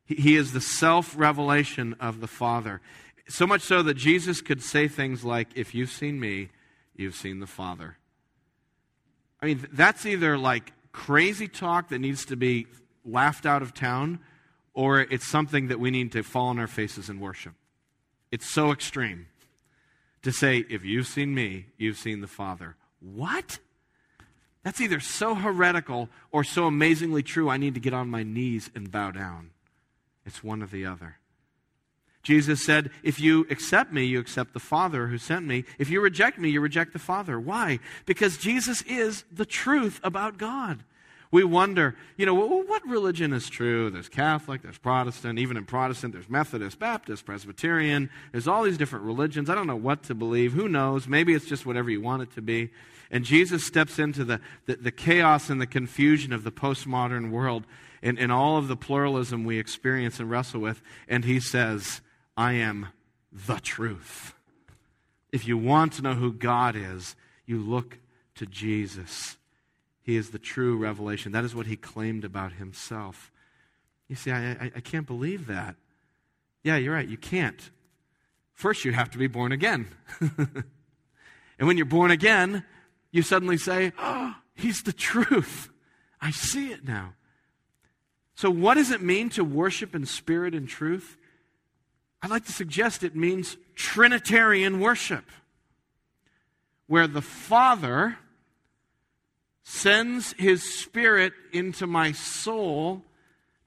He 0.04 0.36
is 0.36 0.52
the 0.52 0.60
self 0.60 1.14
revelation 1.16 1.94
of 1.98 2.20
the 2.20 2.26
Father. 2.26 2.80
So 3.28 3.46
much 3.46 3.62
so 3.62 3.82
that 3.82 3.94
Jesus 3.94 4.40
could 4.40 4.62
say 4.62 4.88
things 4.88 5.24
like, 5.24 5.48
If 5.54 5.74
you've 5.74 5.90
seen 5.90 6.20
me, 6.20 6.50
you've 6.94 7.14
seen 7.14 7.40
the 7.40 7.46
Father. 7.46 7.96
I 9.40 9.46
mean, 9.46 9.66
that's 9.72 10.06
either 10.06 10.36
like 10.36 10.72
crazy 10.92 11.48
talk 11.48 11.88
that 11.88 11.98
needs 11.98 12.26
to 12.26 12.36
be 12.36 12.66
laughed 13.04 13.46
out 13.46 13.62
of 13.62 13.74
town, 13.74 14.20
or 14.74 15.00
it's 15.00 15.26
something 15.26 15.68
that 15.68 15.80
we 15.80 15.90
need 15.90 16.12
to 16.12 16.22
fall 16.22 16.48
on 16.48 16.58
our 16.58 16.66
faces 16.66 17.08
and 17.08 17.20
worship. 17.20 17.54
It's 18.30 18.48
so 18.48 18.72
extreme 18.72 19.26
to 20.22 20.32
say, 20.32 20.64
if 20.70 20.84
you've 20.84 21.06
seen 21.06 21.34
me, 21.34 21.66
you've 21.76 21.98
seen 21.98 22.20
the 22.20 22.26
Father. 22.26 22.76
What? 23.00 23.58
That's 24.62 24.80
either 24.80 25.00
so 25.00 25.34
heretical 25.34 26.08
or 26.30 26.44
so 26.44 26.66
amazingly 26.66 27.22
true, 27.22 27.50
I 27.50 27.56
need 27.56 27.74
to 27.74 27.80
get 27.80 27.92
on 27.92 28.08
my 28.08 28.22
knees 28.22 28.70
and 28.74 28.90
bow 28.90 29.10
down. 29.10 29.50
It's 30.24 30.44
one 30.44 30.62
or 30.62 30.66
the 30.66 30.86
other. 30.86 31.16
Jesus 32.22 32.64
said, 32.64 32.90
If 33.02 33.18
you 33.18 33.46
accept 33.50 33.92
me, 33.92 34.04
you 34.04 34.20
accept 34.20 34.52
the 34.52 34.60
Father 34.60 35.08
who 35.08 35.18
sent 35.18 35.44
me. 35.44 35.64
If 35.78 35.90
you 35.90 36.00
reject 36.00 36.38
me, 36.38 36.50
you 36.50 36.60
reject 36.60 36.92
the 36.92 37.00
Father. 37.00 37.38
Why? 37.38 37.80
Because 38.06 38.36
Jesus 38.36 38.82
is 38.82 39.24
the 39.32 39.44
truth 39.44 40.00
about 40.04 40.38
God. 40.38 40.84
We 41.32 41.44
wonder, 41.44 41.96
you 42.18 42.26
know, 42.26 42.34
well, 42.34 42.62
what 42.62 42.86
religion 42.86 43.32
is 43.32 43.48
true? 43.48 43.88
There's 43.88 44.10
Catholic, 44.10 44.60
there's 44.62 44.76
Protestant. 44.76 45.38
Even 45.38 45.56
in 45.56 45.64
Protestant, 45.64 46.12
there's 46.12 46.28
Methodist, 46.28 46.78
Baptist, 46.78 47.24
Presbyterian. 47.24 48.10
There's 48.32 48.46
all 48.46 48.62
these 48.62 48.76
different 48.76 49.06
religions. 49.06 49.48
I 49.48 49.54
don't 49.54 49.66
know 49.66 49.74
what 49.74 50.02
to 50.04 50.14
believe. 50.14 50.52
Who 50.52 50.68
knows? 50.68 51.08
Maybe 51.08 51.32
it's 51.32 51.46
just 51.46 51.64
whatever 51.64 51.90
you 51.90 52.02
want 52.02 52.22
it 52.22 52.32
to 52.32 52.42
be. 52.42 52.70
And 53.10 53.24
Jesus 53.24 53.64
steps 53.64 53.98
into 53.98 54.24
the, 54.24 54.40
the, 54.66 54.76
the 54.76 54.90
chaos 54.90 55.48
and 55.48 55.58
the 55.58 55.66
confusion 55.66 56.34
of 56.34 56.44
the 56.44 56.52
postmodern 56.52 57.30
world 57.30 57.64
and, 58.02 58.18
and 58.18 58.30
all 58.30 58.58
of 58.58 58.68
the 58.68 58.76
pluralism 58.76 59.44
we 59.44 59.58
experience 59.58 60.20
and 60.20 60.30
wrestle 60.30 60.60
with. 60.60 60.82
And 61.08 61.24
he 61.24 61.40
says, 61.40 62.02
I 62.36 62.52
am 62.54 62.88
the 63.32 63.56
truth. 63.56 64.34
If 65.32 65.48
you 65.48 65.56
want 65.56 65.94
to 65.94 66.02
know 66.02 66.14
who 66.14 66.30
God 66.30 66.76
is, 66.76 67.16
you 67.46 67.58
look 67.58 67.98
to 68.34 68.44
Jesus. 68.44 69.38
He 70.02 70.16
is 70.16 70.30
the 70.30 70.38
true 70.38 70.76
revelation. 70.76 71.32
That 71.32 71.44
is 71.44 71.54
what 71.54 71.66
he 71.66 71.76
claimed 71.76 72.24
about 72.24 72.54
himself. 72.54 73.30
You 74.08 74.16
see, 74.16 74.30
I, 74.30 74.50
I, 74.52 74.72
I 74.76 74.80
can't 74.80 75.06
believe 75.06 75.46
that. 75.46 75.76
Yeah, 76.64 76.76
you're 76.76 76.94
right. 76.94 77.08
You 77.08 77.16
can't. 77.16 77.70
First, 78.52 78.84
you 78.84 78.92
have 78.92 79.10
to 79.12 79.18
be 79.18 79.26
born 79.26 79.52
again. 79.52 79.88
and 80.20 80.64
when 81.58 81.76
you're 81.76 81.86
born 81.86 82.10
again, 82.10 82.64
you 83.10 83.22
suddenly 83.22 83.56
say, 83.56 83.92
Oh, 83.98 84.34
he's 84.54 84.82
the 84.82 84.92
truth. 84.92 85.70
I 86.20 86.30
see 86.30 86.70
it 86.70 86.84
now. 86.84 87.14
So, 88.34 88.50
what 88.50 88.74
does 88.74 88.90
it 88.90 89.02
mean 89.02 89.28
to 89.30 89.44
worship 89.44 89.94
in 89.94 90.06
spirit 90.06 90.54
and 90.54 90.68
truth? 90.68 91.16
I'd 92.22 92.30
like 92.30 92.46
to 92.46 92.52
suggest 92.52 93.02
it 93.02 93.16
means 93.16 93.56
Trinitarian 93.74 94.80
worship, 94.80 95.24
where 96.86 97.08
the 97.08 97.22
Father 97.22 98.18
sends 99.64 100.32
His 100.34 100.62
Spirit 100.62 101.32
into 101.52 101.86
my 101.86 102.12
soul 102.12 103.02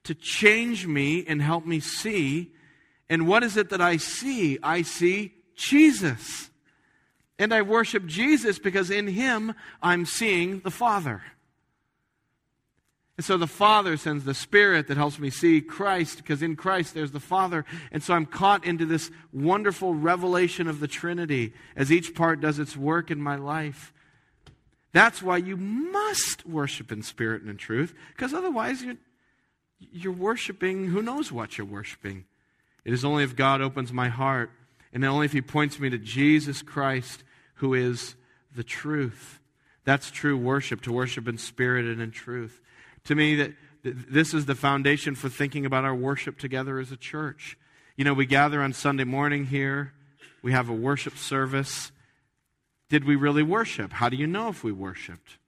to 0.04 0.14
change 0.14 0.86
me 0.86 1.24
and 1.26 1.42
help 1.42 1.66
me 1.66 1.80
see. 1.80 2.52
And 3.08 3.26
what 3.26 3.42
is 3.42 3.56
it 3.56 3.70
that 3.70 3.80
I 3.80 3.96
see? 3.96 4.58
I 4.62 4.82
see 4.82 5.34
Jesus. 5.54 6.50
And 7.38 7.52
I 7.52 7.62
worship 7.62 8.06
Jesus 8.06 8.58
because 8.58 8.90
in 8.90 9.06
Him 9.08 9.54
I'm 9.82 10.06
seeing 10.06 10.60
the 10.60 10.70
Father. 10.70 11.22
And 13.16 13.24
so 13.24 13.38
the 13.38 13.46
Father 13.46 13.96
sends 13.96 14.24
the 14.24 14.34
Spirit 14.34 14.88
that 14.88 14.98
helps 14.98 15.18
me 15.18 15.30
see 15.30 15.62
Christ, 15.62 16.18
because 16.18 16.42
in 16.42 16.54
Christ 16.54 16.92
there's 16.92 17.12
the 17.12 17.20
Father. 17.20 17.64
And 17.90 18.02
so 18.02 18.12
I'm 18.12 18.26
caught 18.26 18.66
into 18.66 18.84
this 18.84 19.10
wonderful 19.32 19.94
revelation 19.94 20.68
of 20.68 20.80
the 20.80 20.88
Trinity 20.88 21.54
as 21.74 21.90
each 21.90 22.14
part 22.14 22.42
does 22.42 22.58
its 22.58 22.76
work 22.76 23.10
in 23.10 23.20
my 23.20 23.36
life. 23.36 23.94
That's 24.96 25.22
why 25.22 25.36
you 25.36 25.58
must 25.58 26.46
worship 26.46 26.90
in 26.90 27.02
spirit 27.02 27.42
and 27.42 27.50
in 27.50 27.58
truth, 27.58 27.94
because 28.16 28.32
otherwise 28.32 28.82
you're, 28.82 28.96
you're 29.78 30.10
worshiping 30.10 30.86
who 30.86 31.02
knows 31.02 31.30
what 31.30 31.58
you're 31.58 31.66
worshiping. 31.66 32.24
It 32.82 32.94
is 32.94 33.04
only 33.04 33.22
if 33.22 33.36
God 33.36 33.60
opens 33.60 33.92
my 33.92 34.08
heart, 34.08 34.50
and 34.94 35.04
only 35.04 35.26
if 35.26 35.34
He 35.34 35.42
points 35.42 35.78
me 35.78 35.90
to 35.90 35.98
Jesus 35.98 36.62
Christ, 36.62 37.24
who 37.56 37.74
is 37.74 38.14
the 38.54 38.64
truth. 38.64 39.38
That's 39.84 40.10
true 40.10 40.34
worship, 40.34 40.80
to 40.84 40.92
worship 40.92 41.28
in 41.28 41.36
spirit 41.36 41.84
and 41.84 42.00
in 42.00 42.10
truth. 42.10 42.58
To 43.04 43.14
me, 43.14 43.34
that 43.34 43.52
this 43.82 44.32
is 44.32 44.46
the 44.46 44.54
foundation 44.54 45.14
for 45.14 45.28
thinking 45.28 45.66
about 45.66 45.84
our 45.84 45.94
worship 45.94 46.38
together 46.38 46.78
as 46.78 46.90
a 46.90 46.96
church. 46.96 47.58
You 47.96 48.06
know, 48.06 48.14
we 48.14 48.24
gather 48.24 48.62
on 48.62 48.72
Sunday 48.72 49.04
morning 49.04 49.44
here, 49.44 49.92
we 50.40 50.52
have 50.52 50.70
a 50.70 50.74
worship 50.74 51.18
service. 51.18 51.92
Did 52.88 53.04
we 53.04 53.16
really 53.16 53.42
worship? 53.42 53.92
How 53.92 54.08
do 54.08 54.16
you 54.16 54.26
know 54.26 54.48
if 54.48 54.62
we 54.62 54.72
worshiped? 54.72 55.38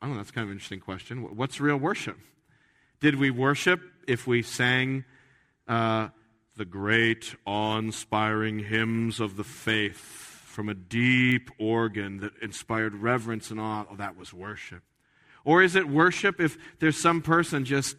I 0.00 0.06
don't 0.06 0.16
know, 0.16 0.16
that's 0.18 0.30
kind 0.30 0.44
of 0.44 0.50
an 0.50 0.56
interesting 0.56 0.80
question. 0.80 1.36
What's 1.36 1.60
real 1.60 1.76
worship? 1.76 2.18
Did 3.00 3.16
we 3.16 3.30
worship 3.30 3.80
if 4.06 4.26
we 4.26 4.42
sang 4.42 5.04
uh, 5.68 6.08
the 6.56 6.64
great, 6.64 7.34
awe 7.46 7.78
inspiring 7.78 8.60
hymns 8.60 9.20
of 9.20 9.36
the 9.36 9.44
faith 9.44 9.96
from 9.96 10.68
a 10.68 10.74
deep 10.74 11.50
organ 11.58 12.18
that 12.20 12.32
inspired 12.40 12.94
reverence 12.94 13.50
and 13.50 13.60
awe? 13.60 13.84
Oh, 13.90 13.96
that 13.96 14.16
was 14.16 14.32
worship. 14.32 14.82
Or 15.44 15.62
is 15.62 15.76
it 15.76 15.88
worship 15.88 16.40
if 16.40 16.56
there's 16.80 16.96
some 16.96 17.20
person 17.20 17.64
just 17.64 17.96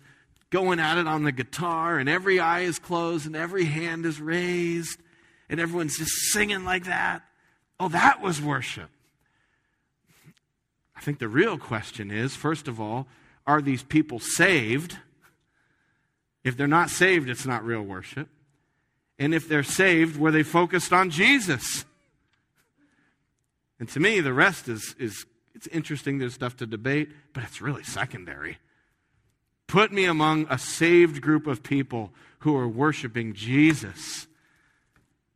going 0.50 0.80
at 0.80 0.98
it 0.98 1.08
on 1.08 1.24
the 1.24 1.32
guitar 1.32 1.98
and 1.98 2.08
every 2.08 2.40
eye 2.40 2.62
is 2.62 2.80
closed 2.80 3.26
and 3.26 3.36
every 3.36 3.66
hand 3.66 4.06
is 4.06 4.22
raised 4.22 5.00
and 5.50 5.60
everyone's 5.60 5.98
just 5.98 6.32
singing 6.32 6.64
like 6.64 6.86
that? 6.86 7.24
Oh, 7.80 7.90
that 7.90 8.22
was 8.22 8.42
worship. 8.42 8.90
I 10.96 11.02
think 11.02 11.20
the 11.20 11.28
real 11.28 11.58
question 11.58 12.12
is 12.12 12.36
first 12.36 12.68
of 12.68 12.80
all, 12.80 13.08
are 13.46 13.62
these 13.62 13.84
people 13.84 14.20
saved? 14.20 14.98
If 16.44 16.58
they're 16.58 16.68
not 16.68 16.90
saved, 16.90 17.30
it's 17.30 17.46
not 17.46 17.66
real 17.66 17.82
worship. 17.82 18.30
And 19.18 19.34
if 19.34 19.48
they're 19.48 19.64
saved, 19.64 20.18
were 20.18 20.32
they 20.32 20.44
focused 20.44 20.94
on 20.94 21.10
Jesus? 21.10 21.86
And 23.80 23.90
to 23.90 24.00
me, 24.00 24.22
the 24.22 24.34
rest 24.34 24.68
is, 24.68 24.96
is 25.00 25.26
it's 25.54 25.68
interesting, 25.68 26.18
there's 26.18 26.34
stuff 26.34 26.58
to 26.58 26.66
debate, 26.66 27.12
but 27.34 27.44
it's 27.44 27.62
really 27.62 27.84
secondary. 27.84 28.58
Put 29.68 29.92
me 29.92 30.06
among 30.06 30.48
a 30.50 30.58
saved 30.58 31.22
group 31.22 31.48
of 31.48 31.64
people 31.64 32.12
who 32.40 32.56
are 32.58 32.68
worshiping 32.68 33.34
Jesus, 33.34 34.28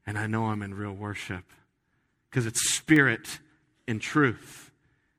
and 0.09 0.17
I 0.17 0.25
know 0.25 0.45
I'm 0.45 0.63
in 0.63 0.73
real 0.73 0.91
worship 0.91 1.43
because 2.29 2.47
it's 2.47 2.73
spirit 2.73 3.37
and 3.87 4.01
truth. 4.01 4.71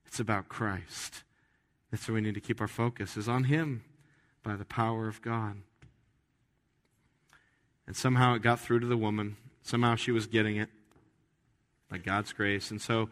It's 0.04 0.18
about 0.18 0.48
Christ. 0.48 1.22
That's 1.92 2.08
where 2.08 2.16
we 2.16 2.20
need 2.20 2.34
to 2.34 2.40
keep 2.40 2.60
our 2.60 2.66
focus 2.66 3.16
is 3.16 3.28
on 3.28 3.44
Him 3.44 3.84
by 4.42 4.56
the 4.56 4.64
power 4.64 5.06
of 5.06 5.22
God. 5.22 5.58
And 7.86 7.96
somehow 7.96 8.34
it 8.34 8.42
got 8.42 8.58
through 8.58 8.80
to 8.80 8.86
the 8.88 8.96
woman. 8.96 9.36
Somehow 9.62 9.94
she 9.94 10.10
was 10.10 10.26
getting 10.26 10.56
it 10.56 10.70
by 11.88 11.98
God's 11.98 12.32
grace. 12.32 12.72
And 12.72 12.82
so, 12.82 13.10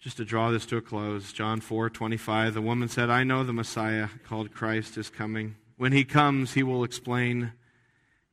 just 0.00 0.16
to 0.16 0.24
draw 0.24 0.50
this 0.50 0.64
to 0.66 0.78
a 0.78 0.80
close, 0.80 1.30
John 1.30 1.60
4 1.60 1.90
25, 1.90 2.54
the 2.54 2.62
woman 2.62 2.88
said, 2.88 3.10
I 3.10 3.22
know 3.22 3.44
the 3.44 3.52
Messiah 3.52 4.08
called 4.26 4.54
Christ 4.54 4.96
is 4.96 5.10
coming. 5.10 5.56
When 5.76 5.92
he 5.92 6.04
comes, 6.04 6.54
he 6.54 6.62
will 6.62 6.84
explain 6.84 7.52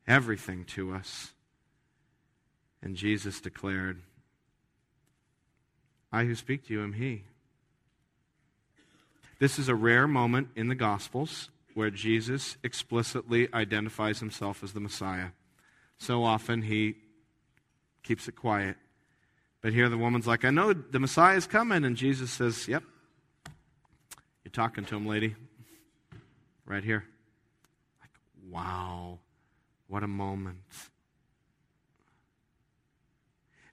everything 0.08 0.64
to 0.64 0.94
us. 0.94 1.32
And 2.82 2.96
Jesus 2.96 3.40
declared, 3.40 4.02
I 6.10 6.24
who 6.24 6.34
speak 6.34 6.66
to 6.66 6.72
you 6.72 6.82
am 6.82 6.94
he. 6.94 7.24
This 9.38 9.58
is 9.58 9.68
a 9.68 9.74
rare 9.74 10.06
moment 10.06 10.48
in 10.54 10.68
the 10.68 10.74
Gospels 10.74 11.50
where 11.74 11.90
Jesus 11.90 12.56
explicitly 12.62 13.48
identifies 13.54 14.20
himself 14.20 14.62
as 14.62 14.72
the 14.72 14.80
Messiah. 14.80 15.28
So 15.98 16.24
often 16.24 16.62
he 16.62 16.96
keeps 18.02 18.28
it 18.28 18.36
quiet. 18.36 18.76
But 19.62 19.72
here 19.72 19.88
the 19.88 19.96
woman's 19.96 20.26
like, 20.26 20.44
I 20.44 20.50
know 20.50 20.72
the 20.72 20.98
Messiah 20.98 21.36
is 21.36 21.46
coming. 21.46 21.84
And 21.84 21.96
Jesus 21.96 22.30
says, 22.30 22.68
Yep. 22.68 22.82
You're 24.44 24.52
talking 24.52 24.84
to 24.86 24.96
him, 24.96 25.06
lady. 25.06 25.36
Right 26.66 26.82
here. 26.82 27.04
Like, 28.00 28.10
wow. 28.50 29.18
What 29.86 30.02
a 30.02 30.08
moment. 30.08 30.58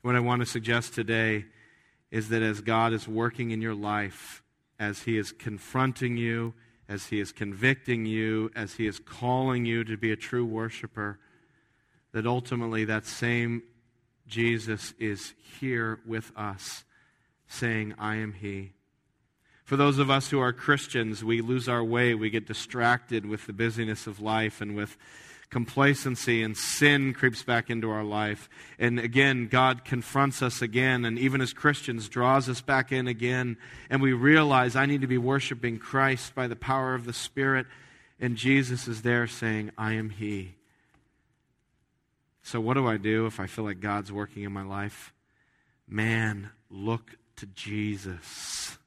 What 0.01 0.15
I 0.15 0.21
want 0.21 0.41
to 0.41 0.45
suggest 0.45 0.93
today 0.93 1.45
is 2.09 2.29
that 2.29 2.41
as 2.41 2.61
God 2.61 2.93
is 2.93 3.05
working 3.05 3.51
in 3.51 3.61
your 3.61 3.75
life, 3.75 4.41
as 4.79 5.03
He 5.03 5.17
is 5.17 5.33
confronting 5.33 6.15
you, 6.15 6.53
as 6.87 7.07
He 7.07 7.19
is 7.19 7.33
convicting 7.33 8.05
you, 8.05 8.49
as 8.55 8.75
He 8.75 8.87
is 8.87 8.97
calling 8.97 9.65
you 9.65 9.83
to 9.83 9.97
be 9.97 10.13
a 10.13 10.15
true 10.15 10.45
worshiper, 10.45 11.19
that 12.13 12.25
ultimately 12.25 12.85
that 12.85 13.05
same 13.05 13.61
Jesus 14.25 14.93
is 14.99 15.33
here 15.59 15.99
with 16.05 16.31
us, 16.37 16.85
saying, 17.49 17.93
I 17.99 18.15
am 18.15 18.33
He. 18.33 18.71
For 19.65 19.75
those 19.75 19.99
of 19.99 20.09
us 20.09 20.29
who 20.29 20.39
are 20.39 20.53
Christians, 20.53 21.25
we 21.25 21.41
lose 21.41 21.67
our 21.67 21.83
way. 21.83 22.15
We 22.15 22.29
get 22.29 22.47
distracted 22.47 23.25
with 23.25 23.47
the 23.47 23.53
busyness 23.53 24.07
of 24.07 24.21
life 24.21 24.61
and 24.61 24.77
with 24.77 24.97
complacency 25.49 26.43
and 26.43 26.55
sin 26.55 27.13
creeps 27.13 27.43
back 27.43 27.69
into 27.69 27.89
our 27.89 28.03
life. 28.03 28.49
And 28.77 28.99
again, 28.99 29.47
God 29.47 29.83
confronts 29.83 30.41
us 30.41 30.61
again, 30.61 31.05
and 31.05 31.17
even 31.17 31.41
as 31.41 31.53
Christians, 31.53 32.07
draws 32.07 32.47
us 32.47 32.61
back 32.61 32.91
in 32.91 33.07
again. 33.07 33.57
And 33.89 34.01
we 34.01 34.13
realize 34.13 34.75
I 34.75 34.85
need 34.85 35.01
to 35.01 35.07
be 35.07 35.17
worshiping 35.17 35.79
Christ 35.79 36.35
by 36.35 36.47
the 36.47 36.55
power 36.55 36.93
of 36.93 37.05
the 37.05 37.13
Spirit. 37.13 37.65
And 38.19 38.35
Jesus 38.35 38.87
is 38.87 39.01
there 39.01 39.27
saying, 39.27 39.71
I 39.77 39.93
am 39.93 40.09
He. 40.09 40.55
So, 42.43 42.59
what 42.59 42.75
do 42.75 42.87
I 42.87 42.97
do 42.97 43.25
if 43.25 43.39
I 43.39 43.47
feel 43.47 43.65
like 43.65 43.79
God's 43.79 44.11
working 44.11 44.43
in 44.43 44.51
my 44.51 44.63
life? 44.63 45.13
Man, 45.87 46.51
look 46.69 47.15
to 47.37 47.45
Jesus. 47.47 48.77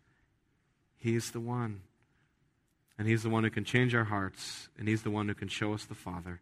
He's 0.96 1.32
the 1.32 1.40
one. 1.40 1.82
And 2.98 3.08
He's 3.08 3.22
the 3.24 3.30
one 3.30 3.42
who 3.42 3.50
can 3.50 3.64
change 3.64 3.94
our 3.94 4.04
hearts, 4.04 4.68
and 4.78 4.86
He's 4.86 5.02
the 5.02 5.10
one 5.10 5.26
who 5.26 5.34
can 5.34 5.48
show 5.48 5.72
us 5.72 5.84
the 5.84 5.94
Father. 5.94 6.40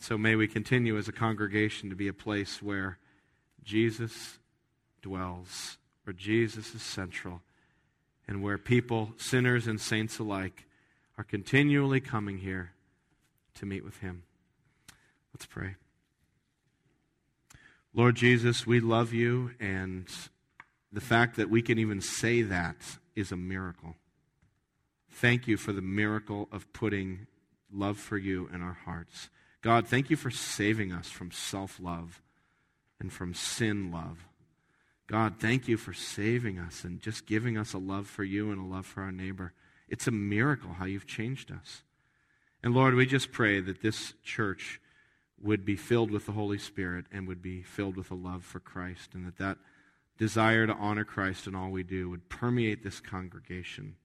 So 0.00 0.18
may 0.18 0.34
we 0.34 0.48
continue 0.48 0.98
as 0.98 1.08
a 1.08 1.12
congregation 1.12 1.88
to 1.90 1.96
be 1.96 2.08
a 2.08 2.12
place 2.12 2.60
where 2.60 2.98
Jesus 3.62 4.38
dwells, 5.02 5.78
where 6.04 6.14
Jesus 6.14 6.74
is 6.74 6.82
central, 6.82 7.40
and 8.26 8.42
where 8.42 8.58
people, 8.58 9.12
sinners 9.16 9.66
and 9.66 9.80
saints 9.80 10.18
alike, 10.18 10.66
are 11.16 11.24
continually 11.24 12.00
coming 12.00 12.38
here 12.38 12.72
to 13.54 13.66
meet 13.66 13.84
with 13.84 13.98
Him. 13.98 14.24
Let's 15.32 15.46
pray. 15.46 15.76
Lord 17.94 18.16
Jesus, 18.16 18.66
we 18.66 18.80
love 18.80 19.12
you, 19.12 19.52
and 19.60 20.08
the 20.92 21.00
fact 21.00 21.36
that 21.36 21.48
we 21.48 21.62
can 21.62 21.78
even 21.78 22.00
say 22.00 22.42
that 22.42 22.76
is 23.14 23.30
a 23.30 23.36
miracle. 23.36 23.94
Thank 25.10 25.46
you 25.46 25.56
for 25.56 25.72
the 25.72 25.82
miracle 25.82 26.48
of 26.50 26.72
putting 26.72 27.26
love 27.72 27.98
for 27.98 28.18
you 28.18 28.48
in 28.52 28.62
our 28.62 28.76
hearts. 28.84 29.28
God, 29.64 29.88
thank 29.88 30.10
you 30.10 30.16
for 30.16 30.30
saving 30.30 30.92
us 30.92 31.08
from 31.08 31.30
self 31.30 31.80
love 31.80 32.20
and 33.00 33.10
from 33.10 33.32
sin 33.32 33.90
love. 33.90 34.26
God, 35.06 35.36
thank 35.38 35.68
you 35.68 35.78
for 35.78 35.94
saving 35.94 36.58
us 36.58 36.84
and 36.84 37.00
just 37.00 37.24
giving 37.24 37.56
us 37.56 37.72
a 37.72 37.78
love 37.78 38.06
for 38.06 38.24
you 38.24 38.50
and 38.52 38.60
a 38.60 38.74
love 38.74 38.84
for 38.84 39.02
our 39.02 39.10
neighbor. 39.10 39.54
It's 39.88 40.06
a 40.06 40.10
miracle 40.10 40.74
how 40.74 40.84
you've 40.84 41.06
changed 41.06 41.50
us. 41.50 41.82
And 42.62 42.74
Lord, 42.74 42.94
we 42.94 43.06
just 43.06 43.32
pray 43.32 43.58
that 43.60 43.80
this 43.80 44.12
church 44.22 44.82
would 45.40 45.64
be 45.64 45.76
filled 45.76 46.10
with 46.10 46.26
the 46.26 46.32
Holy 46.32 46.58
Spirit 46.58 47.06
and 47.10 47.26
would 47.26 47.40
be 47.40 47.62
filled 47.62 47.96
with 47.96 48.10
a 48.10 48.14
love 48.14 48.44
for 48.44 48.60
Christ, 48.60 49.14
and 49.14 49.26
that 49.26 49.38
that 49.38 49.56
desire 50.18 50.66
to 50.66 50.74
honor 50.74 51.04
Christ 51.04 51.46
in 51.46 51.54
all 51.54 51.70
we 51.70 51.82
do 51.82 52.10
would 52.10 52.28
permeate 52.28 52.84
this 52.84 53.00
congregation 53.00 53.96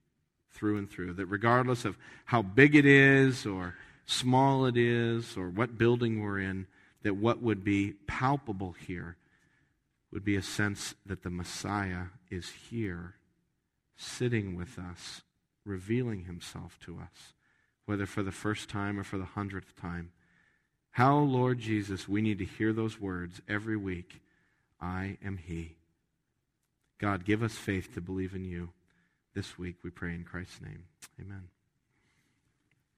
through 0.51 0.77
and 0.77 0.89
through. 0.89 1.15
That 1.15 1.25
regardless 1.25 1.83
of 1.83 1.97
how 2.23 2.43
big 2.43 2.75
it 2.75 2.85
is 2.85 3.45
or 3.45 3.75
small 4.09 4.65
it 4.65 4.75
is 4.75 5.37
or 5.37 5.49
what 5.49 5.77
building 5.77 6.21
we're 6.21 6.39
in, 6.39 6.65
that 7.03 7.15
what 7.15 7.41
would 7.41 7.63
be 7.63 7.93
palpable 8.07 8.75
here 8.87 9.17
would 10.11 10.25
be 10.25 10.35
a 10.35 10.41
sense 10.41 10.95
that 11.05 11.21
the 11.21 11.29
Messiah 11.29 12.05
is 12.31 12.51
here, 12.69 13.15
sitting 13.95 14.55
with 14.55 14.79
us, 14.79 15.21
revealing 15.63 16.25
himself 16.25 16.79
to 16.83 16.97
us, 16.97 17.33
whether 17.85 18.07
for 18.07 18.23
the 18.23 18.31
first 18.31 18.67
time 18.67 18.99
or 18.99 19.03
for 19.03 19.19
the 19.19 19.25
hundredth 19.25 19.79
time. 19.79 20.11
How, 20.91 21.19
Lord 21.19 21.59
Jesus, 21.59 22.09
we 22.09 22.21
need 22.21 22.39
to 22.39 22.45
hear 22.45 22.73
those 22.73 22.99
words 22.99 23.41
every 23.47 23.77
week 23.77 24.21
I 24.81 25.17
am 25.23 25.37
He. 25.37 25.75
God, 26.99 27.25
give 27.25 27.43
us 27.43 27.53
faith 27.53 27.93
to 27.93 28.01
believe 28.01 28.33
in 28.33 28.45
you. 28.45 28.69
This 29.35 29.59
week 29.59 29.75
we 29.83 29.89
pray 29.89 30.15
in 30.15 30.23
Christ's 30.23 30.61
name. 30.61 30.85
Amen. 31.21 31.49